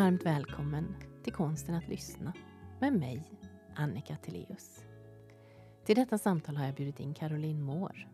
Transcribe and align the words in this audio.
Varmt 0.00 0.26
välkommen 0.26 0.94
till 1.22 1.32
Konsten 1.32 1.74
att 1.74 1.88
lyssna 1.88 2.32
med 2.80 2.92
mig, 2.92 3.22
Annika 3.74 4.16
Teleus. 4.16 4.84
Till 5.84 5.96
detta 5.96 6.18
samtal 6.18 6.56
har 6.56 6.66
jag 6.66 6.74
bjudit 6.74 7.00
in 7.00 7.14
Caroline 7.14 7.62
Moore 7.62 8.08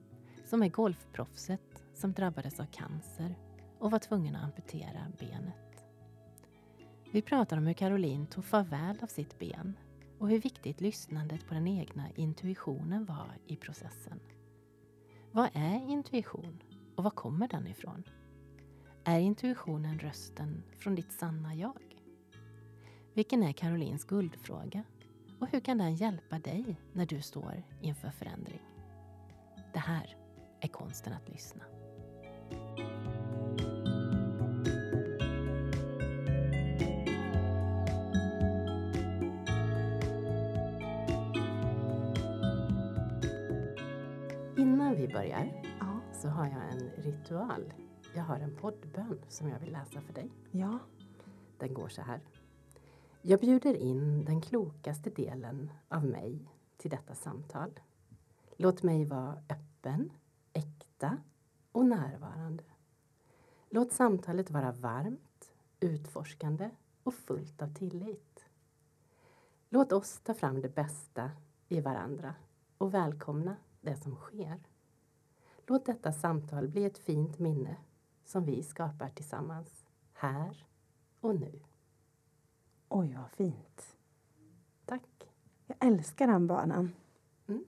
som 0.45 0.63
är 0.63 0.69
golfproffset 0.69 1.83
som 1.95 2.13
drabbades 2.13 2.61
av 2.61 2.65
cancer 2.65 3.35
och 3.79 3.91
var 3.91 3.99
tvungen 3.99 4.37
att 4.37 4.45
amputera 4.45 5.07
benet. 5.19 5.85
Vi 7.13 7.23
pratar 7.23 7.57
om 7.57 7.67
hur 7.67 7.75
Caroline 7.75 8.27
tog 8.27 8.45
farväl 8.45 8.99
av 9.03 9.07
sitt 9.07 9.39
ben 9.39 9.79
och 10.19 10.29
hur 10.29 10.39
viktigt 10.39 10.81
lyssnandet 10.81 11.49
på 11.49 11.55
den 11.55 11.67
egna 11.67 12.11
intuitionen 12.15 13.05
var 13.05 13.39
i 13.47 13.57
processen. 13.57 14.21
Vad 15.33 15.49
är 15.53 15.91
intuition 15.91 16.63
och 16.97 17.05
var 17.05 17.11
kommer 17.11 17.49
den 17.49 17.67
ifrån? 17.67 18.03
Är 19.09 19.19
intuitionen 19.21 19.99
rösten 19.99 20.63
från 20.79 20.95
ditt 20.95 21.13
sanna 21.13 21.55
jag? 21.55 21.79
Vilken 23.15 23.43
är 23.43 23.53
Carolines 23.53 24.05
guldfråga? 24.05 24.83
Och 25.41 25.49
hur 25.49 25.61
kan 25.61 25.79
den 25.79 25.95
hjälpa 25.95 26.39
dig 26.39 26.81
när 26.93 27.07
du 27.07 27.23
står 27.23 27.63
inför 27.81 28.11
förändring? 28.11 28.61
Det 29.73 29.79
här 29.79 30.17
är 30.61 30.69
konsten 30.69 31.13
att 31.13 31.29
lyssna. 31.29 31.65
Innan 44.57 44.97
vi 44.97 45.09
börjar 45.09 45.63
Ja. 45.81 46.01
så 46.13 46.29
har 46.29 46.47
jag 46.47 46.73
en 46.73 47.03
ritual. 47.03 47.73
Jag 48.17 48.25
har 48.25 48.41
en 48.41 48.57
poddbön 48.57 49.21
som 49.29 49.49
jag 49.49 49.59
vill 49.59 49.73
läsa 49.73 50.01
för 50.01 50.13
dig. 50.13 50.31
Ja. 50.51 50.79
Den 51.59 51.75
går 51.75 51.89
så 51.89 52.03
här. 52.03 52.21
Jag 53.23 53.41
bjuder 53.41 53.75
in 53.75 54.25
den 54.25 54.41
klokaste 54.41 55.11
delen 55.11 55.71
av 55.89 56.05
mig 56.05 56.51
till 56.77 56.91
detta 56.91 57.15
samtal. 57.15 57.81
Låt 58.57 58.83
mig 58.83 59.05
vara 59.05 59.43
öppen, 59.51 60.13
äkta 60.53 61.19
och 61.73 61.87
närvarande. 61.87 62.65
Låt 63.71 63.93
samtalet 63.93 64.51
vara 64.51 64.73
varmt, 64.73 65.53
utforskande 65.81 66.71
och 67.03 67.15
fullt 67.15 67.63
av 67.63 67.75
tillit. 67.75 68.47
Låt 69.69 69.93
oss 69.93 70.21
ta 70.21 70.35
fram 70.35 70.61
det 70.61 70.75
bästa 70.75 71.31
i 71.69 71.81
varandra 71.81 72.35
och 72.79 72.95
välkomna 72.95 73.57
det 73.81 73.97
som 73.97 74.15
sker. 74.17 74.61
Låt 75.67 75.87
detta 75.87 76.13
samtal 76.13 76.69
bli 76.69 76.85
ett 76.85 76.99
fint 76.99 77.39
minne 77.39 77.77
som 78.27 78.45
vi 78.45 78.63
skapar 78.63 79.09
tillsammans, 79.09 79.85
här 80.13 80.67
och 81.21 81.35
nu. 81.41 81.61
Oj, 82.89 83.17
vad 83.21 83.31
fint. 83.31 83.97
Tack. 84.85 85.31
Jag 85.67 85.77
älskar 85.81 86.27
den 86.27 86.47
bönen. 86.47 86.93
Mm. 87.47 87.65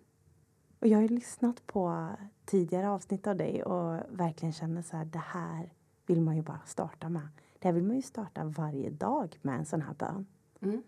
Och 0.79 0.87
jag 0.87 0.99
har 0.99 1.09
lyssnat 1.09 1.67
på 1.67 2.11
tidigare 2.45 2.91
avsnitt 2.91 3.27
av 3.27 3.37
dig 3.37 3.63
och 3.63 4.01
verkligen 4.09 4.53
känner 4.53 4.83
så 4.83 4.97
här, 4.97 5.05
det 5.05 5.19
här 5.19 5.73
vill 6.07 6.21
man 6.21 6.37
ju 6.37 6.43
bara 6.43 6.61
starta 6.67 7.09
med. 7.09 7.29
Det 7.59 7.69
här 7.69 7.73
vill 7.73 7.85
man 7.85 7.97
ju 7.97 8.03
starta 8.03 8.45
varje 8.45 8.91
dag 8.91 9.39
med 9.43 9.59
en 9.59 9.67
sån 9.67 9.83
här 9.83 9.95
bön. 9.95 10.27
Mm. 10.61 10.83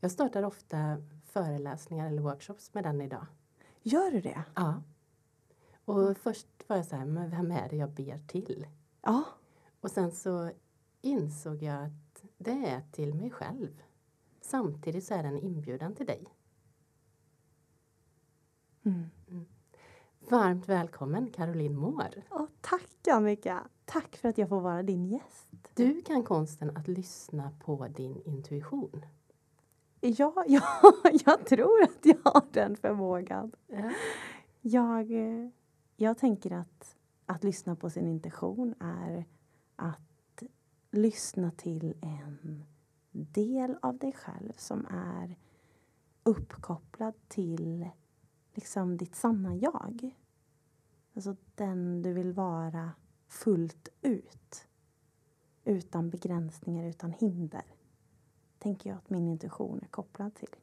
Jag 0.00 0.10
startar 0.10 0.42
ofta 0.42 1.02
föreläsningar 1.24 2.06
eller 2.06 2.22
workshops 2.22 2.74
med 2.74 2.84
den 2.84 3.00
idag. 3.00 3.26
Gör 3.82 4.10
du 4.10 4.20
det? 4.20 4.44
Ja. 4.54 4.82
Och 5.88 6.16
först 6.16 6.46
var 6.66 6.76
jag 6.76 6.86
så 6.86 6.96
här, 6.96 7.04
men 7.04 7.30
vem 7.30 7.50
är 7.50 7.68
det 7.68 7.76
jag 7.76 7.90
ber 7.90 8.18
till? 8.26 8.66
Ja. 9.02 9.24
Och 9.80 9.90
sen 9.90 10.12
så 10.12 10.50
insåg 11.00 11.62
jag 11.62 11.84
att 11.84 12.24
det 12.38 12.50
är 12.66 12.82
till 12.92 13.14
mig 13.14 13.30
själv. 13.30 13.82
Samtidigt 14.40 15.04
så 15.04 15.14
är 15.14 15.22
det 15.22 15.28
en 15.28 15.38
inbjudan 15.38 15.94
till 15.94 16.06
dig. 16.06 16.24
Mm. 18.84 19.08
Varmt 20.30 20.68
välkommen 20.68 21.30
Caroline 21.30 21.76
Moore. 21.76 22.22
Åh, 22.30 22.46
tack 22.60 23.08
Annika! 23.10 23.68
Tack 23.84 24.16
för 24.16 24.28
att 24.28 24.38
jag 24.38 24.48
får 24.48 24.60
vara 24.60 24.82
din 24.82 25.06
gäst. 25.06 25.48
Du 25.74 26.02
kan 26.02 26.22
konsten 26.22 26.76
att 26.76 26.88
lyssna 26.88 27.52
på 27.60 27.88
din 27.88 28.22
intuition. 28.24 29.06
Ja, 30.00 30.44
ja 30.46 30.62
jag 31.24 31.46
tror 31.46 31.82
att 31.82 32.06
jag 32.06 32.18
har 32.24 32.44
den 32.52 32.76
förmågan. 32.76 33.52
Ja. 33.66 33.90
Jag, 34.60 35.10
eh, 35.10 35.50
jag 36.00 36.18
tänker 36.18 36.50
att 36.50 36.96
att 37.26 37.44
lyssna 37.44 37.76
på 37.76 37.90
sin 37.90 38.08
intention 38.08 38.74
är 38.80 39.24
att 39.76 40.42
lyssna 40.90 41.50
till 41.50 41.94
en 42.00 42.64
del 43.10 43.76
av 43.82 43.98
dig 43.98 44.12
själv 44.12 44.52
som 44.56 44.86
är 44.90 45.36
uppkopplad 46.22 47.14
till 47.28 47.88
liksom 48.54 48.96
ditt 48.96 49.14
sanna 49.14 49.56
jag. 49.56 50.16
Alltså 51.14 51.36
den 51.54 52.02
du 52.02 52.12
vill 52.12 52.32
vara 52.32 52.92
fullt 53.26 53.88
ut. 54.02 54.66
Utan 55.64 56.10
begränsningar, 56.10 56.84
utan 56.84 57.12
hinder. 57.12 57.64
Tänker 58.58 58.90
jag 58.90 58.96
att 58.96 59.10
min 59.10 59.28
intuition 59.28 59.80
är 59.82 59.88
kopplad 59.88 60.34
till. 60.34 60.56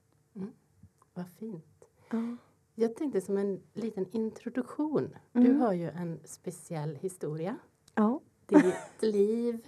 Vad 1.13 1.29
fint. 1.29 1.85
Ja. 2.11 2.37
Jag 2.75 2.95
tänkte 2.95 3.21
som 3.21 3.37
en 3.37 3.61
liten 3.73 4.05
introduktion. 4.11 5.15
Du 5.31 5.39
Mm. 5.39 5.59
har 5.61 5.73
ju 5.73 5.89
en 5.89 6.19
speciell 6.25 6.95
historia. 6.95 7.57
ja. 7.95 8.19
Ditt 8.47 9.01
liv 9.13 9.67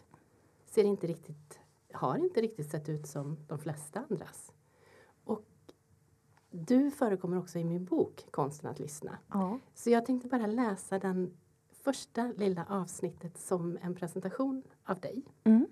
ser 0.66 0.84
inte 0.84 1.08
riktigt, 1.08 1.60
har 1.94 2.18
inte 2.18 2.42
riktigt 2.42 2.70
sett 2.72 2.90
ut 2.90 3.08
som 3.08 3.38
de 3.48 3.60
flesta 3.60 4.06
andras. 4.10 4.52
Och 5.24 5.46
du 6.52 6.92
förekommer 6.92 7.38
också 7.40 7.60
i 7.60 7.64
min 7.64 7.86
bok 7.86 8.26
Konsten 8.32 8.70
att 8.70 8.80
lyssna. 8.80 9.18
ja. 9.34 9.60
Så 9.74 9.90
jag 9.90 10.06
tänkte 10.06 10.28
bara 10.28 10.48
läsa 10.48 11.00
den 11.00 11.34
första 11.72 12.32
lilla 12.38 12.66
avsnittet 12.70 13.38
som 13.38 13.78
en 13.82 13.96
presentation 13.96 14.64
av 14.84 15.00
dig. 15.00 15.24
Mm. 15.44 15.68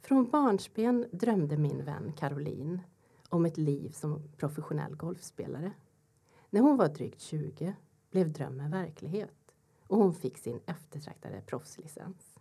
Från 0.00 0.30
barnsben 0.30 1.06
drömde 1.12 1.56
min 1.56 1.84
vän 1.84 2.12
Caroline 2.16 2.80
om 3.28 3.46
ett 3.46 3.56
liv 3.56 3.90
som 3.90 4.22
professionell 4.36 4.96
golfspelare. 4.96 5.72
När 6.50 6.60
hon 6.60 6.76
var 6.76 6.88
drygt 6.88 7.20
20 7.20 7.74
blev 8.10 8.32
drömmen 8.32 8.70
verklighet 8.70 9.54
och 9.86 9.98
hon 9.98 10.14
fick 10.14 10.38
sin 10.38 10.60
eftertraktade 10.66 11.40
proffslicens. 11.46 12.38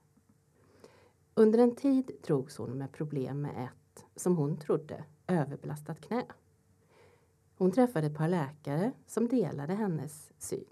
Under 1.33 1.59
en 1.59 1.75
tid 1.75 2.11
drogs 2.23 2.57
hon 2.57 2.77
med 2.77 2.91
problem 2.91 3.41
med 3.41 3.65
ett, 3.65 4.05
som 4.15 4.37
hon 4.37 4.57
trodde, 4.57 5.03
överbelastat 5.27 6.01
knä. 6.01 6.25
Hon 7.57 7.71
träffade 7.71 8.07
ett 8.07 8.17
par 8.17 8.27
läkare 8.27 8.91
som 9.05 9.27
delade 9.27 9.73
hennes 9.73 10.31
syn. 10.37 10.65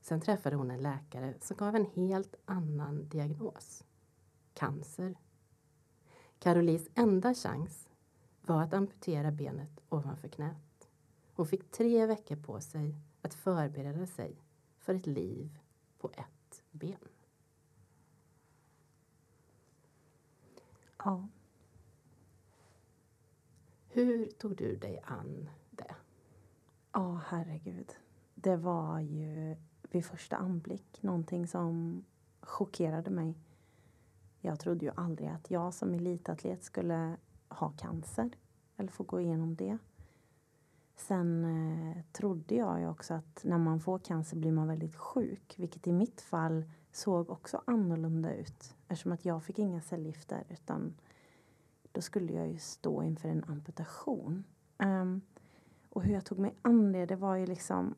Sen 0.00 0.20
träffade 0.20 0.56
hon 0.56 0.70
en 0.70 0.82
läkare 0.82 1.34
som 1.40 1.56
gav 1.56 1.76
en 1.76 1.86
helt 1.86 2.34
annan 2.44 3.08
diagnos. 3.08 3.84
Cancer. 4.54 5.18
Carolies 6.38 6.88
enda 6.94 7.34
chans 7.34 7.87
var 8.48 8.62
att 8.62 8.74
amputera 8.74 9.30
benet 9.30 9.80
ovanför 9.88 10.28
knät. 10.28 10.88
Hon 11.34 11.46
fick 11.46 11.70
tre 11.70 12.06
veckor 12.06 12.36
på 12.36 12.60
sig 12.60 12.94
att 13.22 13.34
förbereda 13.34 14.06
sig 14.06 14.42
för 14.78 14.94
ett 14.94 15.06
liv 15.06 15.58
på 15.98 16.10
ett 16.10 16.62
ben. 16.70 17.08
ja. 21.04 21.28
Hur 23.88 24.26
tog 24.26 24.56
du 24.56 24.76
dig 24.76 25.00
an 25.04 25.50
det? 25.70 25.94
Ja, 26.92 27.20
herregud. 27.26 27.92
Det 28.34 28.56
var 28.56 29.00
ju 29.00 29.56
vid 29.82 30.04
första 30.04 30.36
anblick 30.36 31.02
någonting 31.02 31.46
som 31.46 32.04
chockerade 32.40 33.10
mig. 33.10 33.34
Jag 34.40 34.60
trodde 34.60 34.84
ju 34.84 34.92
aldrig 34.96 35.28
att 35.28 35.50
jag 35.50 35.74
som 35.74 35.94
elitatlet 35.94 36.64
skulle 36.64 37.16
ha 37.58 37.72
cancer 37.76 38.30
eller 38.76 38.90
få 38.90 39.04
gå 39.04 39.20
igenom 39.20 39.56
det. 39.56 39.78
Sen 40.96 41.44
eh, 41.44 42.02
trodde 42.12 42.54
jag 42.54 42.80
ju 42.80 42.88
också 42.88 43.14
att 43.14 43.40
när 43.44 43.58
man 43.58 43.80
får 43.80 43.98
cancer 43.98 44.36
blir 44.36 44.52
man 44.52 44.68
väldigt 44.68 44.96
sjuk, 44.96 45.54
vilket 45.58 45.86
i 45.86 45.92
mitt 45.92 46.20
fall 46.20 46.64
såg 46.92 47.30
också 47.30 47.62
annorlunda 47.64 48.34
ut 48.34 48.76
eftersom 48.88 49.12
att 49.12 49.24
jag 49.24 49.44
fick 49.44 49.58
inga 49.58 49.80
cellgifter 49.80 50.44
utan 50.48 50.94
då 51.92 52.00
skulle 52.00 52.32
jag 52.32 52.48
ju 52.48 52.58
stå 52.58 53.02
inför 53.02 53.28
en 53.28 53.44
amputation. 53.44 54.44
Um, 54.78 55.20
och 55.90 56.02
hur 56.02 56.14
jag 56.14 56.24
tog 56.24 56.38
mig 56.38 56.54
an 56.62 56.92
det, 56.92 57.06
det 57.06 57.16
var 57.16 57.36
ju 57.36 57.46
liksom... 57.46 57.94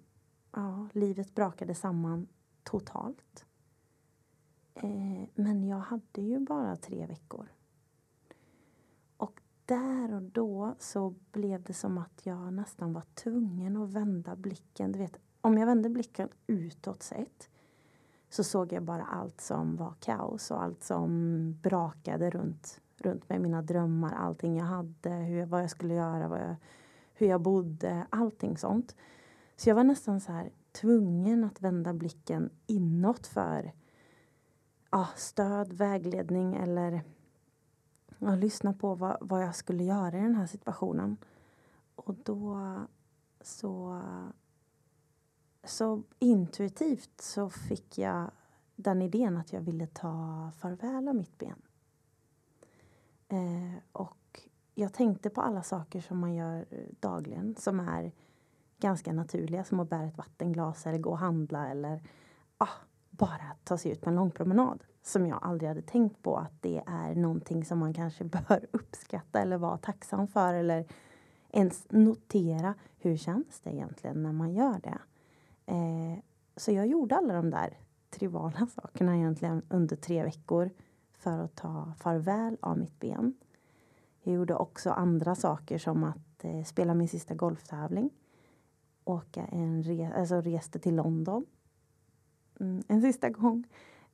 Ja, 0.52 0.88
livet 0.92 1.34
brakade 1.34 1.74
samman 1.74 2.28
totalt. 2.62 3.46
Eh, 4.74 5.28
men 5.34 5.64
jag 5.64 5.78
hade 5.78 6.22
ju 6.22 6.38
bara 6.38 6.76
tre 6.76 7.06
veckor. 7.06 7.48
Där 9.70 10.14
och 10.14 10.22
då 10.22 10.74
så 10.78 11.14
blev 11.32 11.62
det 11.62 11.72
som 11.72 11.98
att 11.98 12.26
jag 12.26 12.52
nästan 12.52 12.92
var 12.92 13.02
tvungen 13.14 13.76
att 13.76 13.90
vända 13.90 14.36
blicken. 14.36 14.92
Du 14.92 14.98
vet, 14.98 15.16
om 15.40 15.58
jag 15.58 15.66
vände 15.66 15.88
blicken 15.88 16.28
utåt 16.46 17.02
sett 17.02 17.50
så 18.30 18.44
såg 18.44 18.72
jag 18.72 18.82
bara 18.82 19.04
allt 19.04 19.40
som 19.40 19.76
var 19.76 19.94
kaos 20.00 20.50
och 20.50 20.62
allt 20.62 20.82
som 20.84 21.58
brakade 21.62 22.30
runt, 22.30 22.80
runt 22.96 23.28
mig. 23.28 23.38
Mina 23.38 23.62
drömmar, 23.62 24.12
allting 24.12 24.56
jag 24.56 24.64
hade, 24.64 25.10
hur, 25.10 25.46
vad 25.46 25.62
jag 25.62 25.70
skulle 25.70 25.94
göra, 25.94 26.28
vad 26.28 26.40
jag, 26.40 26.56
hur 27.14 27.26
jag 27.26 27.40
bodde, 27.40 28.06
allting 28.10 28.56
sånt. 28.56 28.96
Så 29.56 29.68
jag 29.70 29.74
var 29.74 29.84
nästan 29.84 30.20
så 30.20 30.32
här 30.32 30.50
tvungen 30.72 31.44
att 31.44 31.62
vända 31.62 31.92
blicken 31.92 32.50
inåt 32.66 33.26
för 33.26 33.72
ja, 34.90 35.08
stöd, 35.16 35.72
vägledning 35.72 36.56
eller 36.56 37.02
jag 38.22 38.38
lyssna 38.38 38.72
på 38.72 38.94
vad, 38.94 39.16
vad 39.20 39.42
jag 39.42 39.54
skulle 39.54 39.84
göra 39.84 40.18
i 40.18 40.20
den 40.20 40.34
här 40.34 40.46
situationen. 40.46 41.16
Och 41.94 42.14
då 42.14 42.58
så, 43.40 44.02
så 45.64 46.02
intuitivt 46.18 47.20
så 47.20 47.50
fick 47.50 47.98
jag 47.98 48.30
den 48.76 49.02
idén 49.02 49.36
att 49.36 49.52
jag 49.52 49.60
ville 49.60 49.86
ta 49.86 50.50
farväl 50.58 51.08
av 51.08 51.14
mitt 51.14 51.38
ben. 51.38 51.62
Eh, 53.28 53.82
och 53.92 54.48
jag 54.74 54.92
tänkte 54.92 55.30
på 55.30 55.40
alla 55.40 55.62
saker 55.62 56.00
som 56.00 56.18
man 56.18 56.34
gör 56.34 56.66
eh, 56.70 56.78
dagligen 57.00 57.56
som 57.56 57.80
är 57.80 58.12
ganska 58.78 59.12
naturliga 59.12 59.64
som 59.64 59.80
att 59.80 59.90
bära 59.90 60.04
ett 60.04 60.18
vattenglas 60.18 60.86
eller 60.86 60.98
gå 60.98 61.10
och 61.10 61.18
handla 61.18 61.68
eller 61.68 62.02
ah, 62.58 62.68
bara 63.20 63.56
ta 63.64 63.78
sig 63.78 63.92
ut 63.92 64.00
på 64.00 64.10
en 64.10 64.16
lång 64.16 64.30
promenad. 64.30 64.84
Som 65.02 65.26
jag 65.26 65.38
aldrig 65.42 65.68
hade 65.68 65.82
tänkt 65.82 66.22
på 66.22 66.36
att 66.36 66.62
det 66.62 66.82
är 66.86 67.14
någonting 67.14 67.64
som 67.64 67.78
man 67.78 67.94
kanske 67.94 68.24
bör 68.48 68.66
uppskatta 68.70 69.40
eller 69.40 69.56
vara 69.56 69.78
tacksam 69.78 70.28
för 70.28 70.54
eller 70.54 70.86
ens 71.50 71.86
notera 71.90 72.74
hur 72.98 73.16
känns 73.16 73.60
det 73.60 73.70
egentligen 73.70 74.22
när 74.22 74.32
man 74.32 74.52
gör 74.52 74.80
det. 74.82 74.98
Eh, 75.66 76.18
så 76.56 76.72
jag 76.72 76.86
gjorde 76.86 77.16
alla 77.16 77.34
de 77.34 77.50
där 77.50 77.78
triviala 78.10 78.66
sakerna 78.74 79.16
egentligen 79.16 79.62
under 79.68 79.96
tre 79.96 80.22
veckor 80.22 80.70
för 81.12 81.38
att 81.38 81.54
ta 81.54 81.92
farväl 81.98 82.56
av 82.60 82.78
mitt 82.78 83.00
ben. 83.00 83.34
Jag 84.22 84.34
gjorde 84.34 84.54
också 84.54 84.90
andra 84.90 85.34
saker 85.34 85.78
som 85.78 86.04
att 86.04 86.44
eh, 86.44 86.64
spela 86.64 86.94
min 86.94 87.08
sista 87.08 87.34
golftävling. 87.34 88.10
Åka 89.04 89.46
en 89.46 89.82
re 89.82 90.12
alltså 90.16 90.40
reste 90.40 90.78
till 90.78 90.94
London 90.94 91.46
Mm, 92.60 92.82
en 92.88 93.02
sista 93.02 93.30
gång. 93.30 93.66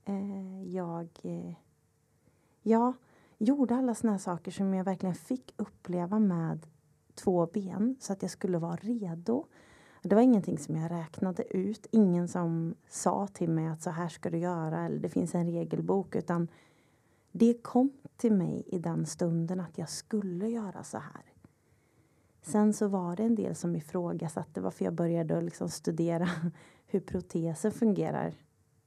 Eh, 0.05 0.63
jag 0.75 1.09
eh, 1.23 1.55
ja, 2.63 2.93
gjorde 3.39 3.75
alla 3.75 3.95
såna 3.95 4.13
här 4.13 4.19
saker 4.19 4.51
som 4.51 4.75
jag 4.75 4.85
verkligen 4.85 5.15
fick 5.15 5.55
uppleva 5.57 6.19
med 6.19 6.67
två 7.15 7.47
ben 7.47 7.97
så 8.01 8.13
att 8.13 8.23
jag 8.23 8.31
skulle 8.31 8.59
vara 8.59 8.77
redo. 8.77 9.47
Det 10.03 10.15
var 10.15 10.23
ingenting 10.23 10.59
som 10.59 10.77
jag 10.77 10.91
räknade 10.91 11.57
ut. 11.57 11.87
Ingen 11.91 12.29
som 12.29 12.75
sa 12.89 13.27
till 13.27 13.51
mig 13.51 13.67
att 13.67 13.83
så 13.83 13.91
här 13.91 14.09
ska 14.09 14.31
du 14.31 14.39
göra 14.39 14.85
eller 14.85 14.99
det 14.99 15.09
finns 15.09 15.35
en 15.35 15.47
regelbok 15.47 16.15
utan 16.15 16.49
det 17.33 17.63
kom 17.63 17.93
till 18.17 18.33
mig 18.33 18.63
i 18.67 18.79
den 18.79 19.07
stunden 19.07 19.61
att 19.61 19.79
jag 19.79 19.89
skulle 19.89 20.49
göra 20.49 20.83
så 20.83 20.99
här. 20.99 21.23
Sen 22.43 22.73
så 22.73 22.89
var 22.89 23.17
det 23.17 23.23
en 23.23 23.35
del 23.35 23.55
som 23.55 23.77
ifrågasatte 23.77 24.61
varför 24.61 24.85
jag 24.85 24.95
började 24.95 25.41
liksom 25.41 25.69
studera 25.69 26.29
hur 26.87 27.01
protesen 27.01 27.73
fungerar 27.73 28.35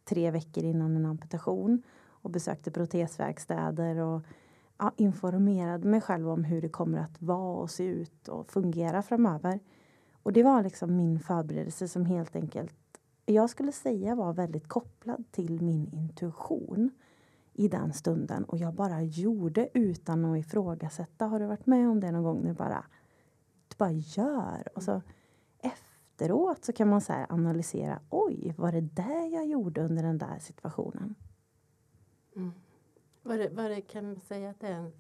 tre 0.04 0.32
veckor 0.32 0.64
innan 0.64 0.96
en 0.96 1.06
amputation 1.06 1.82
och 2.08 2.30
besökte 2.30 2.72
protesverkstäder 2.72 3.96
och 3.96 4.22
ja, 4.78 4.94
informerade 4.98 5.88
mig 5.88 6.02
själv 6.02 6.30
om 6.30 6.44
hur 6.44 6.62
det 6.62 6.70
kommer 6.70 6.98
att 6.98 7.22
vara 7.22 7.58
och 7.62 7.72
se 7.72 7.84
ut 7.84 8.28
och 8.28 8.52
fungera 8.52 9.02
framöver. 9.02 9.60
Och 10.24 10.34
det 10.34 10.44
var 10.44 10.64
liksom 10.64 10.96
min 10.96 11.20
förberedelse 11.20 11.88
som 11.88 12.06
helt 12.06 12.36
enkelt 12.36 12.76
jag 13.34 13.50
skulle 13.50 13.72
säga 13.72 14.16
var 14.16 14.34
väldigt 14.34 14.68
kopplad 14.68 15.24
till 15.32 15.62
min 15.62 15.88
intuition 15.94 16.92
i 17.54 17.68
den 17.68 17.94
stunden 17.94 18.44
och 18.44 18.58
jag 18.58 18.74
bara 18.74 19.02
gjorde 19.02 19.70
utan 19.74 20.26
att 20.26 20.38
ifrågasätta. 20.38 21.26
Har 21.26 21.40
du 21.40 21.46
varit 21.46 21.66
med 21.66 21.90
om 21.90 22.00
det 22.00 22.12
någon 22.12 22.24
gång? 22.24 22.42
När 22.42 22.50
du 22.50 22.56
bara, 22.56 22.86
du 23.68 23.76
bara 23.78 23.92
gör 23.92 24.68
och 24.76 24.84
så 24.84 25.02
efteråt 26.20 26.66
så 26.66 26.74
kan 26.74 26.90
man 26.90 27.02
så 27.02 27.14
analysera. 27.30 28.00
Oj, 28.10 28.54
var 28.58 28.72
det 28.72 28.82
där 28.82 29.34
jag 29.34 29.46
gjorde 29.46 29.82
under 29.82 30.04
den 30.04 30.18
där 30.18 30.40
situationen? 30.40 31.16
Mm. 32.36 32.52
Var 33.24 33.38
det, 33.38 33.50
var 33.50 33.70
det, 33.70 33.82
kan 33.82 34.06
man 34.06 34.20
säga 34.20 34.50
att 34.50 34.60
det 34.60 34.68
är 34.68 34.74
en, 34.74 34.92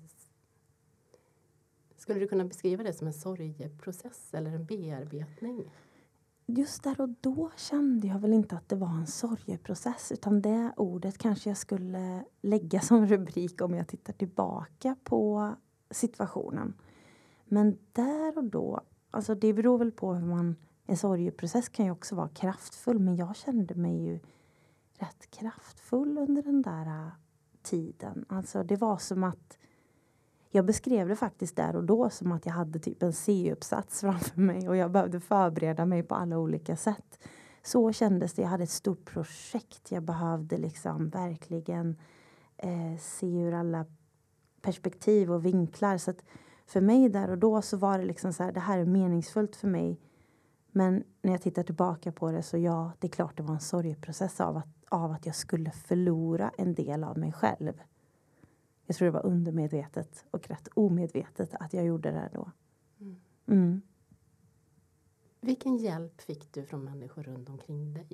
Skulle 1.96 2.20
du 2.20 2.28
kunna 2.28 2.46
beskriva 2.46 2.84
det 2.84 2.94
som 2.94 3.08
en 3.08 3.14
sorgeprocess 3.14 4.34
eller 4.34 4.52
en 4.52 4.66
bearbetning? 4.66 5.72
Just 6.46 6.84
där 6.84 7.02
och 7.02 7.10
då 7.22 7.52
kände 7.58 8.08
jag 8.08 8.20
väl 8.20 8.34
inte 8.34 8.56
att 8.56 8.70
det 8.70 8.76
var 8.76 8.90
en 8.98 9.08
sorgeprocess 9.08 10.12
utan 10.12 10.42
det 10.42 10.72
ordet 10.78 11.18
kanske 11.18 11.50
jag 11.50 11.58
skulle 11.58 12.24
lägga 12.42 12.80
som 12.82 13.06
rubrik 13.06 13.62
om 13.62 13.74
jag 13.74 13.88
tittar 13.88 14.14
tillbaka 14.14 14.96
på 15.04 15.54
situationen. 15.92 16.74
Men 17.46 17.78
där 17.92 18.38
och 18.38 18.44
då, 18.44 18.82
alltså 19.12 19.36
det 19.36 19.54
beror 19.54 19.78
väl 19.78 19.92
på 19.92 20.14
hur 20.14 20.26
man 20.26 20.56
en 20.90 20.98
sorgeprocess 20.98 21.70
kan 21.70 21.86
ju 21.86 21.92
också 21.92 22.16
vara 22.16 22.30
kraftfull 22.30 23.00
men 23.00 23.16
jag 23.16 23.36
kände 23.36 23.76
mig 23.76 24.04
ju 24.04 24.20
rätt 25.00 25.32
kraftfull 25.32 26.18
under 26.18 26.42
den 26.42 26.62
där 26.62 26.86
äh, 26.86 27.08
tiden. 27.62 28.26
Alltså 28.30 28.64
det 28.64 28.76
var 28.76 28.98
som 28.98 29.24
att 29.24 29.58
jag 30.50 30.66
beskrev 30.66 31.08
det 31.08 31.16
faktiskt 31.16 31.56
där 31.56 31.76
och 31.76 31.84
då 31.84 32.10
som 32.10 32.32
att 32.32 32.46
jag 32.46 32.54
hade 32.54 32.80
typ 32.80 33.04
en 33.04 33.14
C-uppsats 33.14 34.02
framför 34.02 34.42
mig 34.42 34.70
och 34.70 34.76
jag 34.78 34.92
behövde 34.92 35.20
förbereda 35.20 35.86
mig 35.86 36.04
på 36.04 36.16
alla 36.16 36.38
olika 36.38 36.76
sätt. 36.76 37.20
Så 37.64 37.92
kändes 37.92 38.34
det. 38.34 38.42
Jag 38.42 38.50
hade 38.50 38.64
ett 38.64 38.70
stort 38.70 39.06
projekt. 39.06 39.92
Jag 39.92 40.04
behövde 40.04 40.58
liksom 40.58 41.10
verkligen 41.10 41.98
eh, 42.58 42.98
se 43.00 43.28
ur 43.28 43.54
alla 43.54 43.86
perspektiv 44.62 45.32
och 45.32 45.46
vinklar. 45.46 45.98
Så 45.98 46.12
att 46.12 46.24
för 46.66 46.82
mig 46.82 47.10
där 47.10 47.30
och 47.30 47.38
då 47.38 47.62
så 47.62 47.78
var 47.78 48.00
det 48.00 48.06
liksom 48.06 48.34
så 48.34 48.44
här, 48.44 48.52
det 48.52 48.60
här 48.60 48.80
är 48.80 48.86
meningsfullt 48.86 49.56
för 49.56 49.68
mig 49.68 50.00
men 50.72 51.04
när 51.22 51.32
jag 51.32 51.42
tittar 51.42 51.64
tillbaka 51.64 52.12
på 52.12 52.32
det 52.32 52.44
så 52.44 52.58
ja, 52.58 52.92
det 53.00 53.08
är 53.08 53.12
klart 53.12 53.38
det 53.38 53.44
var 53.44 53.54
en 53.54 53.60
sorgeprocess 53.60 54.42
av 54.42 54.58
att, 54.58 54.68
av 54.90 55.12
att 55.12 55.26
jag 55.26 55.36
skulle 55.36 55.72
förlora 55.72 56.52
en 56.58 56.74
del 56.74 57.04
av 57.04 57.18
mig 57.18 57.32
själv. 57.32 57.74
Jag 58.86 58.96
tror 58.96 59.06
det 59.06 59.12
var 59.12 59.26
undermedvetet 59.26 60.26
och 60.32 60.48
rätt 60.48 60.68
omedvetet 60.74 61.56
att 61.60 61.74
jag 61.74 61.86
gjorde 61.86 62.12
det 62.12 62.30
då. 62.34 62.52
Mm. 63.00 63.16
Mm. 63.48 63.82
Vilken 65.42 65.78
hjälp 65.78 66.22
fick 66.22 66.54
du 66.54 66.66
från 66.66 66.84
människor 66.84 67.24
runt 67.24 67.50
omkring 67.50 67.94
dig? 67.94 68.08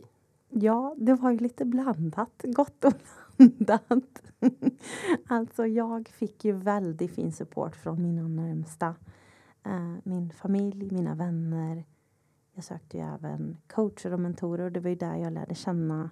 Ja, 0.49 0.95
det 0.97 1.13
var 1.13 1.31
ju 1.31 1.37
lite 1.37 1.65
blandat. 1.65 2.41
Gott 2.43 2.85
och 2.85 2.93
blandat. 3.37 4.21
alltså, 5.27 5.65
jag 5.65 6.09
fick 6.09 6.45
ju 6.45 6.51
väldigt 6.51 7.15
fin 7.15 7.31
support 7.31 7.75
från 7.75 8.01
mina 8.01 8.27
närmsta. 8.27 8.95
Uh, 9.67 9.95
min 10.03 10.31
familj, 10.31 10.91
mina 10.91 11.15
vänner, 11.15 11.85
jag 12.55 12.63
sökte 12.63 12.97
ju 12.97 13.03
även 13.03 13.57
coacher 13.67 14.13
och 14.13 14.19
mentorer 14.19 14.65
och 14.65 14.71
det 14.71 14.79
var 14.79 14.89
ju 14.89 14.95
där 14.95 15.15
jag 15.15 15.33
lärde 15.33 15.55
känna 15.55 16.09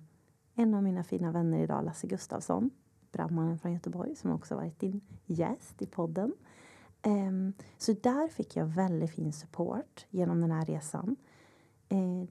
en 0.56 0.74
av 0.74 0.84
mina 0.84 1.04
fina 1.04 1.32
vänner 1.32 1.60
idag, 1.60 1.86
Lasse 1.86 2.08
Gustafsson, 2.08 2.70
brandmannen 3.12 3.60
från 3.60 3.74
Göteborg 3.74 4.16
som 4.16 4.32
också 4.32 4.56
varit 4.56 4.80
din 4.80 5.02
gäst 5.26 5.82
i 5.82 5.86
podden. 5.86 6.34
Um, 7.06 7.54
så 7.78 7.94
där 7.94 8.28
fick 8.28 8.56
jag 8.56 8.66
väldigt 8.66 9.12
fin 9.12 9.34
support 9.34 10.06
genom 10.10 10.42
den 10.42 10.52
här 10.52 10.66
resan. 10.66 11.16
Uh, 11.94 12.26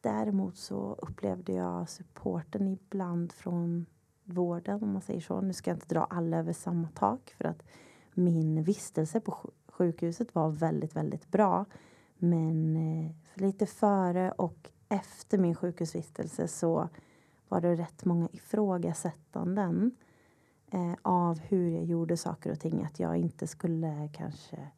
däremot 0.00 0.56
så 0.56 0.98
upplevde 1.02 1.52
jag 1.52 1.88
supporten 1.88 2.68
ibland 2.68 3.32
från 3.32 3.86
vården 4.24 4.82
om 4.82 4.92
man 4.92 5.02
säger 5.02 5.20
så. 5.20 5.40
Nu 5.40 5.52
ska 5.52 5.70
jag 5.70 5.76
inte 5.76 5.94
dra 5.94 6.04
alla 6.04 6.36
över 6.36 6.52
samma 6.52 6.88
tak 6.88 7.34
för 7.38 7.44
att 7.44 7.62
min 8.14 8.62
vistelse 8.62 9.20
på 9.20 9.50
sjukhuset 9.68 10.34
var 10.34 10.50
väldigt, 10.50 10.96
väldigt 10.96 11.30
bra. 11.30 11.64
Men 12.18 12.76
eh, 12.76 13.10
lite 13.34 13.66
före 13.66 14.30
och 14.30 14.70
efter 14.88 15.38
min 15.38 15.54
sjukhusvistelse 15.54 16.48
så 16.48 16.88
var 17.48 17.60
det 17.60 17.74
rätt 17.74 18.04
många 18.04 18.28
ifrågasättanden 18.32 19.96
eh, 20.70 20.94
av 21.02 21.38
hur 21.38 21.70
jag 21.70 21.84
gjorde 21.84 22.16
saker 22.16 22.52
och 22.52 22.60
ting. 22.60 22.84
Att 22.84 23.00
jag 23.00 23.16
inte 23.16 23.46
skulle 23.46 24.08
kanske 24.12 24.68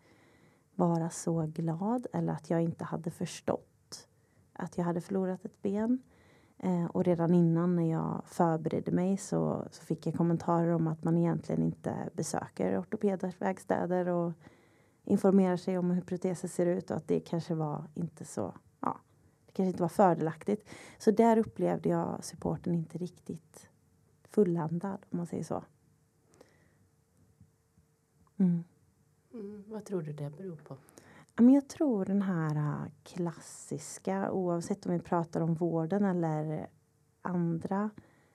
vara 0.74 1.10
så 1.10 1.46
glad 1.46 2.06
eller 2.12 2.32
att 2.32 2.50
jag 2.50 2.62
inte 2.62 2.84
hade 2.84 3.10
förstått 3.10 4.08
att 4.52 4.78
jag 4.78 4.84
hade 4.84 5.00
förlorat 5.00 5.44
ett 5.44 5.62
ben. 5.62 6.02
Eh, 6.58 6.84
och 6.84 7.04
redan 7.04 7.34
innan 7.34 7.76
när 7.76 7.90
jag 7.90 8.22
förberedde 8.26 8.90
mig 8.90 9.16
så, 9.16 9.64
så 9.70 9.84
fick 9.84 10.06
jag 10.06 10.14
kommentarer 10.14 10.70
om 10.70 10.86
att 10.86 11.04
man 11.04 11.18
egentligen 11.18 11.62
inte 11.62 11.94
besöker 12.12 12.80
ortopedverkstäder 12.80 14.08
och 14.08 14.32
informerar 15.06 15.56
sig 15.56 15.78
om 15.78 15.90
hur 15.90 16.02
proteser 16.02 16.48
ser 16.48 16.66
ut 16.66 16.90
och 16.90 16.96
att 16.96 17.08
det 17.08 17.20
kanske 17.20 17.54
var 17.54 17.84
inte 17.94 18.24
så, 18.24 18.54
ja, 18.80 19.00
det 19.46 19.52
kanske 19.52 19.68
inte 19.68 19.82
var 19.82 19.88
fördelaktigt. 19.88 20.68
Så 20.98 21.10
där 21.10 21.38
upplevde 21.38 21.88
jag 21.88 22.24
supporten 22.24 22.74
inte 22.74 22.98
riktigt 22.98 23.68
fulländad 24.24 24.98
om 25.10 25.18
man 25.18 25.26
säger 25.26 25.44
så. 25.44 25.64
Mm. 28.36 28.64
Mm, 29.34 29.64
vad 29.66 29.84
tror 29.84 30.02
du 30.02 30.12
det 30.12 30.30
beror 30.30 30.56
på? 30.56 30.76
jag 31.38 31.68
tror 31.68 32.04
den 32.04 32.22
här 32.22 32.56
äh, 32.56 32.90
klassiska, 33.02 34.32
oavsett 34.32 34.86
om 34.86 34.92
vi 34.92 34.98
pratar 34.98 35.40
om 35.40 35.54
vården 35.54 36.04
eller 36.04 36.66
andra 37.22 37.90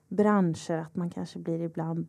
branscher 0.08 0.78
att 0.78 0.96
man 0.96 1.10
kanske 1.10 1.38
blir 1.38 1.60
ibland 1.60 2.06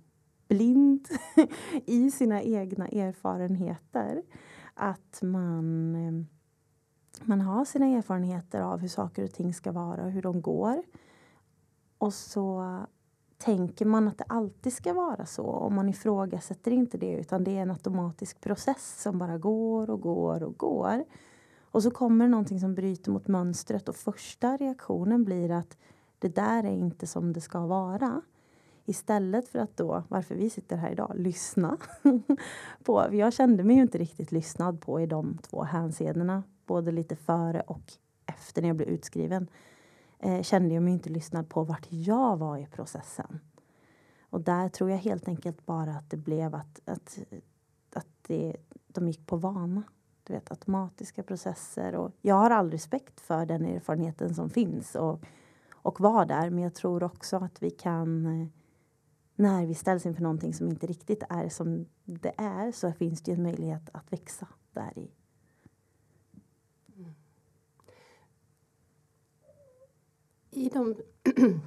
blind 0.47 1.07
i 1.85 2.11
sina 2.11 2.41
egna 2.41 2.87
erfarenheter. 2.87 4.23
Att 4.73 5.19
man, 5.21 5.95
eh, 5.95 6.25
man 7.25 7.41
har 7.41 7.65
sina 7.65 7.85
erfarenheter 7.85 8.61
av 8.61 8.79
hur 8.79 8.87
saker 8.87 9.23
och 9.23 9.31
ting 9.31 9.53
ska 9.53 9.71
vara 9.71 10.05
och 10.05 10.11
hur 10.11 10.21
de 10.21 10.41
går. 10.41 10.83
Och 11.97 12.13
så 12.13 12.79
tänker 13.37 13.85
man 13.85 14.07
att 14.07 14.17
det 14.17 14.23
alltid 14.27 14.73
ska 14.73 14.93
vara 14.93 15.25
så 15.25 15.43
och 15.43 15.71
man 15.71 15.89
ifrågasätter 15.89 16.71
inte 16.71 16.97
det 16.97 17.11
utan 17.11 17.43
det 17.43 17.57
är 17.57 17.61
en 17.61 17.71
automatisk 17.71 18.41
process 18.41 19.01
som 19.01 19.17
bara 19.17 19.37
går 19.37 19.89
och 19.89 20.01
går 20.01 20.43
och 20.43 20.57
går. 20.57 21.05
Och 21.61 21.83
så 21.83 21.91
kommer 21.91 22.25
det 22.25 22.31
någonting 22.31 22.59
som 22.59 22.75
bryter 22.75 23.11
mot 23.11 23.27
mönstret 23.27 23.89
och 23.89 23.95
första 23.95 24.57
reaktionen 24.57 25.23
blir 25.23 25.51
att 25.51 25.77
det 26.19 26.35
där 26.35 26.63
är 26.63 26.77
inte 26.77 27.07
som 27.07 27.33
det 27.33 27.41
ska 27.41 27.65
vara. 27.65 28.21
Istället 28.85 29.47
för 29.47 29.59
att 29.59 29.77
då, 29.77 30.03
varför 30.07 30.35
vi 30.35 30.49
sitter 30.49 30.77
här 30.77 30.91
idag, 30.91 31.11
lyssna 31.15 31.77
på. 32.83 33.07
Jag 33.11 33.33
kände 33.33 33.63
mig 33.63 33.75
ju 33.75 33.81
inte 33.81 33.97
riktigt 33.97 34.31
lyssnad 34.31 34.81
på 34.81 35.01
i 35.01 35.05
de 35.05 35.37
två 35.37 35.63
hänseendena. 35.63 36.43
Både 36.65 36.91
lite 36.91 37.15
före 37.15 37.61
och 37.61 37.93
efter 38.25 38.61
när 38.61 38.69
jag 38.69 38.75
blev 38.75 38.89
utskriven. 38.89 39.47
Eh, 40.19 40.41
kände 40.41 40.73
jag 40.73 40.83
mig 40.83 40.93
inte 40.93 41.09
lyssnad 41.09 41.49
på 41.49 41.63
vart 41.63 41.87
jag 41.89 42.37
var 42.37 42.57
i 42.57 42.65
processen. 42.65 43.39
Och 44.29 44.41
där 44.41 44.69
tror 44.69 44.89
jag 44.89 44.97
helt 44.97 45.27
enkelt 45.27 45.65
bara 45.65 45.91
att 45.91 46.09
det 46.09 46.17
blev 46.17 46.55
att, 46.55 46.81
att, 46.85 47.19
att 47.93 48.07
det, 48.27 48.55
de 48.87 49.07
gick 49.07 49.27
på 49.27 49.35
vana. 49.35 49.83
Du 50.23 50.33
vet, 50.33 50.51
automatiska 50.51 51.23
processer. 51.23 51.95
Och 51.95 52.11
jag 52.21 52.35
har 52.35 52.49
all 52.49 52.71
respekt 52.71 53.19
för 53.19 53.45
den 53.45 53.65
erfarenheten 53.65 54.35
som 54.35 54.49
finns 54.49 54.95
och, 54.95 55.19
och 55.73 55.99
var 55.99 56.25
där. 56.25 56.49
Men 56.49 56.63
jag 56.63 56.73
tror 56.73 57.03
också 57.03 57.37
att 57.37 57.63
vi 57.63 57.69
kan 57.69 58.25
eh, 58.25 58.47
när 59.35 59.65
vi 59.65 59.75
ställs 59.75 60.05
inför 60.05 60.21
någonting 60.23 60.53
som 60.53 60.67
inte 60.69 60.87
riktigt 60.87 61.23
är 61.29 61.49
som 61.49 61.85
det 62.03 62.33
är 62.37 62.71
så 62.71 62.91
finns 62.91 63.21
det 63.21 63.31
en 63.31 63.43
möjlighet 63.43 63.89
att 63.93 64.13
växa 64.13 64.47
där 64.71 64.99
i. 64.99 65.11
Mm. 66.95 67.13
I 70.51 70.69
de, 70.69 70.95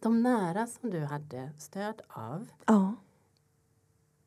de 0.00 0.22
nära 0.22 0.66
som 0.66 0.90
du 0.90 1.00
hade 1.00 1.52
stöd 1.58 2.02
av. 2.08 2.48
Ja. 2.66 2.94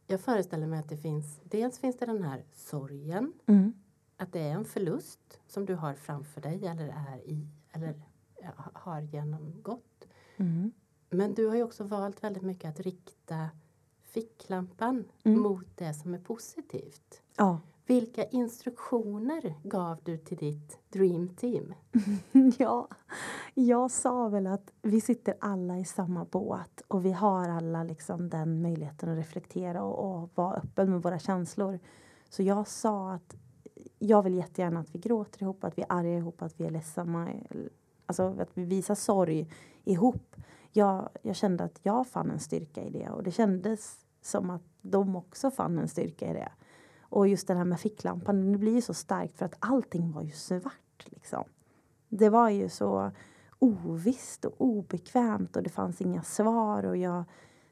Jag 0.07 0.21
föreställer 0.21 0.67
mig 0.67 0.79
att 0.79 0.89
det 0.89 0.97
finns, 0.97 1.39
dels 1.43 1.79
finns 1.79 1.97
det 1.97 2.05
den 2.05 2.23
här 2.23 2.45
sorgen. 2.53 3.33
Mm. 3.45 3.73
Att 4.17 4.33
det 4.33 4.39
är 4.39 4.51
en 4.51 4.65
förlust 4.65 5.39
som 5.47 5.65
du 5.65 5.75
har 5.75 5.93
framför 5.93 6.41
dig 6.41 6.67
eller 6.67 6.87
är 6.87 7.17
i 7.17 7.47
eller 7.71 8.01
har 8.73 9.01
genomgått. 9.01 10.07
Mm. 10.37 10.71
Men 11.17 11.33
du 11.33 11.47
har 11.47 11.55
ju 11.55 11.63
också 11.63 11.83
valt 11.83 12.23
väldigt 12.23 12.43
mycket 12.43 12.69
att 12.69 12.79
rikta 12.79 13.49
ficklampan 14.03 15.03
mm. 15.23 15.41
mot 15.41 15.67
det 15.75 15.93
som 15.93 16.13
är 16.13 16.19
positivt. 16.19 17.21
Ja. 17.37 17.59
Vilka 17.87 18.23
instruktioner 18.23 19.55
gav 19.63 19.99
du 20.03 20.17
till 20.17 20.37
ditt 20.37 20.79
dream 20.89 21.29
team? 21.29 21.73
ja, 22.57 22.87
jag 23.53 23.91
sa 23.91 24.27
väl 24.27 24.47
att 24.47 24.71
vi 24.81 25.01
sitter 25.01 25.35
alla 25.39 25.77
i 25.77 25.85
samma 25.85 26.25
båt 26.25 26.81
och 26.87 27.05
vi 27.05 27.11
har 27.11 27.49
alla 27.49 27.83
liksom 27.83 28.29
den 28.29 28.61
möjligheten 28.61 29.09
att 29.09 29.17
reflektera 29.17 29.83
och, 29.83 30.21
och 30.21 30.29
vara 30.35 30.55
öppen 30.55 30.91
med 30.91 31.01
våra 31.01 31.19
känslor. 31.19 31.79
Så 32.29 32.43
jag 32.43 32.67
sa 32.67 33.11
att 33.11 33.35
jag 33.99 34.23
vill 34.23 34.35
jättegärna 34.35 34.79
att 34.79 34.95
vi 34.95 34.99
gråter 34.99 35.43
ihop, 35.43 35.63
att 35.63 35.77
vi 35.77 35.81
är 35.81 35.91
arga 35.91 36.17
ihop, 36.17 36.41
att 36.41 36.59
vi 36.59 36.65
är 36.65 36.71
ledsamma. 36.71 37.29
Alltså 38.05 38.35
att 38.39 38.49
vi 38.53 38.65
visar 38.65 38.95
sorg 38.95 39.47
ihop 39.83 40.35
jag, 40.75 41.09
jag 41.21 41.35
kände 41.35 41.63
att 41.63 41.79
jag 41.83 42.07
fann 42.07 42.31
en 42.31 42.39
styrka 42.39 42.83
i 42.83 42.89
det 42.89 43.09
och 43.09 43.23
det 43.23 43.31
kändes 43.31 43.97
som 44.21 44.49
att 44.49 44.63
de 44.81 45.15
också 45.15 45.51
fann 45.51 45.79
en 45.79 45.87
styrka 45.87 46.29
i 46.29 46.33
det. 46.33 46.51
Och 47.01 47.27
just 47.27 47.47
det 47.47 47.53
här 47.53 47.65
med 47.65 47.79
ficklampan, 47.79 48.51
det 48.51 48.57
blir 48.57 48.73
ju 48.73 48.81
så 48.81 48.93
starkt 48.93 49.37
för 49.37 49.45
att 49.45 49.55
allting 49.59 50.11
var 50.11 50.21
ju 50.21 50.31
svart. 50.31 51.05
Liksom. 51.05 51.43
Det 52.09 52.29
var 52.29 52.49
ju 52.49 52.69
så 52.69 53.11
ovisst 53.59 54.45
och 54.45 54.55
obekvämt 54.57 55.55
och 55.55 55.63
det 55.63 55.69
fanns 55.69 56.01
inga 56.01 56.23
svar 56.23 56.83
och 56.83 56.97
jag 56.97 57.23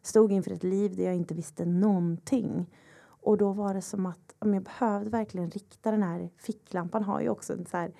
stod 0.02 0.32
inför 0.32 0.52
ett 0.52 0.64
liv 0.64 0.96
där 0.96 1.04
jag 1.04 1.16
inte 1.16 1.34
visste 1.34 1.66
någonting. 1.66 2.70
Och 3.04 3.38
då 3.38 3.52
var 3.52 3.74
det 3.74 3.82
som 3.82 4.06
att 4.06 4.36
om 4.40 4.54
jag 4.54 4.64
behövde 4.64 5.10
verkligen 5.10 5.50
rikta 5.50 5.92
den 5.92 6.04
här 6.04 6.30
ficklampan 6.38 7.04
har 7.04 7.22
ju 7.22 7.30
också 7.30 7.54
en, 7.54 7.66
så 7.66 7.78
här, 7.78 7.92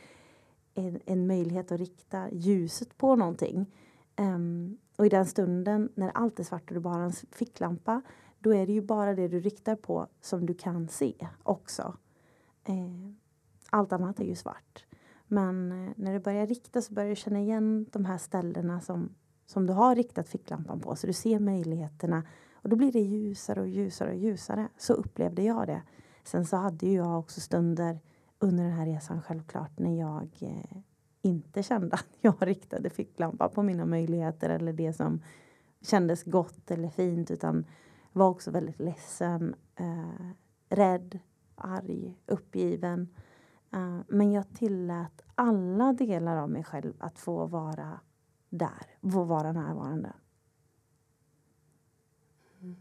en, 0.74 1.00
en 1.06 1.28
möjlighet 1.28 1.72
att 1.72 1.80
rikta 1.80 2.30
ljuset 2.32 2.98
på 2.98 3.16
någonting. 3.16 3.66
Um, 4.18 4.78
och 4.96 5.06
i 5.06 5.10
den 5.10 5.26
stunden 5.26 5.90
när 5.96 6.10
allt 6.10 6.40
är 6.40 6.44
svart 6.44 6.70
och 6.70 6.74
du 6.74 6.80
bara 6.80 6.94
har 6.94 7.02
en 7.02 7.14
ficklampa 7.32 8.02
då 8.40 8.54
är 8.54 8.68
det 8.68 8.74
ju 8.74 8.82
bara 8.82 9.16
det 9.16 9.28
du 9.28 9.40
riktar 9.40 9.76
på 9.76 10.08
som 10.22 10.46
du 10.46 10.54
kan 10.54 10.88
se 10.88 11.14
också. 11.44 11.98
Eh, 12.64 13.12
allt 13.70 13.94
annat 13.94 14.20
är 14.20 14.24
ju 14.24 14.36
svart. 14.36 14.86
Men 15.28 15.72
eh, 15.72 15.94
när 15.96 16.14
du 16.14 16.20
börjar 16.20 16.48
rikta 16.48 16.82
så 16.82 16.94
börjar 16.94 17.10
du 17.10 17.16
känna 17.16 17.40
igen 17.40 17.86
de 17.92 18.06
här 18.06 18.18
ställena 18.18 18.82
som, 18.82 19.10
som 19.46 19.66
du 19.66 19.74
har 19.74 19.96
riktat 19.96 20.28
ficklampan 20.28 20.80
på. 20.80 20.96
Så 20.96 21.08
du 21.08 21.14
ser 21.14 21.40
möjligheterna 21.40 22.24
och 22.54 22.70
då 22.70 22.76
blir 22.76 22.92
det 22.92 23.00
ljusare 23.00 23.62
och 23.62 23.68
ljusare 23.68 24.10
och 24.10 24.18
ljusare. 24.18 24.68
Så 24.78 24.94
upplevde 24.94 25.44
jag 25.44 25.68
det. 25.68 25.82
Sen 26.24 26.46
så 26.46 26.58
hade 26.58 26.86
ju 26.86 26.94
jag 26.94 27.20
också 27.20 27.42
stunder 27.42 28.00
under 28.44 28.64
den 28.64 28.74
här 28.74 28.86
resan 28.86 29.22
självklart 29.22 29.80
när 29.80 30.00
jag 30.00 30.30
eh, 30.42 30.78
inte 31.22 31.64
kände 31.64 31.96
att 31.96 32.18
jag 32.22 32.36
riktade 32.40 32.90
ficklampa 32.90 33.50
på 33.50 33.64
mina 33.64 33.86
möjligheter 33.86 34.50
eller 34.50 34.74
det 34.74 34.94
som 34.94 35.22
kändes 35.82 36.24
gott 36.24 36.72
eller 36.72 36.90
fint 36.90 37.32
utan 37.32 37.66
var 38.12 38.30
också 38.30 38.52
väldigt 38.52 38.80
ledsen, 38.80 39.56
eh, 39.76 40.30
rädd, 40.70 41.20
arg, 41.56 42.18
uppgiven. 42.26 43.08
Uh, 43.76 44.02
men 44.08 44.32
jag 44.32 44.54
tillät 44.54 45.22
alla 45.36 45.94
delar 45.94 46.38
av 46.38 46.50
mig 46.50 46.64
själv 46.64 46.94
att 46.98 47.20
få 47.20 47.46
vara 47.46 48.00
där, 48.50 49.12
få 49.12 49.24
vara 49.24 49.52
närvarande. 49.52 50.14
Mm. 52.62 52.76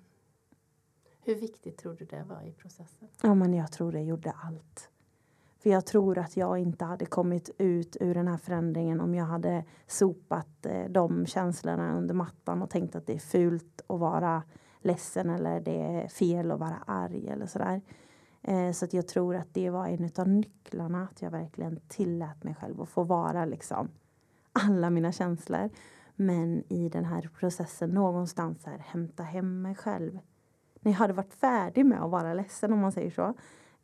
Hur 1.20 1.34
viktigt 1.34 1.78
tror 1.78 1.94
du 1.94 2.04
det 2.04 2.22
var 2.22 2.42
i 2.42 2.52
processen? 2.52 3.08
Ja, 3.22 3.34
men 3.34 3.54
jag 3.54 3.72
tror 3.72 3.92
det 3.92 4.02
gjorde 4.02 4.30
allt. 4.30 4.90
För 5.62 5.70
jag 5.70 5.86
tror 5.86 6.18
att 6.18 6.36
jag 6.36 6.58
inte 6.58 6.84
hade 6.84 7.06
kommit 7.06 7.50
ut 7.58 7.96
ur 8.00 8.14
den 8.14 8.28
här 8.28 8.36
förändringen 8.36 9.00
om 9.00 9.14
jag 9.14 9.24
hade 9.24 9.64
sopat 9.86 10.66
eh, 10.66 10.84
de 10.90 11.26
känslorna 11.26 11.96
under 11.96 12.14
mattan 12.14 12.62
och 12.62 12.70
tänkt 12.70 12.96
att 12.96 13.06
det 13.06 13.14
är 13.14 13.18
fult 13.18 13.80
att 13.86 14.00
vara 14.00 14.42
ledsen 14.80 15.30
eller 15.30 15.60
det 15.60 15.80
är 15.80 16.08
fel 16.08 16.50
att 16.50 16.60
vara 16.60 16.76
arg 16.86 17.28
eller 17.28 17.46
sådär. 17.46 17.80
Eh, 18.42 18.72
så 18.72 18.84
att 18.84 18.92
jag 18.92 19.08
tror 19.08 19.36
att 19.36 19.54
det 19.54 19.70
var 19.70 19.86
en 19.86 20.10
av 20.16 20.28
nycklarna 20.28 21.08
att 21.12 21.22
jag 21.22 21.30
verkligen 21.30 21.80
tillät 21.88 22.44
mig 22.44 22.54
själv 22.54 22.80
att 22.80 22.88
få 22.88 23.02
vara 23.02 23.44
liksom 23.44 23.88
alla 24.52 24.90
mina 24.90 25.12
känslor. 25.12 25.70
Men 26.16 26.64
i 26.68 26.88
den 26.88 27.04
här 27.04 27.30
processen 27.38 27.90
någonstans 27.90 28.64
här 28.66 28.78
hämta 28.78 29.22
hem 29.22 29.62
mig 29.62 29.74
själv. 29.74 30.18
När 30.80 30.92
jag 30.92 30.98
hade 30.98 31.12
varit 31.12 31.34
färdig 31.34 31.86
med 31.86 32.02
att 32.02 32.10
vara 32.10 32.34
ledsen 32.34 32.72
om 32.72 32.78
man 32.78 32.92
säger 32.92 33.10
så. 33.10 33.34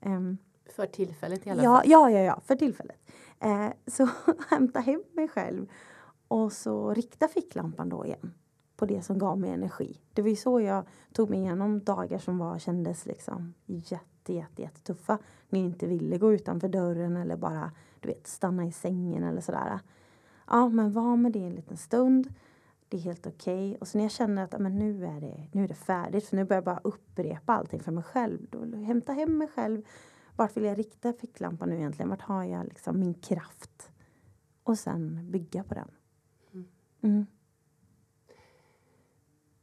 Um, 0.01 0.39
för 0.73 0.87
tillfället 0.87 1.47
i 1.47 1.51
alla 1.51 1.63
ja, 1.63 1.77
fall? 1.77 1.91
Ja, 1.91 2.11
ja, 2.11 2.21
ja, 2.21 2.41
för 2.45 2.57
tillfället. 2.57 2.97
Eh, 3.41 3.69
så 3.87 4.09
hämta 4.49 4.81
hem 4.81 5.03
mig 5.13 5.29
själv 5.29 5.67
och 6.29 6.53
så 6.53 6.95
rikta 6.95 7.29
ficklampan 7.29 7.89
då 7.89 8.07
igen 8.07 8.35
på 8.77 8.87
det 8.87 9.03
som 9.03 9.19
gav 9.19 9.39
mig 9.39 9.51
energi. 9.51 10.01
Det 10.13 10.23
var 10.23 10.29
ju 10.29 10.37
så 10.37 10.61
jag 10.61 10.85
tog 11.13 11.31
mig 11.31 11.39
igenom 11.39 11.85
dagar 11.85 12.19
som 12.19 12.39
var, 12.39 12.59
kändes 12.59 13.07
liksom 13.07 13.55
jätte, 13.67 14.33
jätte, 14.33 14.63
jättetuffa. 14.63 15.19
När 15.49 15.61
jag 15.61 15.67
inte 15.69 15.87
ville 15.87 16.19
gå 16.19 16.33
utanför 16.33 16.69
dörren 16.69 17.17
eller 17.17 17.37
bara 17.37 17.73
du 18.01 18.09
vet, 18.09 18.27
stanna 18.27 18.67
i 18.67 18.73
sängen 18.73 19.25
eller 19.25 19.41
sådär. 19.41 19.81
Ja, 20.47 20.69
men 20.69 20.93
var 20.93 21.17
med 21.17 21.33
det 21.33 21.45
en 21.45 21.55
liten 21.55 21.77
stund. 21.77 22.35
Det 22.89 22.97
är 22.97 23.01
helt 23.01 23.27
okej. 23.27 23.69
Okay. 23.69 23.77
Och 23.77 23.89
så 23.89 23.99
när 23.99 24.05
jag 24.05 24.13
känner 24.13 24.45
att 24.45 24.61
men 24.61 24.79
nu, 24.79 25.07
är 25.07 25.21
det, 25.21 25.47
nu 25.53 25.65
är 25.65 25.69
det 25.69 25.75
färdigt, 25.75 26.29
för 26.29 26.37
nu 26.37 26.45
börjar 26.45 26.57
jag 26.57 26.65
bara 26.65 26.81
upprepa 26.85 27.53
allting 27.53 27.81
för 27.81 27.93
mig 27.93 28.05
själv. 28.05 28.47
Då 28.51 28.77
hämta 28.77 29.13
hem 29.13 29.39
mig 29.39 29.49
själv 29.49 29.83
vart 30.39 30.57
vill 30.57 30.65
jag 30.65 30.79
rikta 30.79 31.13
ficklampan 31.13 31.69
nu 31.69 31.77
egentligen? 31.77 32.09
Vart 32.09 32.23
har 32.23 32.45
jag 32.45 32.65
liksom 32.65 33.01
min 33.01 33.15
kraft? 33.15 33.91
Och 34.63 34.79
sen 34.79 35.31
bygga 35.31 35.65
på 35.65 35.75
den. 35.75 35.91
Mm. 36.53 36.69
mm. 37.01 37.27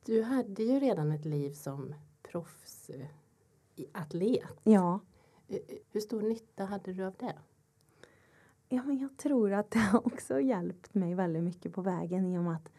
Du 0.05 0.23
hade 0.23 0.63
ju 0.63 0.79
redan 0.79 1.11
ett 1.11 1.25
liv 1.25 1.51
som 1.51 1.95
proffsatlet. 2.23 3.09
Ja. 4.63 4.99
Eh, 5.47 5.55
eh, 5.55 5.61
hur 5.91 5.99
stor 5.99 6.21
nytta 6.21 6.65
hade 6.65 6.93
du 6.93 7.03
av 7.05 7.15
det? 7.19 7.35
Ja, 8.69 8.83
men 8.83 8.97
jag 8.97 9.17
tror 9.17 9.53
att 9.53 9.71
det 9.71 9.79
har 9.79 10.07
också 10.07 10.39
hjälpt 10.39 10.93
mig 10.93 11.15
väldigt 11.15 11.43
mycket 11.43 11.73
på 11.73 11.81
vägen 11.81 12.25
i 12.25 12.37
och 12.37 12.43
med 12.43 12.55
att 12.55 12.71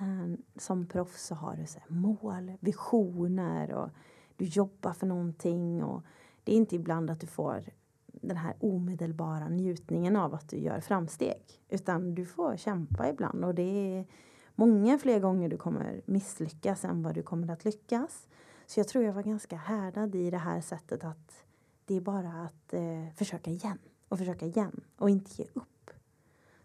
eh, 0.00 0.34
som 0.56 0.86
proffs 0.86 1.26
så 1.26 1.34
har 1.34 1.56
du 1.56 1.66
så 1.66 1.80
mål, 1.88 2.52
visioner 2.60 3.72
och 3.72 3.90
du 4.36 4.44
jobbar 4.44 4.92
för 4.92 5.06
någonting 5.06 5.84
och 5.84 6.02
det 6.44 6.52
är 6.52 6.56
inte 6.56 6.76
ibland 6.76 7.10
att 7.10 7.20
du 7.20 7.26
får 7.26 7.64
den 8.06 8.36
här 8.36 8.54
omedelbara 8.60 9.48
njutningen 9.48 10.16
av 10.16 10.34
att 10.34 10.48
du 10.48 10.56
gör 10.56 10.80
framsteg. 10.80 11.42
Utan 11.68 12.14
du 12.14 12.26
får 12.26 12.56
kämpa 12.56 13.08
ibland 13.08 13.44
och 13.44 13.54
det 13.54 13.62
är 13.98 14.06
många 14.54 14.98
fler 14.98 15.20
gånger 15.20 15.48
du 15.48 15.56
kommer 15.56 16.00
misslyckas 16.04 16.84
än 16.84 17.02
vad 17.02 17.14
du 17.14 17.22
kommer 17.22 17.50
att 17.50 17.64
lyckas. 17.64 18.28
Så 18.66 18.80
jag 18.80 18.88
tror 18.88 19.04
jag 19.04 19.12
var 19.12 19.22
ganska 19.22 19.56
härdad 19.56 20.14
i 20.14 20.30
det 20.30 20.38
här 20.38 20.60
sättet 20.60 21.04
att 21.04 21.44
det 21.84 21.96
är 21.96 22.00
bara 22.00 22.32
att 22.32 22.74
eh, 22.74 23.14
försöka 23.16 23.50
igen 23.50 23.78
och 24.08 24.18
försöka 24.18 24.46
igen 24.46 24.80
och 24.96 25.10
inte 25.10 25.42
ge 25.42 25.48
upp. 25.54 25.90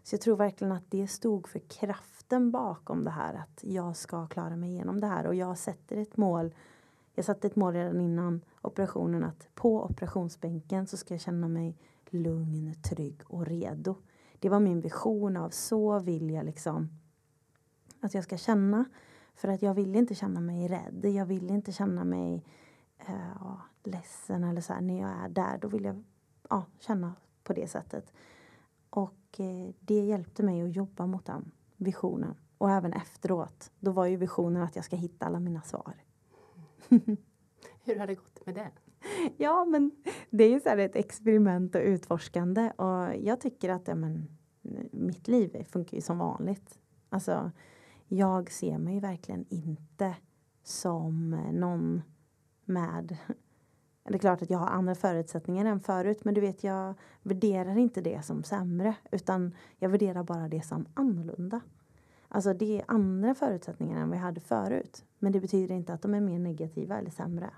Så 0.02 0.14
jag 0.14 0.20
tror 0.20 0.36
verkligen 0.36 0.72
att 0.72 0.90
det 0.90 1.08
stod 1.08 1.48
för 1.48 1.58
kraften 1.58 2.50
bakom 2.50 3.04
det 3.04 3.10
här 3.10 3.34
att 3.34 3.64
jag 3.64 3.96
ska 3.96 4.26
klara 4.26 4.56
mig 4.56 4.70
igenom 4.70 5.00
det 5.00 5.06
här 5.06 5.26
och 5.26 5.34
jag 5.34 5.58
sätter 5.58 5.96
ett 5.96 6.16
mål. 6.16 6.54
Jag 7.18 7.24
satte 7.24 7.46
ett 7.46 7.56
mål 7.56 7.74
redan 7.74 8.00
innan 8.00 8.44
operationen 8.62 9.24
att 9.24 9.48
på 9.54 9.84
operationsbänken 9.84 10.86
så 10.86 10.96
ska 10.96 11.14
jag 11.14 11.20
känna 11.20 11.48
mig 11.48 11.76
lugn, 12.06 12.74
trygg 12.82 13.22
och 13.26 13.46
redo. 13.46 13.96
Det 14.38 14.48
var 14.48 14.60
min 14.60 14.80
vision 14.80 15.36
av 15.36 15.50
så 15.50 15.98
vill 15.98 16.30
jag 16.30 16.44
liksom 16.44 16.88
att 18.00 18.14
jag 18.14 18.24
ska 18.24 18.36
känna. 18.36 18.84
För 19.34 19.48
att 19.48 19.62
jag 19.62 19.74
vill 19.74 19.96
inte 19.96 20.14
känna 20.14 20.40
mig 20.40 20.68
rädd. 20.68 21.04
Jag 21.04 21.26
vill 21.26 21.50
inte 21.50 21.72
känna 21.72 22.04
mig 22.04 22.44
uh, 23.08 23.60
ledsen 23.84 24.44
eller 24.44 24.60
så 24.60 24.72
här, 24.72 24.80
när 24.80 25.00
jag 25.00 25.10
är 25.10 25.28
där. 25.28 25.58
Då 25.58 25.68
vill 25.68 25.84
jag 25.84 26.04
uh, 26.52 26.64
känna 26.80 27.14
på 27.44 27.52
det 27.52 27.66
sättet. 27.66 28.12
Och 28.90 29.40
uh, 29.40 29.70
det 29.80 30.04
hjälpte 30.04 30.42
mig 30.42 30.62
att 30.62 30.76
jobba 30.76 31.06
mot 31.06 31.26
den 31.26 31.50
visionen. 31.76 32.34
Och 32.58 32.70
även 32.70 32.92
efteråt. 32.92 33.70
Då 33.80 33.92
var 33.92 34.06
ju 34.06 34.16
visionen 34.16 34.62
att 34.62 34.76
jag 34.76 34.84
ska 34.84 34.96
hitta 34.96 35.26
alla 35.26 35.40
mina 35.40 35.62
svar. 35.62 35.94
Hur 37.84 37.98
har 37.98 38.06
det 38.06 38.14
gått 38.14 38.46
med 38.46 38.54
det? 38.54 38.70
Ja, 39.36 39.64
men 39.64 39.90
det 40.30 40.44
är 40.44 40.50
ju 40.50 40.60
så 40.60 40.68
ett 40.68 40.96
experiment 40.96 41.74
och 41.74 41.80
utforskande. 41.80 42.70
Och 42.70 43.16
jag 43.16 43.40
tycker 43.40 43.68
att 43.68 43.88
ja, 43.88 43.94
men, 43.94 44.28
mitt 44.92 45.28
liv 45.28 45.64
funkar 45.72 45.96
ju 45.96 46.00
som 46.00 46.18
vanligt. 46.18 46.78
Alltså, 47.08 47.50
jag 48.08 48.50
ser 48.50 48.78
mig 48.78 49.00
verkligen 49.00 49.46
inte 49.48 50.14
som 50.62 51.30
någon 51.52 52.02
med 52.64 53.16
det 54.08 54.14
är 54.14 54.18
klart 54.18 54.42
att 54.42 54.50
jag 54.50 54.58
har 54.58 54.66
andra 54.66 54.94
förutsättningar 54.94 55.64
än 55.64 55.80
förut 55.80 56.24
men 56.24 56.34
du 56.34 56.40
vet 56.40 56.64
jag 56.64 56.94
värderar 57.22 57.76
inte 57.78 58.00
det 58.00 58.24
som 58.24 58.42
sämre 58.42 58.94
utan 59.10 59.54
jag 59.78 59.88
värderar 59.88 60.22
bara 60.22 60.48
det 60.48 60.62
som 60.62 60.86
annorlunda. 60.94 61.60
Alltså 62.28 62.54
det 62.54 62.78
är 62.78 62.84
andra 62.88 63.34
förutsättningar 63.34 64.00
än 64.00 64.10
vi 64.10 64.16
hade 64.16 64.40
förut 64.40 65.04
men 65.18 65.32
det 65.32 65.40
betyder 65.40 65.74
inte 65.74 65.92
att 65.92 66.02
de 66.02 66.14
är 66.14 66.20
mer 66.20 66.38
negativa 66.38 66.98
eller 66.98 67.10
sämre. 67.10 67.50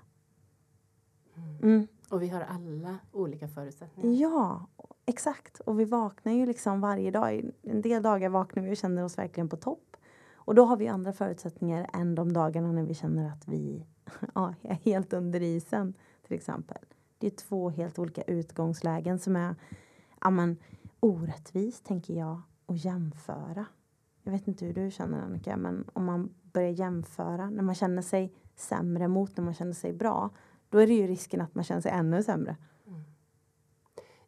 Mm. 1.61 1.87
Och 2.09 2.21
vi 2.21 2.27
har 2.27 2.41
alla 2.41 2.97
olika 3.11 3.47
förutsättningar. 3.47 4.21
Ja, 4.21 4.67
exakt. 5.05 5.59
Och 5.59 5.79
vi 5.79 5.85
vaknar 5.85 6.33
ju 6.33 6.45
liksom 6.45 6.81
varje 6.81 7.11
dag. 7.11 7.51
En 7.61 7.81
del 7.81 8.03
dagar 8.03 8.29
vaknar 8.29 8.63
vi 8.63 8.73
och 8.73 8.77
känner 8.77 9.03
oss 9.03 9.17
verkligen 9.17 9.49
på 9.49 9.57
topp. 9.57 9.97
Och 10.33 10.55
då 10.55 10.65
har 10.65 10.77
vi 10.77 10.87
andra 10.87 11.13
förutsättningar 11.13 11.89
än 11.93 12.15
de 12.15 12.33
dagarna 12.33 12.71
när 12.71 12.83
vi 12.83 12.93
känner 12.93 13.29
att 13.29 13.47
vi 13.47 13.85
ja, 14.35 14.53
är 14.61 14.73
helt 14.75 15.13
under 15.13 15.41
isen 15.41 15.93
till 16.27 16.35
exempel. 16.35 16.85
Det 17.17 17.27
är 17.27 17.31
två 17.31 17.69
helt 17.69 17.99
olika 17.99 18.21
utgångslägen 18.21 19.19
som 19.19 19.35
är 19.35 19.55
ja, 20.21 20.29
men, 20.29 20.57
orättvist 20.99 21.85
tänker 21.85 22.13
jag 22.13 22.41
att 22.65 22.85
jämföra. 22.85 23.65
Jag 24.23 24.31
vet 24.31 24.47
inte 24.47 24.65
hur 24.65 24.73
du 24.73 24.91
känner 24.91 25.21
Annika 25.21 25.57
men 25.57 25.85
om 25.93 26.05
man 26.05 26.29
börjar 26.53 26.69
jämföra 26.69 27.49
när 27.49 27.63
man 27.63 27.75
känner 27.75 28.01
sig 28.01 28.33
sämre 28.55 29.07
mot 29.07 29.37
när 29.37 29.43
man 29.43 29.53
känner 29.53 29.73
sig 29.73 29.93
bra 29.93 30.29
då 30.69 30.77
är 30.77 30.87
det 30.87 30.93
ju 30.93 31.07
risken 31.07 31.41
att 31.41 31.55
man 31.55 31.63
känner 31.63 31.81
sig 31.81 31.91
ännu 31.91 32.23
sämre. 32.23 32.57
Mm. 32.87 33.01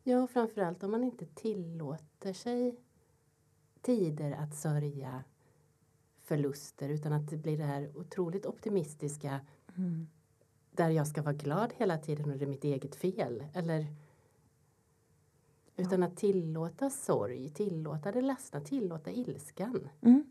Ja, 0.03 0.27
framförallt 0.27 0.83
om 0.83 0.91
man 0.91 1.03
inte 1.03 1.25
tillåter 1.25 2.33
sig 2.33 2.79
tider 3.81 4.31
att 4.31 4.55
sörja 4.55 5.23
förluster 6.23 6.89
utan 6.89 7.13
att 7.13 7.29
det 7.29 7.37
blir 7.37 7.57
det 7.57 7.63
här 7.63 7.97
otroligt 7.97 8.45
optimistiska 8.45 9.39
mm. 9.77 10.07
där 10.71 10.89
jag 10.89 11.07
ska 11.07 11.21
vara 11.21 11.33
glad 11.33 11.73
hela 11.77 11.97
tiden 11.97 12.31
och 12.31 12.37
det 12.37 12.45
är 12.45 12.49
mitt 12.49 12.63
eget 12.63 12.95
fel. 12.95 13.43
Eller, 13.53 13.87
utan 15.75 16.01
ja. 16.01 16.07
att 16.07 16.17
tillåta 16.17 16.89
sorg, 16.89 17.49
tillåta 17.49 18.11
det 18.11 18.21
ledsna, 18.21 18.61
tillåta 18.61 19.11
ilskan. 19.11 19.89
Mm. 20.01 20.23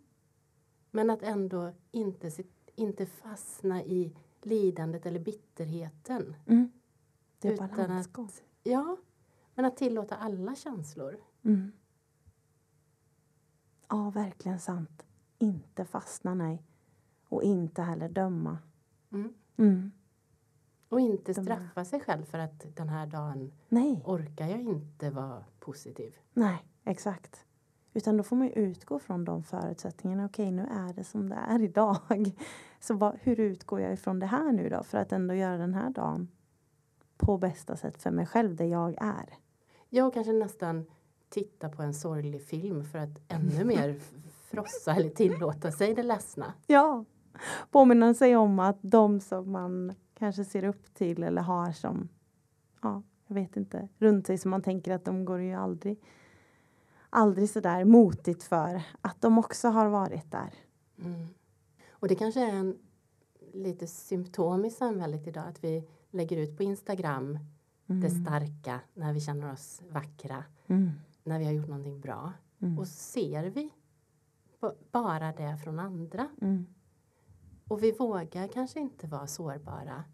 Men 0.95 1.11
att 1.11 1.23
ändå 1.23 1.73
inte, 1.91 2.31
inte 2.75 3.07
fastna 3.07 3.83
i 3.83 4.17
lidandet 4.43 5.07
eller 5.07 5.21
bitterheten. 5.21 6.35
Mm. 6.47 6.73
Det 7.39 7.49
är 7.49 7.57
balansgång. 7.57 8.31
Ja, 8.63 8.97
men 9.55 9.65
att 9.65 9.77
tillåta 9.77 10.17
alla 10.17 10.55
känslor. 10.55 11.17
Mm. 11.43 11.73
Ja, 13.89 14.11
verkligen 14.11 14.61
sant. 14.61 15.07
Inte 15.39 15.85
fastna, 15.85 16.35
nej. 16.35 16.63
Och 17.29 17.43
inte 17.43 17.83
heller 17.83 18.09
döma. 18.09 18.59
Mm. 19.13 19.35
Mm. 19.57 19.93
Och 20.89 21.01
inte 21.01 21.35
straffa 21.35 21.85
sig 21.85 22.01
själv 22.01 22.25
för 22.25 22.39
att 22.39 22.77
den 22.77 22.89
här 22.89 23.07
dagen 23.07 23.53
nej. 23.69 24.03
orkar 24.05 24.47
jag 24.47 24.61
inte 24.61 25.11
vara 25.11 25.45
positiv. 25.59 26.17
Nej, 26.33 26.67
exakt. 26.85 27.47
Utan 27.95 28.17
då 28.17 28.23
får 28.23 28.37
man 28.37 28.51
utgå 28.51 28.99
från 28.99 29.25
de 29.25 29.43
förutsättningarna. 29.43 30.25
Okej, 30.25 30.51
nu 30.51 30.63
är 30.63 30.93
det 30.93 31.05
som 31.05 31.29
det 31.29 31.39
är 31.49 31.63
idag. 31.63 31.97
Så 32.81 32.95
vad, 32.95 33.19
hur 33.21 33.41
utgår 33.41 33.81
jag 33.81 33.93
ifrån 33.93 34.19
det 34.19 34.27
här 34.27 34.53
nu 34.53 34.69
då? 34.69 34.83
För 34.83 34.99
att 34.99 35.13
ändå 35.13 35.35
göra 35.35 35.57
den 35.57 35.75
här 35.75 35.91
dagen 35.91 36.29
på 37.17 37.39
bästa 37.39 37.77
sätt 37.77 38.03
för 38.03 38.11
mig 38.11 38.27
själv, 38.27 38.57
där 38.57 38.65
jag 38.65 38.95
är. 38.99 39.35
Jag 39.89 40.15
kanske 40.15 40.33
nästan 40.33 40.85
titta 41.29 41.69
på 41.69 41.83
en 41.83 41.95
sorglig 41.95 42.43
film 42.43 42.85
för 42.85 42.99
att 42.99 43.21
ännu 43.29 43.65
mer 43.65 43.95
frossa 44.51 44.95
eller 44.95 45.11
tillåta 45.11 45.73
sig 45.73 45.95
det 45.95 46.03
ledsna. 46.03 46.55
Ja, 46.67 47.05
påminna 47.71 48.15
sig 48.15 48.37
om 48.37 48.59
att 48.59 48.79
de 48.81 49.21
som 49.21 49.53
man 49.53 49.95
kanske 50.15 50.45
ser 50.45 50.65
upp 50.65 50.95
till 50.95 51.23
eller 51.23 51.43
har 51.43 51.73
som, 51.73 52.09
ja, 52.83 53.03
jag 53.27 53.35
vet 53.35 53.57
inte, 53.57 53.89
runt 53.99 54.27
sig 54.27 54.39
som 54.39 54.51
man 54.51 54.63
tänker 54.63 54.93
att 54.93 55.05
de 55.05 55.25
går 55.25 55.41
ju 55.41 55.55
aldrig 55.55 56.01
aldrig 57.12 57.51
så 57.51 57.61
där 57.61 57.85
motigt 57.85 58.42
för 58.42 58.83
att 59.01 59.20
de 59.20 59.38
också 59.38 59.68
har 59.68 59.88
varit 59.88 60.31
där. 60.31 60.55
Mm. 60.98 61.27
Och 61.90 62.09
det 62.09 62.14
kanske 62.14 62.40
är 62.40 62.55
en 62.55 62.79
lite 63.53 63.87
symptom 63.87 64.64
i 64.64 64.70
samhället 64.70 65.27
idag 65.27 65.44
att 65.48 65.64
vi 65.64 65.88
lägger 66.11 66.37
ut 66.37 66.57
på 66.57 66.62
Instagram 66.62 67.38
mm. 67.87 68.01
det 68.01 68.11
starka 68.11 68.81
när 68.94 69.12
vi 69.12 69.20
känner 69.20 69.53
oss 69.53 69.83
vackra, 69.90 70.44
mm. 70.66 70.90
när 71.25 71.38
vi 71.38 71.44
har 71.44 71.53
gjort 71.53 71.68
någonting 71.68 72.01
bra. 72.01 72.33
Mm. 72.59 72.79
Och 72.79 72.88
ser 72.88 73.44
vi 73.44 73.70
bara 74.92 75.33
det 75.33 75.59
från 75.64 75.79
andra. 75.79 76.29
Mm. 76.40 76.66
Och 77.68 77.83
vi 77.83 77.92
vågar 77.92 78.48
kanske 78.48 78.81
inte 78.81 79.07
vara 79.07 79.27
sårbara 79.27 80.05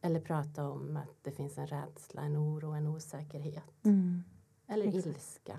eller 0.00 0.20
prata 0.20 0.68
om 0.68 0.96
att 0.96 1.24
det 1.24 1.32
finns 1.32 1.58
en 1.58 1.66
rädsla, 1.66 2.22
en 2.22 2.36
oro, 2.36 2.70
en 2.70 2.86
osäkerhet. 2.86 3.84
Mm. 3.84 4.22
Eller 4.66 4.86
Exakt. 4.86 5.06
ilska. 5.06 5.58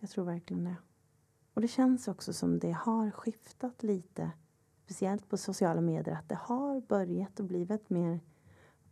Jag 0.00 0.10
tror 0.10 0.24
verkligen 0.24 0.64
det. 0.64 0.76
Och 1.54 1.60
det 1.60 1.68
känns 1.68 2.08
också 2.08 2.32
som 2.32 2.58
det 2.58 2.72
har 2.72 3.10
skiftat 3.10 3.82
lite, 3.82 4.30
speciellt 4.84 5.28
på 5.28 5.36
sociala 5.36 5.80
medier, 5.80 6.14
att 6.14 6.28
det 6.28 6.38
har 6.42 6.80
börjat 6.80 7.40
att 7.40 7.46
blivit 7.46 7.90
mer 7.90 8.20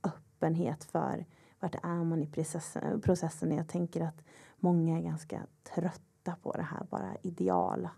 öppenhet 0.02 0.84
för 0.84 1.26
vart 1.60 1.74
är 1.74 2.04
man 2.04 2.22
i 2.22 2.26
processen, 2.26 3.00
processen. 3.00 3.52
Jag 3.52 3.68
tänker 3.68 4.00
att 4.00 4.24
många 4.56 4.98
är 4.98 5.02
ganska 5.02 5.46
trötta 5.74 6.36
på 6.42 6.52
det 6.52 6.62
här 6.62 6.86
bara 6.90 7.16
ideala 7.22 7.90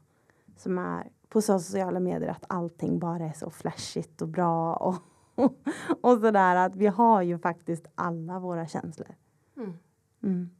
som 0.57 0.79
är 0.79 1.11
på 1.29 1.43
sociala 1.43 2.01
medier 2.01 2.29
att 2.29 2.45
allting 2.49 2.99
bara 2.99 3.25
är 3.25 3.33
så 3.33 3.51
flashigt 3.51 4.23
och 4.23 4.29
bra 4.29 4.75
och, 4.75 4.97
och 6.01 6.21
sådär 6.21 6.57
att 6.57 6.77
vi 6.77 6.87
har 6.87 7.23
ju 7.23 7.39
faktiskt 7.39 7.87
alla 7.95 8.39
våra 8.39 8.67
känslor. 8.67 9.15
Mm. 9.57 9.73
Mm. 10.23 10.51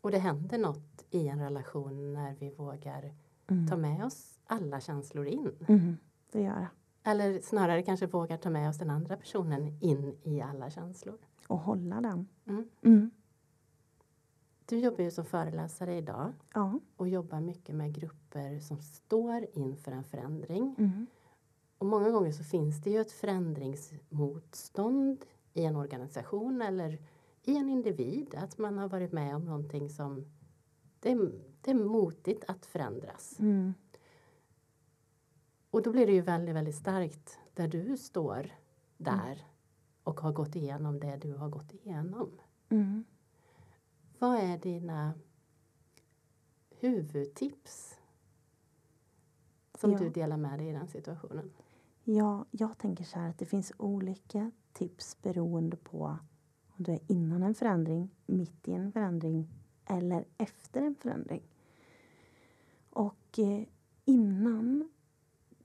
Och 0.00 0.10
det 0.10 0.18
händer 0.18 0.58
något 0.58 0.89
i 1.10 1.28
en 1.28 1.40
relation 1.40 2.12
när 2.12 2.34
vi 2.34 2.50
vågar 2.50 3.14
mm. 3.48 3.68
ta 3.68 3.76
med 3.76 4.04
oss 4.04 4.38
alla 4.46 4.80
känslor 4.80 5.26
in. 5.26 5.52
Mm, 5.68 5.96
det 6.32 6.42
gör 6.42 6.60
det. 6.60 6.68
Eller 7.02 7.40
snarare 7.40 7.82
kanske 7.82 8.06
vågar 8.06 8.36
ta 8.36 8.50
med 8.50 8.68
oss 8.68 8.78
den 8.78 8.90
andra 8.90 9.16
personen 9.16 9.78
in 9.80 10.16
i 10.22 10.40
alla 10.40 10.70
känslor. 10.70 11.18
Och 11.46 11.58
hålla 11.58 12.00
den. 12.00 12.28
Mm. 12.46 12.68
mm. 12.82 13.10
Du 14.66 14.78
jobbar 14.78 15.04
ju 15.04 15.10
som 15.10 15.24
föreläsare 15.24 15.96
idag 15.96 16.32
ja. 16.54 16.80
och 16.96 17.08
jobbar 17.08 17.40
mycket 17.40 17.74
med 17.74 17.94
grupper 17.94 18.58
som 18.58 18.82
står 18.82 19.46
inför 19.52 19.92
en 19.92 20.04
förändring. 20.04 20.74
Mm. 20.78 21.06
Och 21.78 21.86
många 21.86 22.10
gånger 22.10 22.32
så 22.32 22.44
finns 22.44 22.82
det 22.82 22.90
ju 22.90 23.00
ett 23.00 23.12
förändringsmotstånd 23.12 25.24
i 25.52 25.64
en 25.64 25.76
organisation 25.76 26.62
eller 26.62 26.98
i 27.42 27.56
en 27.56 27.68
individ. 27.68 28.34
Att 28.38 28.58
man 28.58 28.78
har 28.78 28.88
varit 28.88 29.12
med 29.12 29.36
om 29.36 29.44
någonting 29.44 29.90
som 29.90 30.24
det 31.00 31.10
är, 31.10 31.32
det 31.60 31.70
är 31.70 31.74
motigt 31.74 32.44
att 32.48 32.66
förändras. 32.66 33.36
Mm. 33.38 33.74
Och 35.70 35.82
då 35.82 35.92
blir 35.92 36.06
det 36.06 36.12
ju 36.12 36.20
väldigt, 36.20 36.54
väldigt 36.54 36.74
starkt 36.74 37.38
där 37.54 37.68
du 37.68 37.96
står 37.96 38.50
där 38.96 39.46
och 40.04 40.20
har 40.20 40.32
gått 40.32 40.56
igenom 40.56 41.00
det 41.00 41.16
du 41.16 41.34
har 41.34 41.48
gått 41.48 41.72
igenom. 41.74 42.30
Mm. 42.68 43.04
Vad 44.18 44.38
är 44.38 44.58
dina 44.58 45.14
huvudtips 46.70 47.98
som 49.74 49.92
Ja. 49.92 49.98
du 49.98 50.10
delar 50.10 50.36
med 50.36 50.58
dig 50.58 50.68
i 50.68 50.72
den 50.72 50.88
situationen? 50.88 51.50
Ja, 52.04 52.44
jag 52.50 52.78
tänker 52.78 53.04
så 53.04 53.18
här 53.18 53.30
att 53.30 53.38
det 53.38 53.46
finns 53.46 53.72
olika 53.76 54.50
tips 54.72 55.22
beroende 55.22 55.76
på 55.76 56.18
om 56.66 56.84
du 56.84 56.92
är 56.92 57.00
innan 57.06 57.42
en 57.42 57.54
förändring, 57.54 58.10
mitt 58.26 58.68
i 58.68 58.72
en 58.72 58.92
förändring 58.92 59.48
eller 59.90 60.24
efter 60.38 60.82
en 60.82 60.94
förändring. 60.94 61.42
Och 62.90 63.38
eh, 63.38 63.62
innan, 64.04 64.88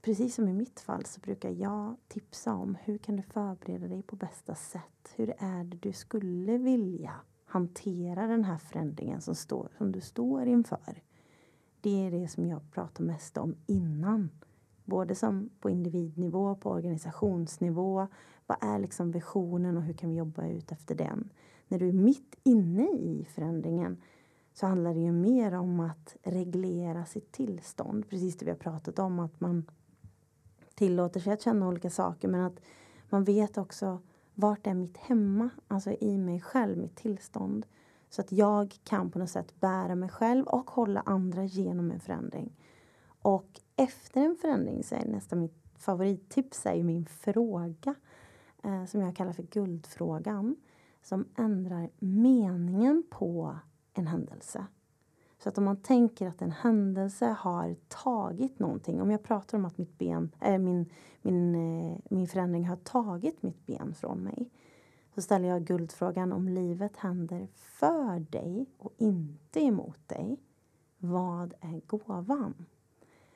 precis 0.02 0.36
som 0.36 0.48
i 0.48 0.54
mitt 0.54 0.80
fall, 0.80 1.06
så 1.06 1.20
brukar 1.20 1.50
jag 1.50 1.96
tipsa 2.08 2.54
om 2.54 2.78
hur 2.84 2.98
kan 2.98 3.16
du 3.16 3.24
förbereda 3.24 3.88
dig 3.88 4.04
på 4.04 4.16
bästa 4.16 4.56
sätt? 4.56 5.14
Hur 5.16 5.34
är 5.38 5.64
det 5.64 5.78
du 5.78 5.94
skulle 5.94 6.58
vilja 6.58 7.14
hantera 7.46 8.28
den 8.28 8.44
här 8.44 8.58
förändringen 8.58 9.22
som, 9.22 9.36
står, 9.36 9.70
som 9.78 9.92
du 9.92 10.02
står 10.02 10.46
inför? 10.46 11.02
Det 11.82 12.06
är 12.08 12.12
det 12.12 12.28
som 12.28 12.48
jag 12.48 12.72
pratar 12.72 13.04
mest 13.04 13.38
om 13.38 13.56
innan. 13.66 14.30
Både 14.86 15.16
som 15.16 15.50
på 15.60 15.70
individnivå, 15.70 16.56
på 16.56 16.70
organisationsnivå. 16.70 18.08
Vad 18.48 18.58
är 18.62 18.80
liksom 18.80 19.12
visionen 19.12 19.78
och 19.78 19.84
hur 19.84 19.94
kan 19.94 20.10
vi 20.10 20.16
jobba 20.16 20.48
ut 20.48 20.72
efter 20.72 20.96
den? 20.96 21.30
När 21.68 21.80
du 21.80 21.90
är 21.90 21.94
mitt 21.94 22.36
inne 22.44 22.90
i 22.92 23.26
förändringen 23.30 23.98
så 24.56 24.68
handlar 24.68 24.94
det 24.94 25.00
ju 25.00 25.12
mer 25.12 25.54
om 25.54 25.80
att 25.80 26.16
reglera 26.24 27.06
sitt 27.06 27.32
tillstånd. 27.32 28.10
Precis 28.10 28.38
det 28.38 28.46
vi 28.46 28.52
har 28.52 28.58
pratat 28.58 29.00
om, 29.00 29.20
att 29.20 29.40
man 29.40 29.66
tillåter 30.76 31.20
sig 31.20 31.34
att 31.34 31.42
känna 31.42 31.68
olika 31.68 31.90
saker 31.90 32.28
men 32.28 32.42
att 32.42 32.60
man 33.10 33.24
vet 33.24 33.58
också 33.58 34.00
vart 34.34 34.68
är 34.68 34.74
mitt 34.74 34.98
hemma, 34.98 35.50
alltså 35.68 35.92
i 35.92 36.18
mig 36.18 36.42
själv, 36.42 36.78
mitt 36.78 36.96
tillstånd. 36.96 37.66
Så 38.10 38.22
att 38.22 38.32
jag 38.32 38.76
kan 38.84 39.12
på 39.12 39.20
något 39.20 39.30
sätt 39.30 39.60
bära 39.60 39.96
mig 39.96 40.10
själv 40.10 40.46
och 40.46 40.72
hålla 40.72 41.02
andra 41.06 41.44
genom 41.44 41.92
en 41.92 42.00
förändring. 42.00 42.52
Och 43.22 43.62
efter 43.76 44.22
en 44.22 44.36
förändring 44.36 44.84
så 44.84 44.96
är 44.96 45.06
nästan 45.06 45.40
mitt 45.40 45.66
favorittips 45.78 46.66
är 46.66 46.74
ju 46.74 46.84
min 46.84 47.06
fråga 47.06 47.96
eh, 48.64 48.86
som 48.86 49.02
jag 49.02 49.16
kallar 49.16 49.34
för 49.34 49.44
guldfrågan 49.44 50.56
som 51.02 51.26
ändrar 51.36 51.90
meningen 52.00 53.04
på 53.10 53.60
en 53.98 54.08
händelse. 54.08 54.66
Så 55.38 55.50
att 55.50 55.58
om 55.58 55.64
man 55.64 55.78
tänker 55.78 56.28
att 56.28 56.42
en 56.42 56.52
händelse 56.52 57.26
har 57.40 57.76
tagit 57.88 58.60
någonting. 58.60 59.02
Om 59.02 59.12
jag 59.12 59.24
pratar 59.24 59.58
om 59.58 59.66
att 59.66 59.78
mitt 59.78 59.98
ben, 59.98 60.32
äh, 60.40 60.58
min, 60.58 60.90
min, 61.22 61.56
äh, 61.56 61.98
min 62.10 62.28
förändring 62.28 62.68
har 62.68 62.76
tagit 62.76 63.44
mitt 63.44 63.66
ben 63.66 63.94
från 63.94 64.20
mig. 64.20 64.50
Så 65.16 65.22
ställer 65.22 65.48
jag 65.48 65.64
guldfrågan 65.64 66.34
om 66.34 66.50
livet 66.50 66.98
händer 66.98 67.48
för 67.56 68.20
dig 68.20 68.66
och 68.78 68.94
inte 68.98 69.60
emot 69.60 70.08
dig. 70.08 70.38
Vad 70.98 71.54
är 71.62 71.82
gåvan? 71.88 72.66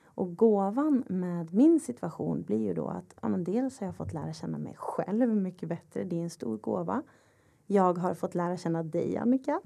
Och 0.04 0.36
gåvan 0.36 1.04
med 1.08 1.54
min 1.54 1.80
situation 1.80 2.42
blir 2.42 2.62
ju 2.68 2.74
då 2.74 2.88
att 2.88 3.16
ja, 3.22 3.30
men 3.30 3.44
dels 3.44 3.80
har 3.80 3.88
jag 3.88 3.96
fått 3.96 4.14
lära 4.14 4.34
känna 4.34 4.58
mig 4.58 4.76
själv 4.78 5.36
mycket 5.36 5.70
bättre. 5.70 6.04
Det 6.04 6.20
är 6.20 6.24
en 6.24 6.30
stor 6.30 6.58
gåva. 6.58 7.04
Jag 7.66 7.98
har 7.98 8.14
fått 8.14 8.36
lära 8.36 8.58
känna 8.58 8.84
dig, 8.84 9.18
Annika 9.18 9.62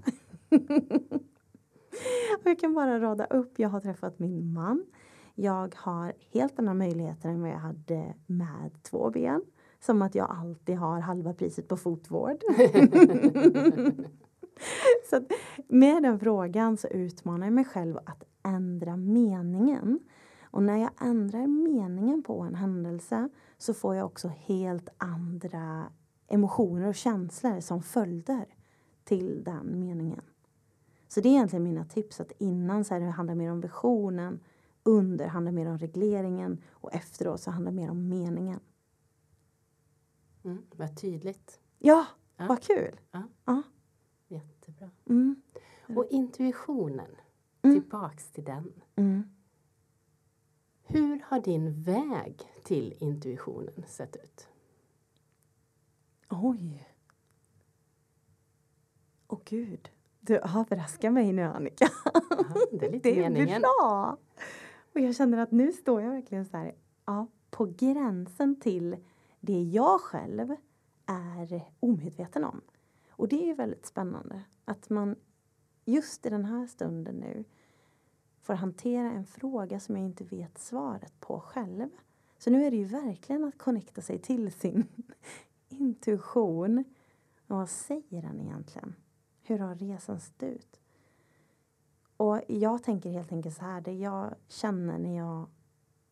och 2.39 2.44
jag 2.44 2.60
kan 2.60 2.74
bara 2.74 3.00
rada 3.00 3.26
upp. 3.26 3.60
Jag 3.60 3.70
har 3.70 3.80
träffat 3.80 4.20
min 4.20 4.54
man. 4.54 4.86
Jag 5.36 5.76
har 5.78 6.13
helt 6.32 6.60
andra 6.60 6.74
möjligheter 6.74 7.30
än 7.30 7.42
vad 7.42 7.50
jag 7.50 7.58
hade 7.58 8.13
med 8.28 8.84
två 8.84 9.10
ben. 9.10 9.42
Som 9.80 10.02
att 10.02 10.16
jag 10.16 10.28
alltid 10.30 10.78
har 10.78 11.00
halva 11.00 11.34
priset 11.34 11.68
på 11.68 11.78
fotvård. 11.78 12.38
så 15.10 15.16
att 15.16 15.24
med 15.68 16.04
den 16.04 16.20
frågan 16.20 16.78
så 16.78 16.88
utmanar 16.88 17.48
jag 17.48 17.54
mig 17.54 17.66
själv 17.66 17.98
att 17.98 18.24
ändra 18.44 18.98
meningen. 18.98 20.00
Och 20.44 20.63
när 20.63 20.78
jag 20.78 20.89
ändrar 21.02 21.48
meningen 21.48 22.24
på 22.24 22.42
en 22.42 22.56
händelse 22.56 23.30
så 23.58 23.74
får 23.74 23.96
jag 23.96 24.06
också 24.06 24.28
helt 24.28 24.89
andra 24.98 25.84
emotioner 26.28 26.88
och 26.88 26.96
känslor 26.96 27.60
som 27.60 27.82
följder 27.84 28.46
till 29.04 29.44
den 29.44 29.80
meningen. 29.80 30.22
Så 31.13 31.21
det 31.21 31.30
är 31.30 31.32
egentligen 31.32 31.63
mina 31.63 31.86
tips 31.86 32.19
att 32.19 32.32
innan 32.38 32.86
så 32.86 32.93
här, 32.93 33.02
det 33.02 33.10
handlar 33.10 33.36
mer 33.36 33.52
om 33.52 33.62
visionen, 33.62 34.39
under 34.84 35.28
handlar 35.28 35.52
mer 35.52 35.65
om 35.67 35.78
regleringen 35.78 36.62
och 36.69 36.93
efteråt 36.93 37.41
så 37.41 37.52
handlar 37.52 37.71
det 37.71 37.76
mer 37.76 37.89
om 37.91 38.10
meningen. 38.10 38.60
Mm, 40.43 40.63
vad 40.76 40.97
tydligt. 40.97 41.60
Ja, 41.80 42.06
Ja. 42.38 42.47
vad 42.47 42.63
kul! 42.63 42.99
Ja. 43.12 43.23
Ja. 43.45 43.62
Jättebra. 44.28 44.89
Mm. 45.10 45.41
Och 45.95 46.08
intuitionen, 46.10 47.15
Mm. 47.62 47.82
tillbaks 47.82 48.32
till 48.32 48.43
den. 48.43 48.73
Mm. 48.95 49.23
Hur 50.84 51.19
har 51.26 51.39
din 51.41 51.82
väg 51.82 52.41
till 52.63 52.93
intuitionen 52.99 53.84
sett 53.88 54.15
ut? 54.15 54.47
Oj. 56.30 56.89
Åh 59.28 59.39
gud. 59.45 59.89
Du 60.26 60.38
överraskar 60.38 61.10
mig 61.12 61.34
nu 61.34 61.42
Annika. 61.44 61.88
Aha, 62.14 62.56
det 62.72 62.86
är 62.86 62.92
lite 62.92 63.10
Det 63.10 63.20
är 63.26 63.30
meningen. 63.30 63.62
bra! 63.62 64.18
Och 64.94 65.00
jag 65.00 65.16
känner 65.16 65.38
att 65.38 65.52
nu 65.52 65.72
står 65.72 66.02
jag 66.02 66.12
verkligen 66.12 66.46
så 66.46 66.58
här, 66.58 66.76
ja, 67.06 67.28
på 67.50 67.66
gränsen 67.78 68.60
till 68.60 68.98
det 69.40 69.62
jag 69.62 70.02
själv 70.02 70.56
är 71.06 71.62
omedveten 71.80 72.44
om. 72.44 72.62
Och 73.10 73.28
det 73.28 73.50
är 73.50 73.56
väldigt 73.56 73.86
spännande 73.86 74.42
att 74.66 74.90
man 74.90 75.16
just 75.86 76.26
i 76.26 76.30
den 76.30 76.46
här 76.46 76.68
stunden 76.68 77.16
nu 77.16 77.44
får 78.42 78.54
hantera 78.54 79.12
en 79.12 79.26
fråga 79.26 79.80
som 79.80 79.98
jag 79.98 80.06
inte 80.06 80.24
vet 80.24 80.58
svaret 80.58 81.20
på 81.20 81.40
själv. 81.40 81.90
Så 82.38 82.50
nu 82.50 82.66
är 82.66 82.72
det 82.72 82.78
ju 82.78 82.86
verkligen 82.86 83.44
att 83.44 83.58
connecta 83.58 84.02
sig 84.02 84.20
till 84.20 84.52
sin 84.52 84.88
intuition. 85.70 86.84
Och 87.48 87.58
vad 87.58 87.70
säger 87.70 88.22
den 88.22 88.42
egentligen? 88.42 88.96
Hur 89.44 89.60
har 89.60 89.76
resan 89.76 90.20
sett 90.20 90.44
ut? 90.44 90.80
Och 92.18 92.42
jag 92.48 92.84
tänker 92.84 93.10
helt 93.10 93.32
enkelt 93.32 93.56
så 93.56 93.66
här, 93.66 93.82
det 93.82 93.94
jag 93.94 94.36
känner 94.48 95.00
när 95.00 95.18
jag 95.18 95.48